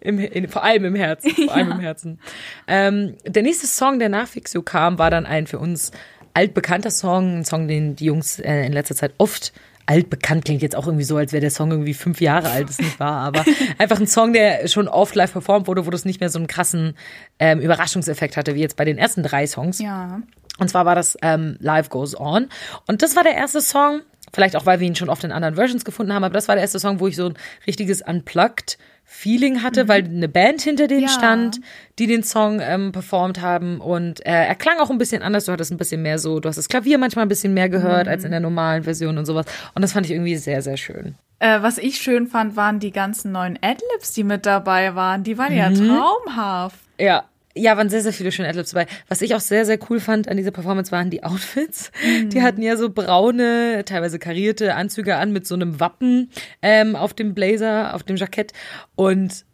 Im, 0.00 0.18
in, 0.18 0.48
vor 0.48 0.64
allem 0.64 0.84
im 0.84 0.94
Herzen. 0.96 1.30
Vor 1.46 1.54
allem 1.54 1.70
im 1.72 1.78
Herzen. 1.80 2.18
Ähm, 2.66 3.14
der 3.24 3.44
nächste 3.44 3.68
Song, 3.68 4.00
der 4.00 4.08
nach 4.08 4.26
Fix 4.26 4.52
You 4.52 4.62
kam, 4.62 4.98
war 4.98 5.10
dann 5.10 5.26
ein 5.26 5.46
für 5.46 5.60
uns 5.60 5.92
altbekannter 6.34 6.90
Song. 6.90 7.38
Ein 7.38 7.44
Song, 7.44 7.68
den 7.68 7.94
die 7.94 8.06
Jungs 8.06 8.40
äh, 8.40 8.64
in 8.66 8.72
letzter 8.72 8.96
Zeit 8.96 9.12
oft 9.18 9.52
altbekannt 9.86 10.44
klingt 10.44 10.62
jetzt 10.62 10.76
auch 10.76 10.86
irgendwie 10.86 11.04
so, 11.04 11.16
als 11.16 11.32
wäre 11.32 11.40
der 11.40 11.50
Song 11.50 11.70
irgendwie 11.70 11.94
fünf 11.94 12.20
Jahre 12.20 12.50
alt, 12.50 12.70
ist 12.70 12.80
nicht 12.80 13.00
wahr, 13.00 13.20
aber 13.20 13.44
einfach 13.78 13.98
ein 13.98 14.06
Song, 14.06 14.32
der 14.32 14.68
schon 14.68 14.88
oft 14.88 15.14
live 15.14 15.32
performt 15.32 15.66
wurde, 15.66 15.86
wo 15.86 15.90
das 15.90 16.04
nicht 16.04 16.20
mehr 16.20 16.28
so 16.28 16.38
einen 16.38 16.46
krassen 16.46 16.96
ähm, 17.38 17.60
Überraschungseffekt 17.60 18.36
hatte, 18.36 18.54
wie 18.54 18.60
jetzt 18.60 18.76
bei 18.76 18.84
den 18.84 18.98
ersten 18.98 19.22
drei 19.22 19.46
Songs. 19.46 19.78
Ja. 19.78 20.20
Und 20.58 20.68
zwar 20.68 20.84
war 20.84 20.94
das 20.94 21.16
ähm, 21.22 21.56
Life 21.60 21.90
Goes 21.90 22.18
On. 22.18 22.48
Und 22.86 23.02
das 23.02 23.16
war 23.16 23.22
der 23.22 23.34
erste 23.34 23.60
Song, 23.60 24.02
vielleicht 24.32 24.56
auch, 24.56 24.66
weil 24.66 24.80
wir 24.80 24.86
ihn 24.86 24.94
schon 24.94 25.08
oft 25.08 25.24
in 25.24 25.32
anderen 25.32 25.54
Versions 25.56 25.84
gefunden 25.84 26.12
haben, 26.12 26.24
aber 26.24 26.34
das 26.34 26.48
war 26.48 26.54
der 26.54 26.62
erste 26.62 26.78
Song, 26.78 27.00
wo 27.00 27.06
ich 27.06 27.16
so 27.16 27.26
ein 27.26 27.34
richtiges 27.66 28.02
Unplugged 28.02 28.78
Feeling 29.14 29.62
hatte, 29.62 29.88
weil 29.88 30.04
eine 30.04 30.28
Band 30.28 30.62
hinter 30.62 30.86
denen 30.88 31.02
Mhm. 31.02 31.06
Ja. 31.06 31.12
stand, 31.12 31.60
die 31.98 32.06
den 32.06 32.22
Song 32.22 32.60
ähm, 32.62 32.92
performt 32.92 33.40
haben. 33.42 33.80
Und 33.80 34.24
äh, 34.26 34.30
er 34.46 34.54
klang 34.54 34.78
auch 34.80 34.90
ein 34.90 34.98
bisschen 34.98 35.22
anders. 35.22 35.44
Du 35.44 35.52
hattest 35.52 35.70
ein 35.70 35.76
bisschen 35.76 36.02
mehr 36.02 36.18
so, 36.18 36.40
du 36.40 36.48
hast 36.48 36.56
das 36.56 36.68
Klavier 36.68 36.96
manchmal 36.98 37.26
ein 37.26 37.28
bisschen 37.28 37.52
mehr 37.54 37.68
gehört 37.68 38.08
als 38.08 38.24
in 38.24 38.28
Mhm. 38.30 38.32
der 38.32 38.40
normalen 38.40 38.82
Version 38.84 39.18
und 39.18 39.26
sowas. 39.26 39.46
Und 39.74 39.82
das 39.82 39.92
fand 39.92 40.06
ich 40.06 40.12
irgendwie 40.12 40.36
sehr, 40.36 40.62
sehr 40.62 40.76
schön. 40.78 41.14
Äh, 41.38 41.60
was 41.60 41.76
ich 41.78 41.96
schön 41.98 42.26
fand, 42.26 42.56
waren 42.56 42.78
die 42.80 42.90
ganzen 42.92 43.32
neuen 43.32 43.58
Adlibs, 43.62 44.12
die 44.14 44.24
mit 44.24 44.46
dabei 44.46 44.94
waren. 44.94 45.24
Die 45.24 45.36
waren 45.38 45.54
ja 45.54 45.68
Mhm. 45.70 45.88
traumhaft. 45.88 46.76
Ja. 46.98 47.24
Ja, 47.54 47.76
waren 47.76 47.90
sehr, 47.90 48.00
sehr 48.00 48.12
viele 48.12 48.32
schöne 48.32 48.48
Adlibs 48.48 48.70
dabei. 48.70 48.86
Was 49.08 49.20
ich 49.20 49.34
auch 49.34 49.40
sehr, 49.40 49.66
sehr 49.66 49.78
cool 49.90 50.00
fand 50.00 50.28
an 50.28 50.36
dieser 50.36 50.52
Performance 50.52 50.90
waren 50.90 51.10
die 51.10 51.22
Outfits. 51.22 51.90
Die 52.26 52.42
hatten 52.42 52.62
ja 52.62 52.76
so 52.76 52.90
braune, 52.90 53.84
teilweise 53.84 54.18
karierte 54.18 54.74
Anzüge 54.74 55.16
an 55.16 55.32
mit 55.32 55.46
so 55.46 55.54
einem 55.54 55.78
Wappen 55.78 56.30
ähm, 56.62 56.96
auf 56.96 57.12
dem 57.12 57.34
Blazer, 57.34 57.94
auf 57.94 58.04
dem 58.04 58.16
Jackett. 58.16 58.52
Und 58.94 59.44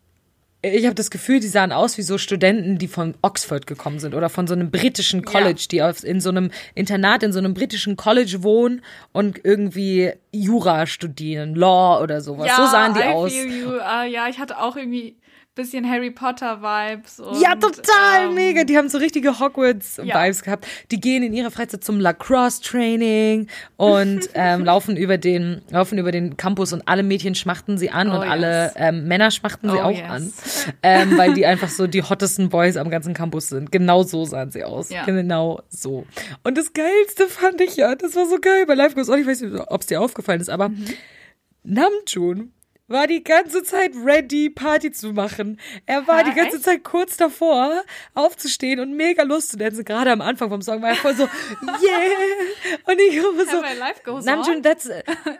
ich 0.60 0.86
habe 0.86 0.94
das 0.94 1.10
Gefühl, 1.10 1.38
die 1.38 1.46
sahen 1.46 1.70
aus 1.70 1.98
wie 1.98 2.02
so 2.02 2.18
Studenten, 2.18 2.78
die 2.78 2.88
von 2.88 3.14
Oxford 3.22 3.66
gekommen 3.66 4.00
sind 4.00 4.14
oder 4.14 4.28
von 4.28 4.48
so 4.48 4.54
einem 4.54 4.72
britischen 4.72 5.24
College, 5.24 5.66
die 5.70 5.82
auf, 5.82 6.02
in 6.02 6.20
so 6.20 6.30
einem 6.30 6.50
Internat, 6.74 7.22
in 7.22 7.32
so 7.32 7.38
einem 7.38 7.54
britischen 7.54 7.94
College 7.96 8.42
wohnen 8.42 8.82
und 9.12 9.44
irgendwie 9.44 10.12
Jura 10.32 10.86
studieren, 10.86 11.54
Law 11.54 12.02
oder 12.02 12.20
sowas. 12.20 12.50
so 12.56 12.66
sahen 12.66 12.94
die 12.94 13.00
I 13.00 13.12
aus. 13.12 13.32
Feel 13.32 13.62
you. 13.62 13.70
Äh, 13.70 14.10
ja, 14.10 14.28
ich 14.28 14.40
hatte 14.40 14.58
auch 14.58 14.76
irgendwie 14.76 15.16
bisschen 15.58 15.86
Harry 15.90 16.10
Potter 16.10 16.62
Vibes. 16.62 17.20
Und, 17.20 17.40
Ja, 17.40 17.54
total 17.56 18.28
ähm, 18.28 18.34
mega. 18.34 18.64
Die 18.64 18.76
haben 18.78 18.88
so 18.88 18.96
richtige 18.98 19.38
Hogwarts-Vibes 19.40 20.06
Ja. 20.06 20.44
gehabt. 20.44 20.66
Die 20.90 21.00
gehen 21.00 21.22
in 21.22 21.34
ihrer 21.34 21.50
Freizeit 21.50 21.84
zum 21.84 22.00
Lacrosse-Training 22.00 23.48
und 23.76 24.20
ähm, 24.34 24.64
laufen 24.64 24.96
über 24.96 25.18
den 25.18 25.60
laufen 25.70 25.98
über 25.98 26.12
den 26.12 26.36
Campus 26.36 26.72
und 26.72 26.82
alle 26.86 27.02
Mädchen 27.02 27.34
schmachten 27.34 27.76
sie 27.76 27.90
an 27.90 28.08
Oh, 28.08 28.14
und 28.14 28.22
alle 28.28 28.64
yes. 28.66 28.72
ähm, 28.76 29.04
Männer 29.08 29.30
schmachten 29.30 29.68
sie 29.68 29.76
Oh, 29.76 29.80
auch 29.82 29.90
yes. 29.90 30.08
an, 30.08 30.32
ähm, 30.82 31.18
weil 31.18 31.34
die 31.34 31.44
einfach 31.44 31.68
so 31.68 31.86
die 31.86 32.02
hottesten 32.02 32.48
Boys 32.48 32.76
am 32.76 32.88
ganzen 32.88 33.12
Campus 33.12 33.48
sind. 33.48 33.70
Genau 33.72 34.02
so 34.04 34.24
sahen 34.24 34.50
sie 34.50 34.64
aus. 34.64 34.88
Ja. 34.90 35.04
Genau 35.04 35.60
so. 35.68 36.06
Und 36.44 36.56
das 36.56 36.72
Geilste 36.72 37.26
fand 37.28 37.60
ich 37.60 37.76
ja, 37.76 37.94
das 37.94 38.14
war 38.16 38.26
so 38.26 38.38
geil 38.40 38.64
bei 38.66 38.74
Live 38.74 38.94
Goes 38.94 39.08
On. 39.10 39.18
Ich 39.20 39.26
weiß 39.26 39.40
nicht, 39.42 39.54
ob 39.68 39.80
es 39.80 39.86
dir 39.88 40.00
aufgefallen 40.00 40.40
ist, 40.40 40.48
aber 40.50 40.68
Mhm. 40.70 40.84
Namjoon 41.64 42.52
war 42.88 43.06
die 43.06 43.22
ganze 43.22 43.62
Zeit 43.62 43.92
ready, 44.02 44.50
Party 44.50 44.90
zu 44.90 45.12
machen. 45.12 45.60
Er 45.86 46.06
war 46.06 46.18
Ha, 46.18 46.22
die 46.24 46.32
ganze 46.32 46.56
echt? 46.56 46.64
Zeit 46.64 46.84
kurz 46.84 47.16
davor, 47.16 47.82
aufzustehen 48.14 48.80
und 48.80 48.94
mega 48.94 49.22
Lust 49.22 49.50
zu 49.50 49.58
tanzen. 49.58 49.84
Gerade 49.84 50.10
am 50.10 50.20
Anfang 50.20 50.48
vom 50.48 50.62
Song 50.62 50.82
war 50.82 50.90
er 50.90 50.96
voll 50.96 51.14
so, 51.14 51.24
yeah! 51.62 52.00
Und 52.86 52.98
ich 53.00 53.22
war 53.22 53.46
so, 53.46 53.60
Life 53.78 54.00
goes 54.04 54.24
Namjoon, 54.24 54.56
on. 54.56 54.62
that's, 54.62 54.90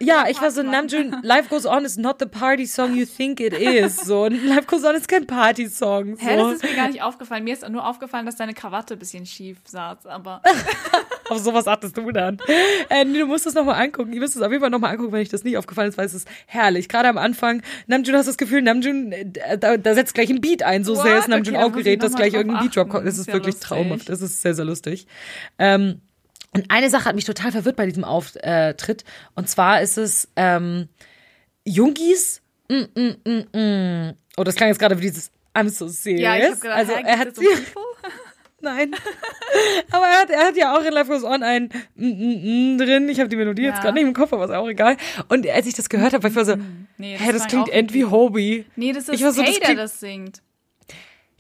ja, 0.01 0.26
ich 0.28 0.40
war 0.40 0.51
so, 0.51 0.62
Namjoon, 0.62 1.16
Life 1.22 1.49
Goes 1.49 1.66
On 1.66 1.84
is 1.84 1.96
not 1.96 2.16
the 2.20 2.26
party 2.26 2.66
song 2.66 2.94
you 2.94 3.07
think 3.07 3.40
it 3.40 3.55
is. 3.55 3.96
So, 3.96 4.24
und 4.24 4.44
Life 4.46 4.66
Goes 4.66 4.84
On 4.84 4.94
ist 4.94 5.09
kein 5.09 5.26
Party-Song. 5.26 6.16
So. 6.16 6.26
Hä, 6.26 6.36
das 6.36 6.53
ist 6.55 6.62
mir 6.62 6.74
gar 6.74 6.88
nicht 6.88 7.03
aufgefallen. 7.03 7.44
Mir 7.44 7.55
ist 7.55 7.68
nur 7.68 7.86
aufgefallen, 7.86 8.26
dass 8.26 8.36
deine 8.36 8.55
Krawatte 8.55 8.94
ein 8.94 8.99
bisschen 8.99 9.24
schief 9.26 9.59
saß. 9.64 10.07
Aber 10.07 10.42
Auf 11.28 11.38
sowas 11.38 11.66
achtest 11.68 11.96
du 11.96 12.11
dann. 12.11 12.38
Äh, 12.88 13.05
du 13.05 13.26
musst 13.26 13.46
es 13.46 13.55
nochmal 13.55 13.82
angucken. 13.82 14.12
Ihr 14.12 14.20
müsst 14.20 14.36
es 14.36 14.42
auf 14.42 14.51
jeden 14.51 14.62
Fall 14.62 14.70
nochmal 14.70 14.92
angucken, 14.92 15.12
wenn 15.12 15.20
euch 15.20 15.28
das 15.28 15.44
nicht 15.44 15.59
aufgefallen 15.59 15.88
ist, 15.90 15.99
weil 15.99 16.07
es 16.07 16.14
ist 16.14 16.28
herrlich. 16.46 16.88
Gerade 16.88 17.09
am 17.09 17.18
Anfang, 17.18 17.38
Namjoon 17.86 18.16
hast 18.16 18.26
das 18.26 18.36
Gefühl, 18.36 18.62
Namjoon, 18.62 19.12
äh, 19.12 19.59
da, 19.59 19.76
da 19.76 19.95
setzt 19.95 20.14
gleich 20.14 20.30
ein 20.30 20.41
Beat 20.41 20.62
ein. 20.62 20.84
So 20.84 20.97
What? 20.97 21.03
sehr 21.05 21.18
ist 21.18 21.28
Namjoon 21.28 21.57
Okay, 21.57 21.64
aufgeregt, 21.64 22.03
dass 22.03 22.14
gleich 22.14 22.34
irgendein 22.34 22.62
Beat-Drop 22.64 22.89
kommt. 22.89 22.95
achten. 23.03 23.07
Das 23.07 23.18
ist 23.18 23.24
Sehr 23.24 23.34
wirklich 23.34 23.55
lustig. 23.55 23.68
traumhaft. 23.68 24.09
Das 24.09 24.20
ist 24.22 24.41
sehr, 24.43 24.55
sehr 24.55 24.64
lustig. 24.64 25.07
Ähm, 25.59 26.01
und 26.55 26.70
eine 26.70 26.89
Sache 26.91 27.05
hat 27.05 27.14
mich 27.14 27.24
total 27.26 27.53
verwirrt 27.53 27.76
bei 27.76 27.86
diesem 27.86 28.05
Auftritt. 28.05 29.05
Und 29.34 29.49
zwar 29.49 29.82
ist 29.82 29.99
es 29.99 30.28
ähm, 30.36 30.89
Jungis. 31.64 32.41
Mm, 32.70 32.82
mm, 33.01 33.16
mm, 33.24 33.59
mm. 33.59 34.12
Oh, 34.36 34.45
das 34.45 34.55
klang 34.57 34.68
jetzt 34.68 34.78
gerade 34.78 34.97
wie 34.99 35.03
dieses 35.03 35.30
I'm 35.55 35.68
so 35.70 35.89
serious. 35.89 36.22
ja, 36.22 36.36
ich 36.36 36.45
habe 36.45 36.57
gedacht, 36.57 36.78
also 36.78 36.93
er 36.93 37.18
hat 37.18 37.34
People? 37.34 37.82
Nein. 38.61 38.95
Aber 39.93 40.07
er 40.07 40.21
hat, 40.21 40.31
er 40.31 40.47
hat 40.49 40.57
ja 40.57 40.77
auch 40.77 40.83
in 40.85 40.93
Life 40.93 41.11
Goes 41.11 41.23
On 41.25 41.43
ein 41.43 41.69
mm, 41.95 42.07
mm, 42.07 42.75
mm 42.75 42.79
drin. 42.79 43.09
Ich 43.09 43.21
habe 43.21 43.29
die 43.29 43.37
Melodie 43.37 43.63
jetzt 43.63 43.77
Ja. 43.77 43.83
gerade 43.83 43.95
nicht 43.95 44.03
im 44.07 44.13
Kopf, 44.15 44.33
aber 44.33 44.45
ist 44.45 44.51
auch 44.51 44.69
egal. 44.69 44.97
Und 45.29 45.49
als 45.49 45.67
ich 45.67 45.75
das 45.75 45.89
gehört 45.89 46.13
habe, 46.13 46.23
war 46.25 46.31
ich 46.31 46.37
war 46.37 46.45
so, 46.45 46.57
Nee, 46.97 47.17
hä, 47.17 47.33
das 47.33 47.47
klingt 47.47 47.69
end 47.69 47.95
wie 47.95 48.05
Hobie. 48.05 48.65
Nee, 48.77 48.93
das 48.93 49.09
ist 49.09 49.19
so, 49.21 49.33
Tay, 49.43 49.47
das 49.53 49.61
der 49.61 49.75
das 49.77 50.01
singt. 50.01 50.43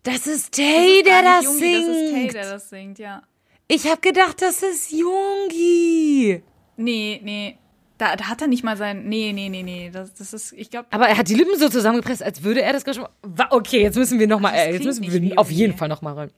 Das 0.04 0.26
ist 0.28 0.56
Das 0.56 0.64
Tay, 0.64 1.02
der 1.04 1.22
das 1.22 1.44
Jungi, 1.44 1.60
Das 1.60 1.80
ist 1.82 2.12
Tay, 2.12 2.20
singt. 2.20 2.34
der 2.34 2.50
das 2.50 2.70
singt, 2.70 2.98
ja. 3.00 3.22
Ich 3.66 3.86
habe 3.90 4.00
gedacht, 4.00 4.40
das 4.40 4.62
ist 4.62 4.92
Jungi. 4.92 6.42
Nee, 6.76 7.20
nee. 7.22 7.58
Da, 7.98 8.14
da 8.14 8.28
hat 8.28 8.40
er 8.40 8.46
nicht 8.46 8.62
mal 8.62 8.76
sein. 8.76 9.08
Nee, 9.08 9.32
nee, 9.34 9.48
nee, 9.48 9.64
nee. 9.64 9.90
Das, 9.92 10.14
das 10.14 10.32
ist, 10.32 10.52
ich 10.52 10.70
glaube. 10.70 10.86
Aber 10.90 11.08
er 11.08 11.18
hat 11.18 11.28
die 11.28 11.34
Lippen 11.34 11.58
so 11.58 11.68
zusammengepresst, 11.68 12.22
als 12.22 12.44
würde 12.44 12.62
er 12.62 12.72
das 12.72 12.84
gerade 12.84 13.00
schon. 13.00 13.08
Wa- 13.22 13.48
Okay, 13.50 13.82
jetzt 13.82 13.96
müssen 13.96 14.20
wir 14.20 14.28
noch 14.28 14.38
mal. 14.38 14.52
Das 14.52 14.66
Äh, 14.66 14.72
jetzt 14.74 14.84
müssen 14.84 15.02
wir 15.10 15.36
auf 15.38 15.50
jeden 15.50 15.76
Fall 15.76 15.88
noch 15.88 16.00
mal 16.00 16.14
rein. 16.14 16.30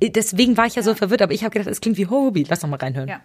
Deswegen 0.00 0.56
war 0.56 0.66
ich 0.66 0.74
ja, 0.74 0.82
so 0.82 0.94
verwirrt, 0.94 1.22
aber 1.22 1.32
ich 1.32 1.42
habe 1.42 1.52
gedacht, 1.52 1.70
es 1.70 1.80
klingt 1.80 1.96
wie 1.96 2.06
Hobby. 2.06 2.44
Lass 2.48 2.62
noch 2.62 2.70
mal 2.70 2.76
reinhören. 2.76 3.08
Ja. 3.08 3.20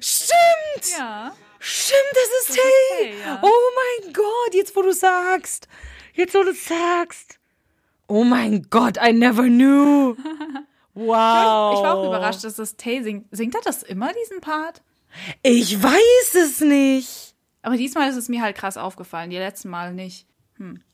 Stimmt! 0.00 0.98
Ja. 0.98 1.32
Stimmt, 1.58 2.12
das 2.12 2.48
ist, 2.48 2.56
Tay! 2.56 3.10
Tay 3.10 3.18
ja. 3.24 3.40
Oh 3.42 4.02
mein 4.04 4.12
Gott, 4.12 4.54
jetzt 4.54 4.76
wo 4.76 4.82
du 4.82 4.92
sagst! 4.92 5.68
Jetzt 6.14 6.34
wo 6.34 6.42
du 6.42 6.52
sagst! 6.52 7.38
Oh 8.06 8.22
mein 8.22 8.66
Gott, 8.70 8.98
I 9.02 9.12
never 9.12 9.44
knew! 9.44 10.16
Wow! 10.98 11.74
Ich 11.74 11.82
war 11.82 11.94
auch 11.94 12.06
überrascht, 12.06 12.42
dass 12.42 12.54
das 12.54 12.76
Tay 12.76 13.02
singt. 13.02 13.26
Singt 13.30 13.54
er 13.54 13.60
das 13.60 13.82
immer, 13.82 14.14
diesen 14.14 14.40
Part? 14.40 14.80
Ich 15.42 15.82
weiß 15.82 16.34
es 16.34 16.60
nicht! 16.60 17.25
Aber 17.66 17.76
diesmal 17.76 18.08
ist 18.08 18.14
es 18.14 18.28
mir 18.28 18.42
halt 18.42 18.56
krass 18.56 18.76
aufgefallen, 18.76 19.28
die 19.28 19.38
letzten 19.38 19.70
Mal 19.70 19.92
nicht. 19.92 20.24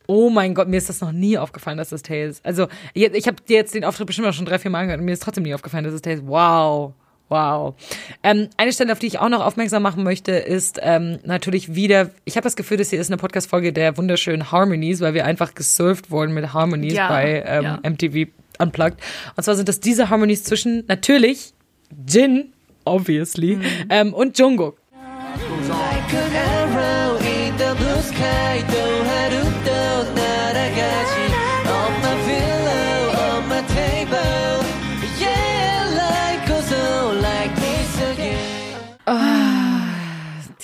Oh 0.06 0.30
mein 0.30 0.54
Gott, 0.54 0.68
mir 0.68 0.78
ist 0.78 0.88
das 0.88 1.02
noch 1.02 1.12
nie 1.12 1.36
aufgefallen, 1.36 1.76
dass 1.76 1.90
das 1.90 2.00
Tay 2.00 2.26
ist. 2.26 2.42
Also, 2.46 2.66
ich 2.94 3.26
habe 3.26 3.42
dir 3.46 3.56
jetzt 3.56 3.74
den 3.74 3.84
Auftritt 3.84 4.06
bestimmt 4.06 4.26
auch 4.26 4.32
schon 4.32 4.46
drei, 4.46 4.58
vier 4.58 4.70
Mal 4.70 4.80
angehört 4.80 5.00
und 5.00 5.04
mir 5.04 5.12
ist 5.12 5.22
trotzdem 5.22 5.44
nie 5.44 5.52
aufgefallen, 5.52 5.84
dass 5.84 5.92
es 5.92 6.00
Tay 6.00 6.14
ist. 6.14 6.26
Wow. 6.26 6.94
Wow. 7.28 7.74
Ähm, 8.22 8.48
eine 8.56 8.72
Stelle, 8.72 8.90
auf 8.90 8.98
die 9.00 9.06
ich 9.06 9.18
auch 9.18 9.28
noch 9.28 9.44
aufmerksam 9.44 9.82
machen 9.82 10.02
möchte, 10.02 10.32
ist 10.32 10.80
ähm, 10.82 11.18
natürlich 11.24 11.74
wieder, 11.74 12.10
ich 12.24 12.36
habe 12.36 12.44
das 12.44 12.56
Gefühl, 12.56 12.78
das 12.78 12.88
hier 12.88 13.00
ist 13.00 13.10
eine 13.10 13.18
Podcast-Folge 13.18 13.74
der 13.74 13.98
wunderschönen 13.98 14.50
Harmonies, 14.50 15.02
weil 15.02 15.12
wir 15.12 15.26
einfach 15.26 15.54
gesurft 15.54 16.10
wurden 16.10 16.32
mit 16.32 16.54
Harmonies 16.54 16.94
Ja, 16.94 17.08
bei 17.08 17.44
ähm, 17.46 17.64
ja. 17.64 17.80
MTV 17.82 18.30
Unplugged. 18.58 18.98
Und 19.36 19.42
zwar 19.42 19.56
sind 19.56 19.68
das 19.68 19.80
diese 19.80 20.08
Harmonies 20.08 20.44
zwischen 20.44 20.84
natürlich 20.88 21.52
Jin, 22.08 22.54
obviously, 22.86 23.58
ähm, 23.90 24.14
und 24.14 24.38
Jungkook. 24.38 24.81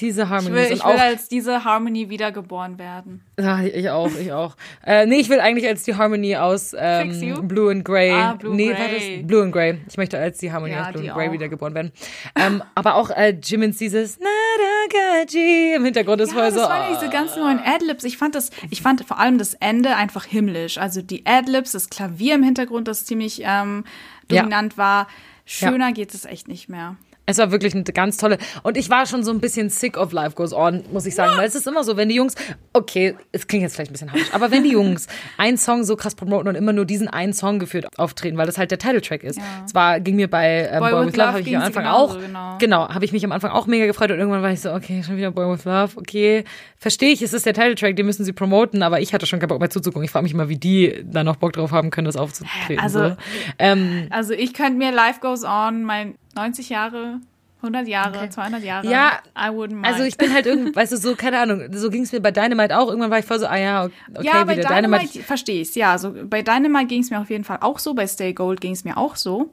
Diese 0.01 0.23
Ich 0.23 0.29
Harmonies. 0.29 0.55
will, 0.71 0.77
ich 0.77 0.85
will 0.85 0.93
als 0.97 1.29
diese 1.29 1.65
Harmony 1.65 2.09
wiedergeboren 2.09 2.79
werden. 2.79 3.23
Ja, 3.39 3.61
ich 3.63 3.91
auch, 3.91 4.11
ich 4.21 4.33
auch. 4.33 4.57
Äh, 4.87 5.07
nee, 5.07 5.17
ich 5.17 5.29
will 5.29 5.41
eigentlich 5.41 5.67
als 5.67 5.83
die 5.83 5.95
Harmony 5.97 6.37
aus 6.37 6.75
ähm, 6.79 7.47
Blue 7.49 7.71
and 7.71 7.85
Grey. 7.85 8.13
Ah, 8.13 8.35
Blue 8.35 8.55
nee, 8.55 8.73
Grey. 8.73 9.19
das 9.19 9.27
Blue 9.27 9.43
and 9.43 9.53
Grey. 9.53 9.79
Ich 9.89 9.97
möchte 9.97 10.19
als 10.19 10.39
die 10.39 10.53
Harmony 10.53 10.73
Ja, 10.75 10.87
aus 10.87 10.93
Blue 10.93 11.05
and 11.05 11.15
Grey 11.15 11.29
auch. 11.29 11.33
wiedergeboren 11.33 11.75
werden. 11.75 11.93
Ähm, 12.37 12.63
aber 12.75 12.95
auch 12.95 13.11
äh, 13.11 13.31
Jimmins 13.43 13.79
dieses 13.79 14.19
Naragaji 14.19 15.75
im 15.75 15.85
Hintergrund 15.85 16.21
ist 16.21 16.31
Ja, 16.31 16.35
voll 16.35 16.45
das 16.47 16.55
so. 16.55 16.61
waren 16.61 16.93
ja 16.93 16.99
diese 17.01 17.11
ganzen 17.11 17.41
neuen 17.43 17.61
Adlibs. 17.65 18.05
Ich 18.05 18.19
fand 18.19 18.35
das, 18.35 18.51
ich 18.71 18.83
fand 18.83 19.05
vor 19.05 19.19
allem 19.19 19.39
das 19.39 19.55
Ende 19.55 19.97
einfach 19.97 20.25
himmlisch. 20.25 20.79
Also 20.79 21.03
die 21.03 21.27
Adlibs, 21.27 21.73
das 21.73 21.91
Klavier 21.91 22.35
im 22.35 22.43
Hintergrund, 22.43 22.89
das 22.89 23.05
ziemlich 23.05 23.43
ähm, 23.45 23.85
Ja. 24.31 24.43
dominant 24.43 24.77
war. 24.79 25.09
Schöner 25.45 25.93
geht 25.93 26.13
es 26.15 26.25
echt 26.25 26.47
nicht 26.49 26.69
mehr. 26.69 26.97
Es 27.29 27.37
war 27.39 27.51
wirklich 27.51 27.74
eine 27.74 27.85
ganz 27.85 28.16
tolle. 28.16 28.39
Und 28.62 28.76
ich 28.79 28.89
war 28.89 29.05
schon 29.07 29.22
so 29.22 29.31
ein 29.31 29.39
bisschen 29.41 29.68
sick 29.68 29.99
of 29.99 30.12
Life 30.12 30.35
Goes 30.35 30.53
On, 30.55 30.83
muss 30.93 31.05
ich 31.05 31.14
sagen. 31.14 31.37
Weil 31.37 31.47
es 31.47 31.55
ist 31.55 31.66
immer 31.66 31.85
so, 31.85 31.97
wenn 31.99 32.09
die 32.09 32.14
Jungs, 32.14 32.35
okay, 32.72 33.14
es 33.33 33.47
klingt 33.47 33.62
jetzt 33.62 33.74
vielleicht 33.74 33.91
ein 33.91 33.93
bisschen 33.93 34.12
harsch, 34.12 34.33
aber 34.33 34.51
wenn 34.51 34.64
die 34.64 34.70
Jungs 34.72 35.07
einen 35.37 35.59
Song 35.59 35.85
so 35.85 35.95
krass 35.95 36.14
promoten 36.14 36.49
und 36.49 36.55
immer 36.55 36.72
nur 36.72 36.87
diesen 36.87 37.07
einen 37.07 37.35
Song 37.35 37.59
geführt 37.59 37.87
auftreten, 37.99 38.39
weil 38.39 38.47
das 38.47 38.57
halt 38.57 38.70
der 38.70 38.79
Titeltrack 38.79 39.22
ist. 39.24 39.39
Zwar 39.66 40.01
ging 40.01 40.16
mir 40.16 40.29
bei 40.31 40.68
ähm, 40.72 40.79
Boy, 40.81 40.91
Boy 40.91 41.01
with 41.01 41.07
with 41.09 41.16
Love, 41.16 41.29
habe 41.29 41.41
ich 41.41 41.57
am 41.57 41.62
Anfang 41.62 41.85
genauso, 41.85 42.14
auch, 42.16 42.20
genau. 42.20 42.57
genau, 42.59 42.89
habe 42.89 43.05
ich 43.05 43.12
mich 43.12 43.24
am 43.24 43.33
Anfang 43.33 43.51
auch 43.51 43.66
mega 43.66 43.85
gefreut 43.87 44.11
und 44.11 44.18
irgendwann 44.18 44.43
war 44.43 44.51
ich 44.51 44.61
so, 44.61 44.72
okay, 44.72 45.03
schon 45.03 45.16
wieder 45.16 45.31
Boy 45.31 45.53
with 45.53 45.64
Love, 45.64 45.93
okay, 45.97 46.45
verstehe 46.79 47.11
ich, 47.12 47.20
es 47.20 47.33
ist 47.35 47.45
der 47.45 47.55
Titeltrack, 47.55 47.95
den 47.97 48.07
müssen 48.07 48.24
sie 48.24 48.33
promoten, 48.33 48.83
aber 48.83 49.01
ich 49.01 49.12
hatte 49.12 49.26
schon 49.26 49.39
keinen 49.39 49.49
Bock 49.49 49.61
mehr 49.61 49.70
zuzugucken. 49.70 50.05
Ich 50.05 50.11
frage 50.11 50.22
mich 50.22 50.35
mal, 50.35 50.49
wie 50.49 50.57
die 50.57 51.05
da 51.05 51.24
noch 51.24 51.37
Bock 51.37 51.53
drauf 51.53 51.72
haben 51.72 51.91
können, 51.91 52.07
das 52.07 52.16
aufzutreten. 52.16 52.79
Also- 52.83 53.11
so. 53.11 53.16
ähm, 53.59 54.07
Also 54.11 54.33
ich 54.33 54.55
könnte 54.55 54.79
mir 54.79 54.93
Life 54.93 55.20
Goes 55.20 55.45
On, 55.45 55.83
mein 55.83 56.14
90 56.35 56.68
Jahre, 56.68 57.20
100 57.62 57.89
Jahre, 57.89 58.29
200 58.31 58.62
Jahre. 58.62 58.89
Ja. 58.89 59.18
Also 59.35 60.05
ich 60.05 60.16
bin 60.16 60.33
halt 60.33 60.47
irgendwie, 60.47 60.72
weißt 60.76 60.93
du, 60.93 60.97
so, 60.97 61.14
keine 61.16 61.41
Ahnung, 61.41 61.62
so 61.72 61.91
ging 61.91 62.03
es 62.03 62.12
mir 62.12 62.20
bei 62.20 62.31
Dynamite 62.31 62.79
auch. 62.79 62.89
Irgendwann 62.89 63.11
war 63.11 63.18
ich 63.18 63.24
voll 63.24 63.39
so, 63.41 63.47
ah 63.47 63.57
ja, 63.57 63.85
okay, 63.85 63.93
ja, 64.22 64.45
bei 64.45 64.57
wieder 64.57 64.68
Dynamite, 64.68 65.03
Dynamite. 65.07 65.22
verstehe 65.24 65.61
ich 65.62 65.74
Ja, 65.74 65.93
also 65.93 66.14
bei 66.24 66.43
Dynamite 66.43 66.87
ging 66.87 67.03
es 67.03 67.11
mir 67.11 67.20
auf 67.20 67.31
jeden 67.31 67.45
Fall 67.45 67.59
auch 67.61 67.79
so, 67.79 67.95
bei 67.95 68.07
Stay 68.07 68.33
Gold 68.33 68.61
ging 68.61 68.72
es 68.72 68.85
mir 68.85 68.97
auch 68.97 69.16
so. 69.16 69.53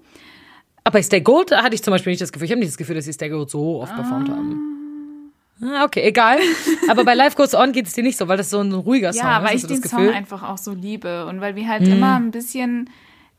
Aber 0.83 0.93
bei 0.99 1.01
Stay 1.03 1.21
Gold 1.21 1.51
hatte 1.51 1.73
ich 1.73 1.81
zum 1.83 1.91
Beispiel 1.91 2.11
nicht 2.11 2.21
das 2.21 2.31
Gefühl, 2.31 2.45
ich 2.45 2.51
habe 2.51 2.59
nicht 2.59 2.69
das 2.71 2.77
Gefühl, 2.77 2.95
dass 2.95 3.05
sie 3.05 3.13
Stay 3.13 3.29
Gold 3.29 3.49
so 3.49 3.81
oft 3.81 3.95
performt 3.95 4.29
haben. 4.29 5.31
Ah, 5.63 5.85
okay, 5.85 6.01
egal. 6.01 6.37
Aber 6.89 7.05
bei 7.05 7.13
Life 7.15 7.35
Goes 7.37 7.55
On 7.55 7.71
geht 7.71 7.87
es 7.87 7.93
dir 7.93 8.03
nicht 8.03 8.17
so, 8.17 8.27
weil 8.27 8.35
das 8.37 8.49
so 8.49 8.59
ein 8.59 8.73
ruhiger 8.73 9.13
Song 9.13 9.23
Ja, 9.25 9.37
ist. 9.37 9.43
weil 9.45 9.53
hast 9.55 9.63
ich 9.71 9.81
den 9.81 9.83
Song 9.89 10.09
einfach 10.09 10.43
auch 10.43 10.57
so 10.57 10.73
liebe 10.73 11.25
und 11.27 11.39
weil 11.41 11.55
wir 11.55 11.67
halt 11.69 11.83
Mhm. 11.83 11.93
immer 11.93 12.15
ein 12.19 12.29
bisschen, 12.31 12.89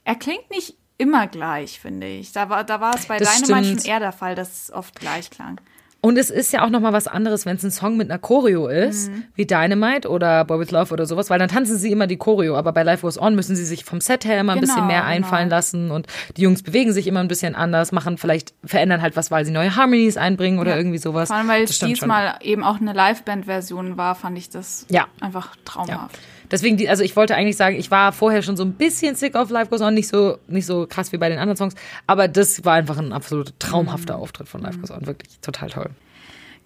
er 0.03 0.15
klingt 0.15 0.51
nicht 0.51 0.77
immer 0.99 1.27
gleich, 1.27 1.79
finde 1.81 2.07
ich. 2.07 2.33
Da 2.33 2.49
war, 2.49 2.65
da 2.65 2.81
war 2.81 2.95
es 2.95 3.07
bei 3.07 3.19
Das 3.19 3.41
Dynamite 3.41 3.67
stimmt. 3.69 3.83
schon 3.83 3.91
eher 3.91 4.01
der 4.01 4.13
Fall, 4.13 4.35
dass 4.35 4.65
es 4.65 4.73
oft 4.73 4.99
gleich 4.99 5.31
klang. 5.31 5.61
Und 6.03 6.19
es 6.19 6.31
ist 6.31 6.53
ja 6.53 6.65
auch 6.65 6.71
nochmal 6.71 6.93
was 6.93 7.09
anderes, 7.09 7.47
wenn 7.47 7.57
es 7.57 7.65
ein 7.65 7.73
Song 7.73 7.97
mit 7.97 8.09
einer 8.11 8.19
Choreo 8.21 8.69
ist, 8.69 9.11
Mhm. 9.11 9.25
wie 9.35 9.45
Dynamite 9.45 10.09
oder 10.09 10.45
Boy 10.45 10.61
With 10.61 10.71
Love 10.71 10.93
oder 10.93 11.05
sowas, 11.05 11.31
weil 11.31 11.39
dann 11.41 11.49
tanzen 11.49 11.77
sie 11.79 11.91
immer 11.91 12.07
die 12.07 12.17
Choreo, 12.19 12.55
aber 12.57 12.71
bei 12.73 12.85
Life 12.85 13.03
Goes 13.03 13.19
On 13.21 13.35
müssen 13.35 13.57
sie 13.57 13.65
sich 13.65 13.85
vom 13.85 14.01
Set 14.01 14.25
her 14.25 14.39
immer 14.39 14.53
ein 14.53 14.61
Genau, 14.61 14.73
bisschen 14.73 14.87
mehr 14.87 15.01
genau. 15.01 15.11
einfallen 15.11 15.49
lassen 15.49 15.91
und 15.91 16.07
die 16.37 16.43
Jungs 16.43 16.63
bewegen 16.63 16.93
sich 16.93 17.09
immer 17.09 17.21
ein 17.21 17.29
bisschen 17.29 17.57
anders, 17.57 17.91
machen 17.91 18.19
vielleicht, 18.19 18.55
verändern 18.65 19.03
halt 19.03 19.17
was, 19.17 19.33
weil 19.33 19.45
sie 19.45 19.51
neue 19.51 19.75
Harmonies 19.75 20.17
einbringen 20.17 20.61
oder 20.61 20.73
Ja. 20.73 20.77
irgendwie 20.77 20.99
sowas. 20.99 21.29
Vor 21.29 21.39
allem, 21.39 21.49
weil 21.49 21.65
es 21.65 21.75
stimmt 21.75 21.99
schon. 21.99 22.09
diesmal 22.09 22.37
eben 22.41 22.63
auch 22.63 22.81
eine 22.81 22.93
Liveband-Version 22.93 23.97
war, 23.97 24.15
fand 24.15 24.39
ich 24.39 24.49
das 24.49 24.87
Ja. 24.89 25.07
einfach 25.21 25.57
Ja. 25.89 26.09
Deswegen, 26.51 26.77
die, 26.77 26.89
also 26.89 27.03
ich 27.03 27.17
wollte 27.17 27.35
eigentlich 27.35 27.57
sagen, 27.57 27.77
ich 27.77 27.91
war 27.91 28.13
vorher 28.13 28.43
schon 28.43 28.57
so 28.57 28.65
ein 28.65 28.73
bisschen 28.73 29.15
sick 29.15 29.35
of 29.35 29.51
Life 29.51 29.71
Goes 29.71 29.81
On, 29.81 29.95
nicht 29.95 30.09
so, 30.09 30.39
nicht 30.47 30.67
so 30.67 30.87
krass 30.87 31.13
wie 31.13 31.19
bei 31.19 31.29
den 31.29 31.39
anderen 31.39 31.57
Songs, 31.57 31.75
aber 32.07 32.29
das 32.29 32.65
war 32.65 32.75
einfach 32.75 32.99
ein 32.99 33.13
absolut 33.13 33.59
traumhafter 33.59 34.17
Auftritt 34.17 34.49
von 34.49 34.63
Life 34.63 34.79
Goes 34.79 34.91
On, 34.91 35.07
wirklich 35.07 35.39
total 35.41 35.71
toll. 35.71 35.91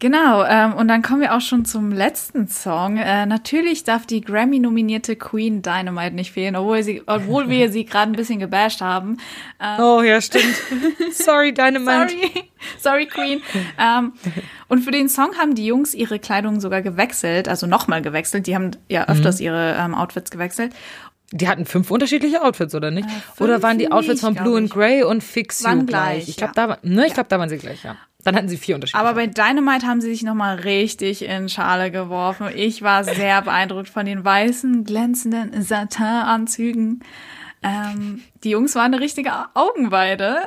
Genau, 0.01 0.43
ähm, 0.45 0.73
und 0.73 0.89
dann 0.89 1.03
kommen 1.03 1.21
wir 1.21 1.35
auch 1.37 1.43
schon 1.43 1.67
zum 1.67 1.93
letzten 1.93 2.49
Song. 2.49 2.97
Äh, 2.97 3.27
natürlich 3.27 3.85
darf 3.85 4.07
die 4.07 4.23
Grammy-nominierte 4.23 5.15
Queen 5.15 5.61
Dynamite 5.61 6.15
nicht 6.15 6.33
fehlen, 6.33 6.57
obwohl, 6.57 6.83
sie, 6.83 7.03
obwohl 7.07 7.51
wir 7.51 7.71
sie 7.71 7.85
gerade 7.85 8.11
ein 8.11 8.17
bisschen 8.17 8.39
gebasht 8.41 8.81
haben. 8.81 9.19
Oh 9.79 10.01
ja, 10.03 10.21
stimmt. 10.23 10.57
Sorry, 11.13 11.53
Dynamite. 11.53 12.09
Sorry, 12.09 12.51
sorry 12.79 13.07
Queen. 13.07 13.43
ähm, 13.79 14.15
und 14.69 14.81
für 14.83 14.91
den 14.91 15.11
Song 15.11 15.37
haben 15.39 15.55
die 15.55 15.67
Jungs 15.67 15.93
ihre 15.95 16.19
Kleidung 16.19 16.61
sogar 16.61 16.81
gewechselt, 16.81 17.47
also 17.47 17.67
nochmal 17.67 18.01
gewechselt. 18.01 18.47
Die 18.47 18.55
haben 18.55 18.71
ja 18.89 19.07
öfters 19.07 19.39
Mhm. 19.39 19.45
ihre 19.45 19.77
ähm, 19.79 19.95
Outfits 19.95 20.31
gewechselt. 20.31 20.73
Die 21.33 21.47
hatten 21.47 21.67
fünf 21.67 21.91
unterschiedliche 21.91 22.43
Outfits, 22.43 22.75
oder 22.75 22.91
nicht? 22.91 23.09
fünf 23.09 23.41
oder 23.43 23.63
waren 23.63 23.79
die 23.79 23.93
Outfits 23.93 24.23
von 24.23 24.35
Blue 24.35 24.57
and. 24.57 24.71
Grey 24.71 25.03
und 25.05 25.23
Fix 25.23 25.61
You 25.61 25.67
Waren 25.67 25.87
gleich? 25.87 26.25
gleich, 26.25 26.29
Ich 26.31 26.37
glaube, 26.39 26.55
ja. 26.57 26.63
da, 26.67 26.69
war- 26.71 26.79
ne, 26.83 27.07
ich 27.07 27.13
glaub, 27.15 27.29
da 27.29 27.39
waren 27.39 27.49
sie 27.51 27.59
gleich, 27.59 27.85
ja. 27.85 27.97
Dann 28.25 28.37
hatten 28.37 28.49
sie 28.49 28.57
vier 28.59 28.75
unterschiedliche. 28.75 29.05
Aber 29.05 29.15
bei 29.15 29.27
Dynamite 29.27 29.87
haben 29.87 30.01
sie 30.01 30.11
sich 30.11 30.23
nochmal 30.23 30.57
richtig 30.57 31.25
in 31.25 31.49
Schale 31.49 31.91
geworfen. 31.91 32.49
Ich 32.55 32.83
war 32.83 33.03
sehr 33.05 33.41
beeindruckt 33.43 33.89
von 33.89 34.05
den 34.07 34.25
weißen, 34.25 34.85
glänzenden 34.85 35.63
Satin-Anzügen. 35.63 37.01
Ähm, 37.63 38.23
die 38.45 38.51
Jungs 38.51 38.75
waren 38.75 38.93
eine 38.95 39.01
richtige 39.03 39.33
Augenweide. 39.55 40.39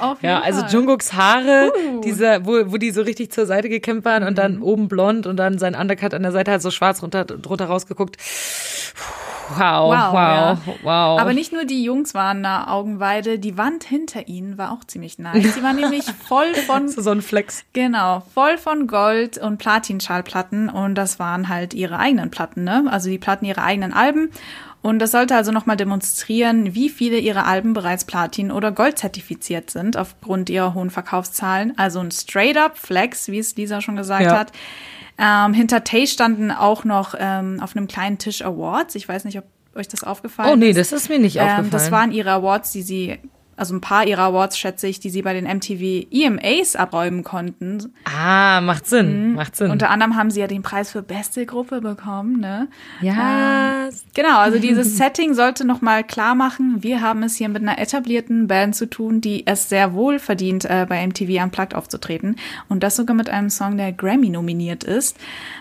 Auf 0.00 0.20
jeden 0.20 0.32
ja, 0.34 0.40
also 0.40 0.60
Fall. 0.62 0.70
Jungkooks 0.72 1.12
Haare, 1.12 1.72
Uh. 1.76 2.00
diese, 2.00 2.40
wo, 2.44 2.72
wo 2.72 2.76
die 2.76 2.90
so 2.90 3.02
richtig 3.02 3.30
zur 3.30 3.46
Seite 3.46 3.68
gekämmt 3.68 4.04
waren 4.04 4.24
und 4.24 4.30
Mhm. 4.32 4.34
dann 4.36 4.62
oben 4.62 4.88
blond 4.88 5.26
und 5.28 5.36
dann 5.36 5.58
sein 5.58 5.74
Undercut 5.76 6.12
an 6.12 6.22
der 6.22 6.32
Seite 6.32 6.50
hat 6.50 6.60
so 6.62 6.72
schwarz 6.72 7.02
runter, 7.02 7.24
drunter 7.24 7.66
rausgeguckt. 7.66 8.16
Wow, 9.50 9.90
wow, 9.90 10.12
ja. 10.14 10.58
wow. 10.82 11.20
Aber 11.20 11.32
nicht 11.32 11.52
nur 11.52 11.64
die 11.64 11.82
Jungs 11.82 12.14
waren 12.14 12.44
eine 12.44 12.68
Augenweide, 12.68 13.38
die 13.38 13.56
Wand 13.56 13.84
hinter 13.84 14.28
ihnen 14.28 14.58
war 14.58 14.72
auch 14.72 14.84
ziemlich 14.84 15.18
nice. 15.18 15.54
Die 15.54 15.62
war 15.62 15.72
nämlich 15.72 16.04
voll 16.28 16.54
von 16.54 16.88
so 16.88 17.10
ein 17.10 17.22
Flex. 17.22 17.64
Genau, 17.72 18.22
voll 18.34 18.58
von 18.58 18.86
Gold- 18.86 19.38
und 19.38 19.58
Platinschallplatten 19.58 20.68
und 20.68 20.94
das 20.94 21.18
waren 21.18 21.48
halt 21.48 21.74
ihre 21.74 21.98
eigenen 21.98 22.30
Platten, 22.30 22.64
ne? 22.64 22.84
Also 22.90 23.08
die 23.08 23.18
Platten 23.18 23.44
ihrer 23.44 23.62
eigenen 23.62 23.92
Alben. 23.92 24.30
Und 24.86 25.00
das 25.00 25.10
sollte 25.10 25.34
also 25.34 25.50
nochmal 25.50 25.76
demonstrieren, 25.76 26.76
wie 26.76 26.88
viele 26.90 27.18
ihrer 27.18 27.44
Alben 27.44 27.72
bereits 27.72 28.04
Platin 28.04 28.52
oder 28.52 28.70
Gold 28.70 29.00
zertifiziert 29.00 29.68
sind 29.68 29.96
aufgrund 29.96 30.48
ihrer 30.48 30.74
hohen 30.74 30.90
Verkaufszahlen. 30.90 31.76
Also 31.76 31.98
ein 31.98 32.12
Straight-up 32.12 32.78
Flex, 32.78 33.26
wie 33.26 33.40
es 33.40 33.56
Lisa 33.56 33.80
schon 33.80 33.96
gesagt 33.96 34.22
Ja. 34.22 34.38
hat. 34.38 34.52
Ähm, 35.18 35.54
hinter 35.54 35.82
Tay 35.82 36.06
standen 36.06 36.52
auch 36.52 36.84
noch 36.84 37.16
ähm, 37.18 37.58
auf 37.60 37.74
einem 37.76 37.88
kleinen 37.88 38.18
Tisch 38.18 38.42
Awards. 38.42 38.94
Ich 38.94 39.08
weiß 39.08 39.24
nicht, 39.24 39.36
ob 39.38 39.44
euch 39.74 39.88
das 39.88 40.04
aufgefallen 40.04 40.52
Oh 40.52 40.54
nee, 40.56 40.70
ist. 40.70 40.78
das 40.78 40.92
ist 40.92 41.08
mir 41.08 41.18
nicht 41.18 41.40
aufgefallen. 41.40 41.64
Ähm, 41.64 41.70
das 41.72 41.90
waren 41.90 42.12
ihre 42.12 42.30
Awards, 42.30 42.70
die 42.70 42.82
sie, 42.82 43.18
also 43.56 43.74
ein 43.74 43.80
paar 43.80 44.06
ihrer 44.06 44.22
Awards, 44.22 44.58
schätze 44.58 44.86
ich, 44.86 45.00
die 45.00 45.10
sie 45.10 45.22
bei 45.22 45.32
den 45.32 45.44
MTV 45.44 46.06
EMAs 46.10 46.76
abräumen 46.76 47.24
konnten. 47.24 47.92
ah, 48.04 48.60
macht 48.60 48.86
Sinn, 48.86 49.34
macht 49.34 49.56
Sinn. 49.56 49.70
Unter 49.70 49.90
anderem 49.90 50.16
haben 50.16 50.30
sie 50.30 50.40
ja 50.40 50.46
den 50.46 50.62
Preis 50.62 50.92
für 50.92 51.02
beste 51.02 51.46
Gruppe 51.46 51.80
bekommen, 51.80 52.38
ne? 52.40 52.68
ja, 53.00 53.88
Genau, 54.14 54.38
also 54.38 54.58
dieses 54.58 54.96
Setting 54.98 55.34
sollte 55.34 55.66
nochmal 55.66 56.04
klar 56.04 56.34
machen, 56.34 56.82
wir 56.82 57.00
haben 57.00 57.22
es 57.22 57.36
hier 57.36 57.48
mit 57.48 57.62
einer 57.62 57.78
etablierten 57.78 58.46
Band 58.46 58.74
zu 58.74 58.88
tun, 58.88 59.20
die 59.20 59.46
es 59.46 59.68
sehr 59.68 59.94
wohl 59.94 60.18
verdient, 60.18 60.64
äh, 60.64 60.86
bei 60.88 61.06
MTV 61.06 61.42
Unplugged 61.42 61.74
aufzutreten. 61.74 62.36
Und 62.68 62.82
das 62.82 62.96
sogar 62.96 63.16
mit 63.16 63.30
einem 63.30 63.50
Song, 63.50 63.76
der 63.76 63.92
Grammy 63.92 64.28
nominiert 64.28 64.84
ist. 64.84 65.16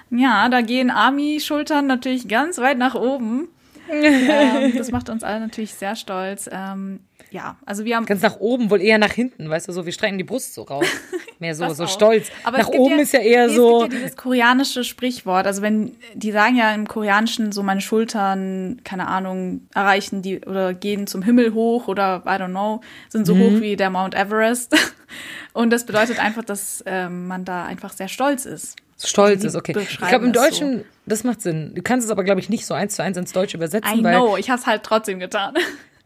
Ja, 0.09 0.49
da 0.49 0.61
gehen 0.61 0.89
Army-Schultern 0.89 1.87
natürlich 1.87 2.27
ganz 2.27 2.57
weit 2.57 2.77
nach 2.77 2.95
oben. 2.95 3.47
ähm, 3.91 4.73
das 4.75 4.91
macht 4.91 5.09
uns 5.09 5.23
alle 5.23 5.39
natürlich 5.39 5.73
sehr 5.73 5.95
stolz. 5.95 6.49
Ähm, 6.51 6.99
ja, 7.35 7.57
also 7.65 7.83
wir 7.83 7.97
haben 7.97 8.05
ganz 8.05 8.21
nach 8.21 8.37
oben, 8.39 8.69
wohl 8.71 8.81
eher 8.81 8.97
nach 8.97 9.11
hinten, 9.11 9.49
weißt 9.49 9.67
du, 9.67 9.73
so, 9.73 9.85
wir 9.85 9.91
strecken 9.91 10.17
die 10.17 10.23
Brust 10.23 10.53
so 10.53 10.63
raus. 10.63 10.85
Mehr 11.39 11.53
so, 11.53 11.67
so 11.73 11.85
stolz. 11.85 12.31
Aber 12.45 12.59
nach 12.59 12.69
oben 12.69 12.97
ist 12.97 13.11
ja 13.11 13.19
eher 13.19 13.47
nee, 13.47 13.55
so. 13.55 13.75
Es 13.75 13.83
gibt 13.83 13.93
ja 13.93 13.99
dieses 13.99 14.15
koreanische 14.15 14.85
Sprichwort. 14.85 15.45
Also 15.45 15.61
wenn 15.61 15.97
die 16.13 16.31
sagen 16.31 16.55
ja 16.55 16.73
im 16.73 16.87
Koreanischen 16.87 17.51
so 17.51 17.61
meine 17.61 17.81
Schultern, 17.81 18.79
keine 18.85 19.09
Ahnung, 19.09 19.67
erreichen 19.73 20.21
die 20.21 20.39
oder 20.45 20.73
gehen 20.73 21.07
zum 21.07 21.23
Himmel 21.23 21.53
hoch 21.53 21.89
oder 21.89 22.23
I 22.25 22.29
don't 22.29 22.51
know, 22.51 22.79
sind 23.09 23.27
so 23.27 23.35
Mhm. 23.35 23.39
hoch 23.41 23.61
wie 23.61 23.75
der 23.75 23.89
Mount 23.89 24.15
Everest. 24.15 24.77
Und 25.53 25.71
das 25.71 25.85
bedeutet 25.85 26.19
einfach, 26.19 26.45
dass 26.45 26.81
ähm, 26.85 27.27
man 27.27 27.43
da 27.43 27.65
einfach 27.65 27.91
sehr 27.91 28.07
stolz 28.07 28.45
ist. 28.45 28.77
Stolz 29.03 29.43
ist, 29.43 29.55
okay. 29.57 29.75
Ich 29.77 29.97
glaube, 29.97 30.25
im 30.25 30.31
Deutschen, 30.31 30.85
das 31.05 31.25
macht 31.25 31.41
Sinn. 31.41 31.73
Du 31.75 31.81
kannst 31.81 32.05
es 32.05 32.11
aber, 32.11 32.23
glaube 32.23 32.39
ich, 32.39 32.47
nicht 32.47 32.65
so 32.65 32.73
eins 32.73 32.95
zu 32.95 33.03
eins 33.03 33.17
ins 33.17 33.33
Deutsche 33.33 33.57
übersetzen, 33.57 33.99
I 33.99 34.03
weil 34.05 34.15
know, 34.15 34.37
ich 34.37 34.49
habe 34.49 34.61
es 34.61 34.65
halt 34.65 34.83
trotzdem 34.83 35.19
getan. 35.19 35.53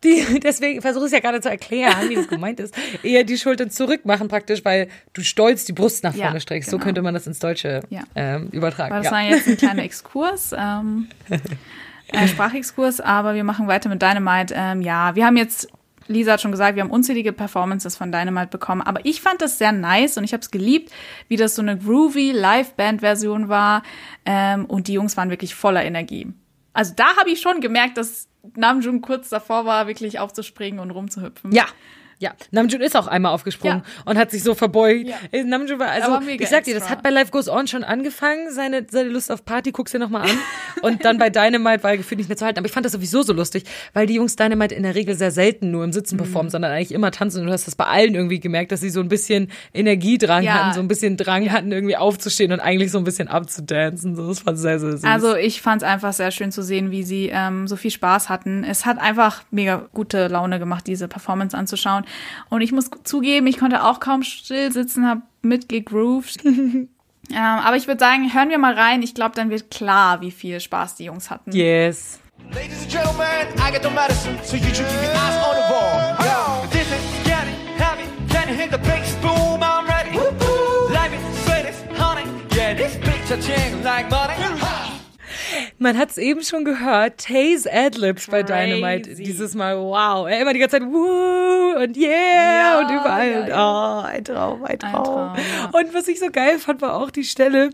Die, 0.04 0.40
deswegen 0.44 0.82
versuche 0.82 1.08
ich 1.08 1.12
ja 1.12 1.20
gerade 1.20 1.42
zu 1.42 1.50
erklären, 1.50 2.10
wie 2.10 2.16
das 2.16 2.28
gemeint 2.28 2.60
ist. 2.60 2.74
Eher 3.04 3.24
die 3.24 3.38
Schultern 3.38 3.70
zurück 3.70 4.06
machen 4.06 4.28
praktisch, 4.28 4.64
weil 4.64 4.88
du 5.14 5.22
stolz 5.22 5.66
die 5.66 5.74
Brust 5.74 6.04
nach 6.04 6.16
Ja, 6.16 6.26
vorne 6.26 6.42
streckst. 6.42 6.70
So 6.70 6.78
genau. 6.78 6.86
könnte 6.86 7.02
man 7.02 7.14
das 7.14 7.28
ins 7.28 7.40
Deutsche 7.40 7.82
Ja. 7.90 8.04
ähm, 8.16 8.50
übertragen. 8.52 8.94
Aber 8.94 9.04
das 9.04 9.12
ja. 9.12 9.18
war 9.18 9.24
jetzt 9.24 9.48
ein 9.48 9.58
kleiner 9.58 9.84
Exkurs, 9.84 10.54
ähm, 10.58 11.08
äh, 12.12 12.28
Sprachexkurs, 12.28 13.02
aber 13.02 13.36
wir 13.36 13.44
machen 13.44 13.68
weiter 13.68 13.90
mit 13.90 14.02
Dynamite. 14.02 14.54
Ähm, 14.58 14.82
ja, 14.82 15.16
wir 15.16 15.26
haben 15.26 15.38
jetzt, 15.38 15.68
Lisa 16.08 16.34
hat 16.34 16.42
schon 16.42 16.52
gesagt, 16.52 16.76
wir 16.76 16.84
haben 16.84 16.92
unzählige 16.92 17.34
Performances 17.34 17.96
von 17.96 18.12
Dynamite 18.12 18.48
bekommen, 18.48 18.82
aber 18.82 19.06
ich 19.06 19.22
fand 19.22 19.42
das 19.42 19.58
sehr 19.58 19.72
nice 19.72 20.18
und 20.18 20.24
ich 20.24 20.34
habe 20.34 20.42
es 20.42 20.50
geliebt, 20.50 20.92
wie 21.28 21.36
das 21.36 21.56
so 21.56 21.62
eine 21.62 21.78
groovy 21.78 22.32
Live-Band-Version 22.32 23.50
war 23.50 23.84
ähm, 24.26 24.66
und 24.66 24.88
die 24.88 24.94
Jungs 24.94 25.18
waren 25.18 25.30
wirklich 25.30 25.54
voller 25.56 25.84
Energie. 25.84 26.28
Also 26.80 26.94
da 26.96 27.18
habe 27.18 27.30
ich 27.30 27.42
schon 27.42 27.60
gemerkt, 27.60 27.98
dass 27.98 28.30
Namjoon 28.56 29.02
kurz 29.02 29.28
davor 29.28 29.66
war, 29.66 29.88
wirklich 29.88 30.18
aufzuspringen 30.18 30.80
und 30.80 30.92
rumzuhüpfen. 30.92 31.52
Ja. 31.52 31.66
Ja, 32.22 32.32
Namjoon 32.52 32.82
ist 32.82 32.98
auch 32.98 33.08
einmal 33.08 33.32
aufgesprungen 33.34 33.78
Ja. 33.86 34.02
und 34.06 34.18
hat 34.18 34.30
sich 34.32 34.44
so 34.44 34.54
verbeugt. 34.54 35.08
Ja. 35.08 35.16
Äh, 35.32 35.44
Namjoon 35.46 35.80
war, 35.80 35.88
also, 35.90 36.20
ich 36.28 36.50
sag 36.50 36.66
dir, 36.66 36.74
das 36.74 36.84
extra. 36.84 36.90
hat 36.98 37.04
bei 37.04 37.10
Life 37.12 37.32
Goes 37.32 37.48
On 37.48 37.66
schon 37.66 37.86
angefangen, 37.86 38.52
seine, 38.52 38.86
seine 38.90 39.08
Lust 39.10 39.32
auf 39.32 39.46
Party, 39.46 39.72
guck's 39.72 39.94
dir 39.94 40.00
nochmal 40.00 40.24
an. 40.24 40.38
und 40.82 41.06
dann 41.06 41.18
bei 41.18 41.30
Dynamite 41.30 41.82
war 41.84 41.92
er 41.92 41.98
gefühlt 41.98 42.18
nicht 42.20 42.28
mehr 42.28 42.36
zu 42.36 42.44
halten. 42.46 42.60
Aber 42.60 42.66
ich 42.68 42.74
fand 42.74 42.86
das 42.86 42.92
sowieso 42.92 43.22
so 43.22 43.32
lustig, 43.32 43.64
weil 43.94 44.06
die 44.06 44.16
Jungs 44.16 44.36
Dynamite 44.36 44.76
in 44.76 44.84
der 44.84 44.96
Regel 44.96 45.16
sehr 45.16 45.32
selten 45.32 45.72
nur 45.72 45.84
im 45.86 45.94
Sitzen 45.94 46.16
Mhm. 46.16 46.20
performen, 46.20 46.50
sondern 46.50 46.72
eigentlich 46.74 46.92
immer 46.92 47.12
tanzen. 47.12 47.40
Und 47.42 47.48
du 47.48 47.54
hast 47.54 47.68
das 47.68 47.76
bei 47.76 47.86
allen 47.86 48.14
irgendwie 48.16 48.42
gemerkt, 48.42 48.74
dass 48.74 48.82
sie 48.82 48.90
so 48.90 49.00
ein 49.00 49.08
bisschen 49.08 49.50
Energiedrang 49.74 50.44
Ja. 50.44 50.54
hatten, 50.66 50.74
so 50.76 50.82
ein 50.82 50.88
bisschen 50.90 51.16
Drang 51.16 51.50
hatten, 51.52 51.72
irgendwie 51.72 51.96
aufzustehen 51.96 52.52
und 52.52 52.60
eigentlich 52.60 52.92
so 52.92 52.98
ein 52.98 53.06
bisschen 53.06 53.30
abzudancen. 53.30 54.16
So, 54.18 54.28
das 54.28 54.46
war 54.46 54.56
sehr, 54.58 54.78
sehr 54.80 54.92
süß. 54.92 55.04
Also 55.06 55.36
ich 55.36 55.62
fand 55.62 55.84
es 55.84 55.88
einfach 55.88 56.12
sehr 56.14 56.32
schön 56.32 56.52
zu 56.52 56.64
sehen, 56.64 56.92
wie 56.92 57.04
sie 57.04 57.30
ähm, 57.34 57.68
so 57.68 57.78
viel 57.78 57.92
Spaß 57.92 58.28
hatten. 58.30 58.66
Es 58.66 58.86
hat 58.86 58.98
einfach 59.00 59.44
mega 59.52 59.88
gute 59.94 60.28
Laune 60.28 60.60
gemacht, 60.60 60.86
diese 60.86 61.08
Performance 61.08 61.58
anzuschauen. 61.58 62.04
Und 62.50 62.62
ich 62.62 62.72
muss 62.72 62.90
zugeben, 63.04 63.48
ich 63.48 63.58
konnte 63.58 63.84
auch 63.84 64.00
kaum 64.00 64.24
still 64.24 64.72
sitzen, 64.72 65.08
habe 65.08 65.22
mitgegroovt. 65.42 66.44
ähm, 66.46 66.88
aber 67.32 67.76
ich 67.76 67.88
würde 67.88 68.00
sagen, 68.00 68.34
hören 68.34 68.50
wir 68.50 68.58
mal 68.58 68.74
rein. 68.74 69.02
Ich 69.02 69.14
glaube, 69.14 69.36
dann 69.36 69.50
wird 69.50 69.72
klar, 69.72 70.22
wie 70.22 70.32
viel 70.32 70.60
Spaß 70.60 70.96
die 70.96 71.06
Jungs 71.06 71.30
hatten. 71.30 71.52
yes. 71.52 72.20
Ladies 72.54 72.82
and 72.82 72.90
gentlemen, 72.90 73.48
I 73.60 73.72
got 73.72 73.84
the 73.84 73.90
medicine, 73.90 74.40
so 74.44 74.56
you 74.56 74.74
should 74.74 74.88
keep 74.88 75.04
your 75.04 75.12
eyes 75.12 75.36
on 75.46 75.56
the 75.56 75.66
ball. 75.70 76.16
Yo, 76.26 76.68
this 76.72 76.88
is 76.88 77.04
getting 77.24 77.54
heavy. 77.78 78.06
Can 78.30 78.48
you 78.48 78.56
hear 78.56 78.70
the 78.70 78.78
bass 78.80 79.14
boom? 79.22 79.62
I'm 79.62 79.86
ready. 79.86 80.18
Life 80.18 81.14
is 81.14 81.44
sweet 81.44 81.66
as 81.68 81.84
honey. 82.00 82.26
Yeah, 82.56 82.74
this 82.74 82.96
bitch 82.96 83.30
a 83.30 83.42
ching 83.42 83.84
like 83.84 84.10
money. 84.10 84.36
Man 85.82 85.98
hat 85.98 86.10
es 86.12 86.18
eben 86.18 86.44
schon 86.44 86.66
gehört, 86.66 87.18
Tays 87.26 87.66
Adlibs 87.66 88.28
bei. 88.28 88.44
Dynamite 88.44 89.16
dieses 89.16 89.56
Mal, 89.56 89.78
wow. 89.78 90.28
Er 90.28 90.42
immer 90.42 90.52
die 90.54 90.60
ganze 90.60 90.80
Zeit, 90.80 90.88
woo 90.88 91.82
und 91.82 91.96
yeah 91.96 92.10
Ja, 92.54 92.80
und 92.80 92.92
überall. 92.92 93.48
ja. 93.48 94.00
Oh, 94.02 94.06
ein 94.06 94.24
Traum, 94.26 94.64
ein 94.66 94.78
Traum. 94.78 95.04
Traum, 95.04 95.36
ja. 95.38 95.70
Und 95.80 95.94
was 95.94 96.08
ich 96.10 96.20
so 96.20 96.28
geil 96.32 96.60
fand, 96.60 96.82
war 96.82 96.96
auch 96.96 97.12
die 97.12 97.24
Stelle, 97.24 97.70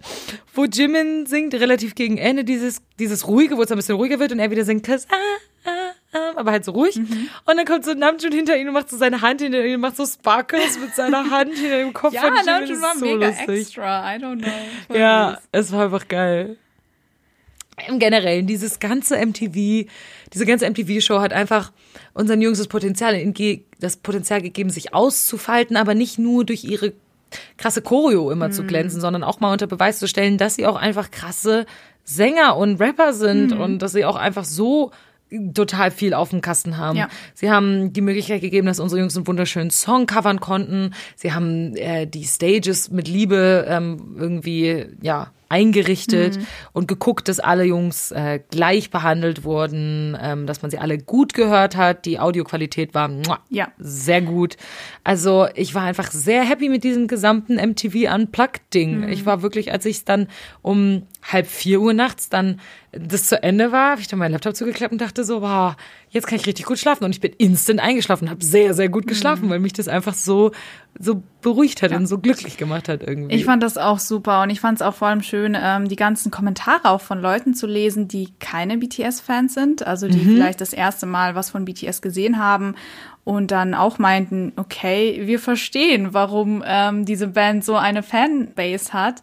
wo 0.53 0.65
Jimin 0.65 1.25
singt, 1.25 1.55
relativ 1.55 1.95
gegen 1.95 2.17
Ende, 2.17 2.43
dieses, 2.43 2.81
dieses 2.99 3.27
ruhige, 3.27 3.57
wo 3.57 3.63
es 3.63 3.71
ein 3.71 3.77
bisschen 3.77 3.95
ruhiger 3.95 4.19
wird 4.19 4.31
und 4.31 4.39
er 4.39 4.51
wieder 4.51 4.65
singt, 4.65 4.85
cause 4.85 5.07
ah, 5.09 5.69
ah, 5.69 5.91
ah, 6.17 6.31
aber 6.35 6.51
halt 6.51 6.63
so 6.65 6.73
ruhig. 6.73 6.95
Mhm. 6.97 7.29
Und 7.45 7.57
dann 7.57 7.65
kommt 7.65 7.85
so 7.85 7.93
Namjoon 7.95 8.31
hinter 8.31 8.55
ihn 8.55 8.67
und 8.67 8.73
macht 8.75 8.89
so 8.89 8.97
seine 8.97 9.21
Hand 9.21 9.41
hinter 9.41 9.65
ihn 9.65 9.75
und 9.75 9.81
macht 9.81 9.97
so 9.97 10.05
Sparkles 10.05 10.77
mit 10.79 10.93
seiner 10.93 11.29
Hand 11.31 11.55
hinter 11.55 11.77
dem 11.77 11.93
Kopf 11.93 12.13
Ja, 12.13 12.21
von 12.21 12.29
Jimin. 12.33 12.45
Namjoon 12.45 12.81
war 12.81 12.95
so 12.95 13.05
mega 13.05 13.27
lustig. 13.29 13.59
extra. 13.61 14.15
I 14.15 14.19
don't 14.19 14.43
know. 14.43 14.95
Ja, 14.95 15.39
es 15.51 15.71
war 15.71 15.85
einfach 15.85 16.07
geil. 16.07 16.57
Im 17.87 17.99
Generellen, 17.99 18.47
dieses 18.47 18.79
ganze 18.79 19.17
MTV, 19.17 19.89
diese 20.33 20.45
ganze 20.45 20.69
MTV-Show 20.69 21.19
hat 21.19 21.33
einfach 21.33 21.71
unseren 22.13 22.41
Jungs 22.41 22.57
das 22.57 22.67
Potenzial, 22.67 23.33
das 23.79 23.97
Potenzial 23.97 24.41
gegeben, 24.41 24.69
sich 24.69 24.93
auszufalten, 24.93 25.75
aber 25.75 25.93
nicht 25.93 26.17
nur 26.17 26.45
durch 26.45 26.63
ihre 26.63 26.93
krasse 27.57 27.81
Choreo 27.81 28.31
immer 28.31 28.51
zu 28.51 28.63
glänzen, 28.63 29.01
sondern 29.01 29.23
auch 29.23 29.41
mal 29.41 29.51
unter 29.51 29.67
Beweis 29.67 29.99
zu 29.99 30.07
stellen, 30.07 30.37
dass 30.37 30.55
sie 30.55 30.65
auch 30.65 30.77
einfach 30.77 31.11
krasse 31.11 31.65
Sänger 32.05 32.55
und 32.55 32.79
Rapper 32.79 33.13
sind 33.13 33.51
und 33.51 33.79
dass 33.79 33.91
sie 33.91 34.05
auch 34.05 34.15
einfach 34.15 34.45
so 34.45 34.91
total 35.53 35.91
viel 35.91 36.13
auf 36.13 36.29
dem 36.29 36.41
Kasten 36.41 36.77
haben. 36.77 36.97
Ja. 36.97 37.09
Sie 37.33 37.49
haben 37.49 37.93
die 37.93 38.01
Möglichkeit 38.01 38.41
gegeben, 38.41 38.67
dass 38.67 38.79
unsere 38.79 39.01
Jungs 39.01 39.17
einen 39.17 39.27
wunderschönen 39.27 39.71
Song 39.71 40.05
covern 40.05 40.39
konnten. 40.39 40.93
Sie 41.15 41.33
haben 41.33 41.75
äh, 41.75 42.05
die 42.05 42.25
Stages 42.25 42.91
mit 42.91 43.07
Liebe 43.07 43.65
ähm, 43.67 44.15
irgendwie 44.17 44.85
ja 45.01 45.31
eingerichtet 45.49 46.39
und 46.73 46.87
geguckt, 46.87 47.27
dass 47.27 47.39
alle 47.39 47.63
Jungs 47.63 48.11
äh, 48.11 48.39
gleich 48.51 48.89
behandelt 48.89 49.43
wurden, 49.43 50.17
ähm, 50.21 50.45
dass 50.47 50.61
man 50.61 50.71
sie 50.71 50.77
alle 50.77 50.97
gut 50.97 51.33
gehört 51.33 51.75
hat. 51.75 52.05
Die 52.05 52.19
Audioqualität 52.19 52.93
war 52.93 53.07
muah, 53.07 53.39
Ja. 53.49 53.69
sehr 53.77 54.21
gut. 54.21 54.57
Also 55.03 55.47
ich 55.55 55.75
war 55.75 55.83
einfach 55.83 56.11
sehr 56.11 56.43
happy 56.43 56.69
mit 56.69 56.83
diesem 56.83 57.07
gesamten 57.07 57.55
MTV 57.55 58.13
Unplugged-Ding. 58.13 59.07
Ich 59.09 59.25
war 59.25 59.41
wirklich, 59.41 59.71
als 59.71 59.85
ich 59.85 60.05
dann 60.05 60.27
um 60.61 61.03
halb 61.23 61.47
vier 61.47 61.81
Uhr 61.81 61.93
nachts 61.93 62.29
dann 62.29 62.59
das 62.91 63.27
zu 63.27 63.41
Ende 63.43 63.71
war, 63.71 63.91
habe 63.91 64.01
ich 64.01 64.07
dann 64.07 64.19
meinen 64.19 64.31
Laptop 64.31 64.55
zugeklappt 64.55 64.93
und 64.93 65.01
dachte 65.01 65.23
so, 65.25 65.41
wow, 65.41 65.75
jetzt 66.15 66.27
kann 66.27 66.37
ich 66.39 66.47
richtig 66.47 66.65
gut 66.65 66.79
schlafen. 66.79 67.03
Und 67.03 67.11
ich 67.11 67.19
bin 67.19 67.33
instant 67.33 67.81
eingeschlafen, 67.81 68.29
habe 68.29 68.43
sehr, 68.43 68.73
sehr 68.73 68.87
gut 68.87 69.05
geschlafen, 69.05 69.49
weil 69.49 69.59
mich 69.59 69.73
das 69.73 69.89
einfach 69.89 70.13
so, 70.13 70.51
so 70.97 71.21
beruhigt 71.41 71.81
hat 71.81 71.91
und 71.91 72.07
so 72.07 72.17
glücklich 72.17 72.55
gemacht 72.55 72.87
hat 72.87 73.03
irgendwie. 73.03 73.35
Ich 73.35 73.43
fand 73.43 73.61
das 73.61 73.77
auch 73.77 73.99
super 73.99 74.41
und 74.41 74.49
ich 74.49 74.61
fand 74.61 74.79
es 74.79 74.81
auch 74.81 74.95
vor 74.95 75.09
allem 75.09 75.21
schön, 75.21 75.57
ähm, 75.61 75.89
die 75.89 75.97
ganzen 75.97 76.31
Kommentare 76.31 76.89
auch 76.89 77.01
von 77.01 77.19
Leuten 77.21 77.53
zu 77.53 77.67
lesen, 77.67 78.07
die 78.07 78.29
keine 78.39 78.77
BTS-Fans 78.77 79.53
sind, 79.53 79.85
also 79.85 80.07
die 80.07 80.19
vielleicht 80.19 80.61
das 80.61 80.71
erste 80.71 81.05
Mal 81.05 81.35
was 81.35 81.49
von 81.49 81.65
BTS 81.65 82.01
gesehen 82.01 82.39
haben 82.39 82.75
und 83.25 83.51
dann 83.51 83.73
auch 83.73 83.99
meinten, 83.99 84.53
okay, 84.55 85.21
wir 85.25 85.39
verstehen, 85.39 86.13
warum 86.13 86.63
ähm, 86.65 87.05
diese 87.05 87.27
Band 87.27 87.65
so 87.65 87.75
eine 87.75 88.03
Fanbase 88.03 88.93
hat. 88.93 89.21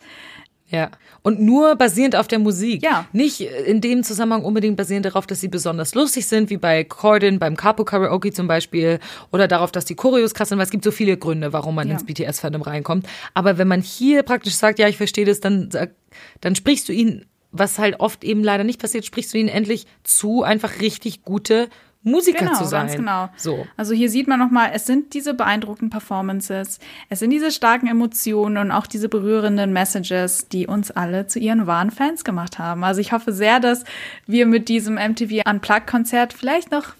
Ja. 0.68 0.90
Und 1.22 1.40
nur 1.40 1.76
basierend 1.76 2.16
auf 2.16 2.26
der 2.26 2.40
Musik. 2.40 2.82
Ja. 2.82 3.06
Nicht 3.12 3.40
in 3.40 3.80
dem 3.80 4.02
Zusammenhang 4.02 4.42
unbedingt 4.44 4.76
basierend 4.76 5.06
darauf, 5.06 5.26
dass 5.26 5.40
sie 5.40 5.46
besonders 5.48 5.94
lustig 5.94 6.26
sind, 6.26 6.50
wie 6.50 6.56
bei 6.56 6.82
Corden, 6.82 7.38
beim 7.38 7.56
Capo 7.56 7.84
Karaoke 7.84 8.32
zum 8.32 8.48
Beispiel, 8.48 8.98
oder 9.30 9.46
darauf, 9.46 9.70
dass 9.70 9.84
die 9.84 9.94
Choreos 9.94 10.34
krass 10.34 10.48
sind, 10.48 10.58
weil 10.58 10.64
es 10.64 10.70
gibt 10.70 10.82
so 10.82 10.90
viele 10.90 11.16
Gründe, 11.16 11.52
warum 11.52 11.76
man 11.76 11.86
Ja. 11.88 11.94
ins 11.94 12.04
BTS-Fandom 12.04 12.62
reinkommt. 12.62 13.06
Aber 13.34 13.56
wenn 13.56 13.68
man 13.68 13.82
hier 13.82 14.24
praktisch 14.24 14.54
sagt, 14.54 14.78
ja, 14.80 14.88
ich 14.88 14.96
verstehe 14.96 15.24
das, 15.24 15.38
dann, 15.40 15.68
dann 16.40 16.54
sprichst 16.56 16.88
du 16.88 16.92
ihnen, 16.92 17.24
was 17.52 17.78
halt 17.78 18.00
oft 18.00 18.24
eben 18.24 18.42
leider 18.42 18.64
nicht 18.64 18.80
passiert, 18.80 19.04
sprichst 19.04 19.32
du 19.32 19.38
ihnen 19.38 19.48
endlich 19.48 19.86
zu, 20.02 20.42
einfach 20.42 20.80
richtig 20.80 21.22
gute 21.22 21.68
Musiker 22.04 22.40
Genau, 22.40 22.58
zu 22.58 22.64
sein. 22.64 22.86
ganz 22.86 22.96
genau. 22.96 23.28
So. 23.36 23.66
Also 23.76 23.94
hier 23.94 24.10
sieht 24.10 24.26
man 24.26 24.38
nochmal, 24.38 24.70
es 24.74 24.86
sind 24.86 25.14
diese 25.14 25.34
beeindruckenden 25.34 25.90
Performances, 25.90 26.80
es 27.08 27.18
sind 27.20 27.30
diese 27.30 27.50
starken 27.52 27.86
Emotionen 27.86 28.56
und 28.56 28.70
auch 28.72 28.86
diese 28.86 29.08
berührenden 29.08 29.72
Messages, 29.72 30.48
die 30.48 30.66
uns 30.66 30.90
alle 30.90 31.26
zu 31.28 31.38
ihren 31.38 31.66
wahren 31.66 31.90
Fans 31.92 32.24
gemacht 32.24 32.58
haben. 32.58 32.82
Also 32.82 33.00
ich 33.00 33.12
hoffe 33.12 33.32
sehr, 33.32 33.60
dass 33.60 33.84
wir 34.26 34.46
mit 34.46 34.68
diesem 34.68 34.94
MTV 34.94 35.48
Unplugged-Konzert 35.48 36.32
vielleicht 36.32 36.72
noch 36.72 36.94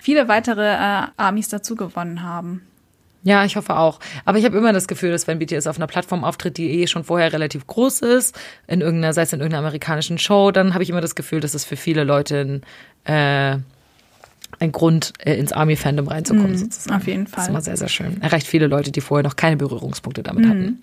viele 0.00 0.28
weitere 0.28 0.66
äh, 0.74 1.06
Armies 1.18 1.48
dazu 1.48 1.76
gewonnen 1.76 2.22
haben. 2.22 2.62
Ja, 3.24 3.44
ich 3.44 3.56
hoffe 3.56 3.76
auch. 3.76 3.98
Aber 4.24 4.38
ich 4.38 4.44
habe 4.44 4.56
immer 4.56 4.72
das 4.72 4.86
Gefühl, 4.88 5.10
dass 5.10 5.26
wenn 5.26 5.38
BTS 5.40 5.66
auf 5.66 5.76
einer 5.76 5.88
Plattform 5.88 6.24
auftritt, 6.24 6.56
die 6.56 6.80
eh 6.80 6.86
schon 6.86 7.04
vorher 7.04 7.32
relativ 7.32 7.66
groß 7.66 8.00
ist, 8.00 8.38
in 8.68 8.80
irgendeiner, 8.80 9.12
sei 9.12 9.22
es 9.22 9.32
in 9.32 9.40
irgendeiner 9.40 9.66
amerikanischen 9.66 10.18
Show, 10.18 10.52
dann 10.52 10.72
habe 10.72 10.82
ich 10.84 10.88
immer 10.88 11.00
das 11.00 11.16
Gefühl, 11.16 11.40
dass 11.40 11.52
es 11.52 11.64
für 11.64 11.76
viele 11.76 12.04
Leute 12.04 12.62
ein, 13.04 13.12
äh, 13.12 13.58
ein 14.60 14.72
Grund, 14.72 15.12
äh, 15.20 15.34
ins 15.36 15.52
Army-Fandom 15.52 16.08
reinzukommen, 16.08 16.56
sozusagen. 16.56 16.96
auf 16.96 17.06
jeden 17.06 17.24
Das 17.24 17.32
ist 17.32 17.36
Fall. 17.36 17.48
immer 17.50 17.60
sehr, 17.60 17.76
sehr 17.76 17.88
schön. 17.88 18.20
Erreicht 18.22 18.46
viele 18.46 18.66
Leute, 18.66 18.90
die 18.90 19.00
vorher 19.00 19.22
noch 19.22 19.36
keine 19.36 19.56
Berührungspunkte 19.56 20.22
damit 20.22 20.46
hatten. 20.46 20.82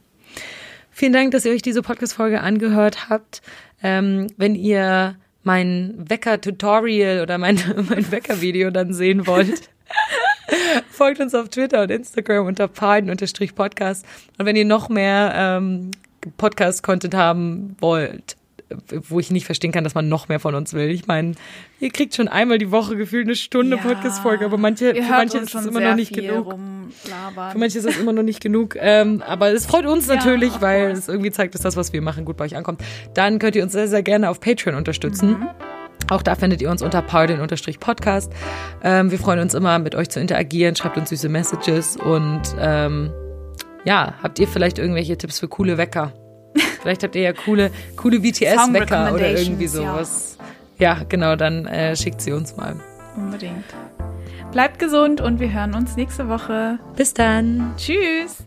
Vielen 0.91 1.11
Dank, 1.13 1.31
dass 1.31 1.43
ihr 1.45 1.51
euch 1.51 1.61
diese 1.61 1.81
Podcast-Folge 1.81 2.39
angehört 2.41 3.09
habt. 3.09 3.41
Ähm, 3.83 4.27
wenn 4.37 4.55
ihr 4.55 5.15
mein 5.43 5.93
Wecker-Tutorial 5.97 7.21
oder 7.21 7.37
mein, 7.37 7.59
mein 7.89 8.09
Wecker-Video 8.11 8.71
dann 8.71 8.93
sehen 8.93 9.27
wollt, 9.27 9.69
folgt 10.89 11.19
uns 11.19 11.35
auf 11.35 11.49
Twitter 11.49 11.81
und 11.83 11.91
Instagram 11.91 12.45
unter 12.45 12.67
paden-podcast. 12.67 14.05
Und 14.37 14.45
wenn 14.45 14.55
ihr 14.55 14.65
noch 14.65 14.87
mehr 14.89 15.33
ähm, 15.35 15.91
Podcast-Content 16.37 17.13
haben 17.13 17.75
wollt, 17.81 18.37
wo 19.07 19.19
ich 19.19 19.31
nicht 19.31 19.45
verstehen 19.45 19.71
kann, 19.71 19.83
dass 19.83 19.95
man 19.95 20.09
noch 20.09 20.27
mehr 20.27 20.39
von 20.39 20.55
uns 20.55 20.73
will. 20.73 20.89
Ich 20.89 21.07
meine, 21.07 21.33
ihr 21.79 21.91
kriegt 21.91 22.15
schon 22.15 22.27
einmal 22.27 22.57
die 22.57 22.71
Woche 22.71 22.95
gefühlt 22.95 23.27
eine 23.27 23.35
Stunde 23.35 23.77
Podcast-Folge, 23.77 24.45
aber 24.45 24.57
manche, 24.57 24.95
für 24.95 25.01
manche 25.01 25.37
ist 25.37 25.53
es 25.53 25.65
immer 25.65 25.79
noch 25.79 25.95
nicht 25.95 26.13
genug. 26.13 26.53
rumlabern. 26.53 27.51
Für 27.51 27.57
manche 27.57 27.77
ist 27.77 27.87
das 27.87 27.97
immer 27.97 28.13
noch 28.13 28.23
nicht 28.23 28.41
genug. 28.41 28.75
Ähm, 28.79 29.21
aber 29.25 29.51
es 29.51 29.65
freut 29.65 29.85
uns 29.85 30.07
natürlich, 30.07 30.55
of 30.55 30.61
weil 30.61 30.91
es 30.91 31.07
irgendwie 31.07 31.31
zeigt, 31.31 31.53
dass 31.53 31.61
das, 31.61 31.77
was 31.77 31.93
wir 31.93 32.01
machen, 32.01 32.25
gut 32.25 32.37
bei 32.37 32.45
euch 32.45 32.55
ankommt. 32.55 32.81
Dann 33.13 33.39
könnt 33.39 33.55
ihr 33.55 33.63
uns 33.63 33.73
sehr, 33.73 33.87
sehr 33.87 34.03
gerne 34.03 34.29
auf 34.29 34.39
Patreon 34.39 34.75
unterstützen. 34.75 35.31
Mhm. 35.31 35.47
Auch 36.09 36.21
da 36.21 36.35
findet 36.35 36.61
ihr 36.61 36.69
uns 36.69 36.81
unter 36.81 37.01
paulin-podcast. 37.01 38.31
Ähm, 38.83 39.11
wir 39.11 39.17
freuen 39.17 39.39
uns 39.39 39.53
immer, 39.53 39.79
mit 39.79 39.95
euch 39.95 40.09
zu 40.09 40.19
interagieren. 40.19 40.75
Schreibt 40.75 40.97
uns 40.97 41.09
süße 41.09 41.29
Messages 41.29 41.97
und 41.97 42.41
ähm, 42.59 43.11
ja, 43.85 44.15
habt 44.21 44.39
ihr 44.39 44.47
vielleicht 44.47 44.77
irgendwelche 44.77 45.17
Tipps 45.17 45.39
für 45.39 45.47
coole 45.47 45.77
Wecker? 45.77 46.13
Vielleicht 46.85 47.01
habt 47.01 47.15
ihr 47.15 47.23
ja 47.23 47.33
coole, 47.33 47.71
coole 47.95 48.19
BTS-Wecker 48.19 49.11
oder 49.11 49.31
irgendwie 49.31 49.67
Song-Recommendations, 49.67 49.73
ja. 49.73 49.91
sowas. 49.91 50.37
Ja, 50.77 51.01
genau, 51.09 51.35
dann 51.35 51.65
äh, 51.65 51.95
schickt 51.95 52.21
sie 52.21 52.31
uns 52.31 52.55
mal. 52.57 52.75
Unbedingt. 53.17 53.65
Bleibt 54.51 54.77
gesund 54.77 55.19
und 55.19 55.39
wir 55.39 55.51
hören 55.51 55.73
uns 55.73 55.95
nächste 55.95 56.29
Woche. 56.29 56.77
Bis 56.95 57.15
dann. 57.15 57.73
Tschüss. 57.75 58.43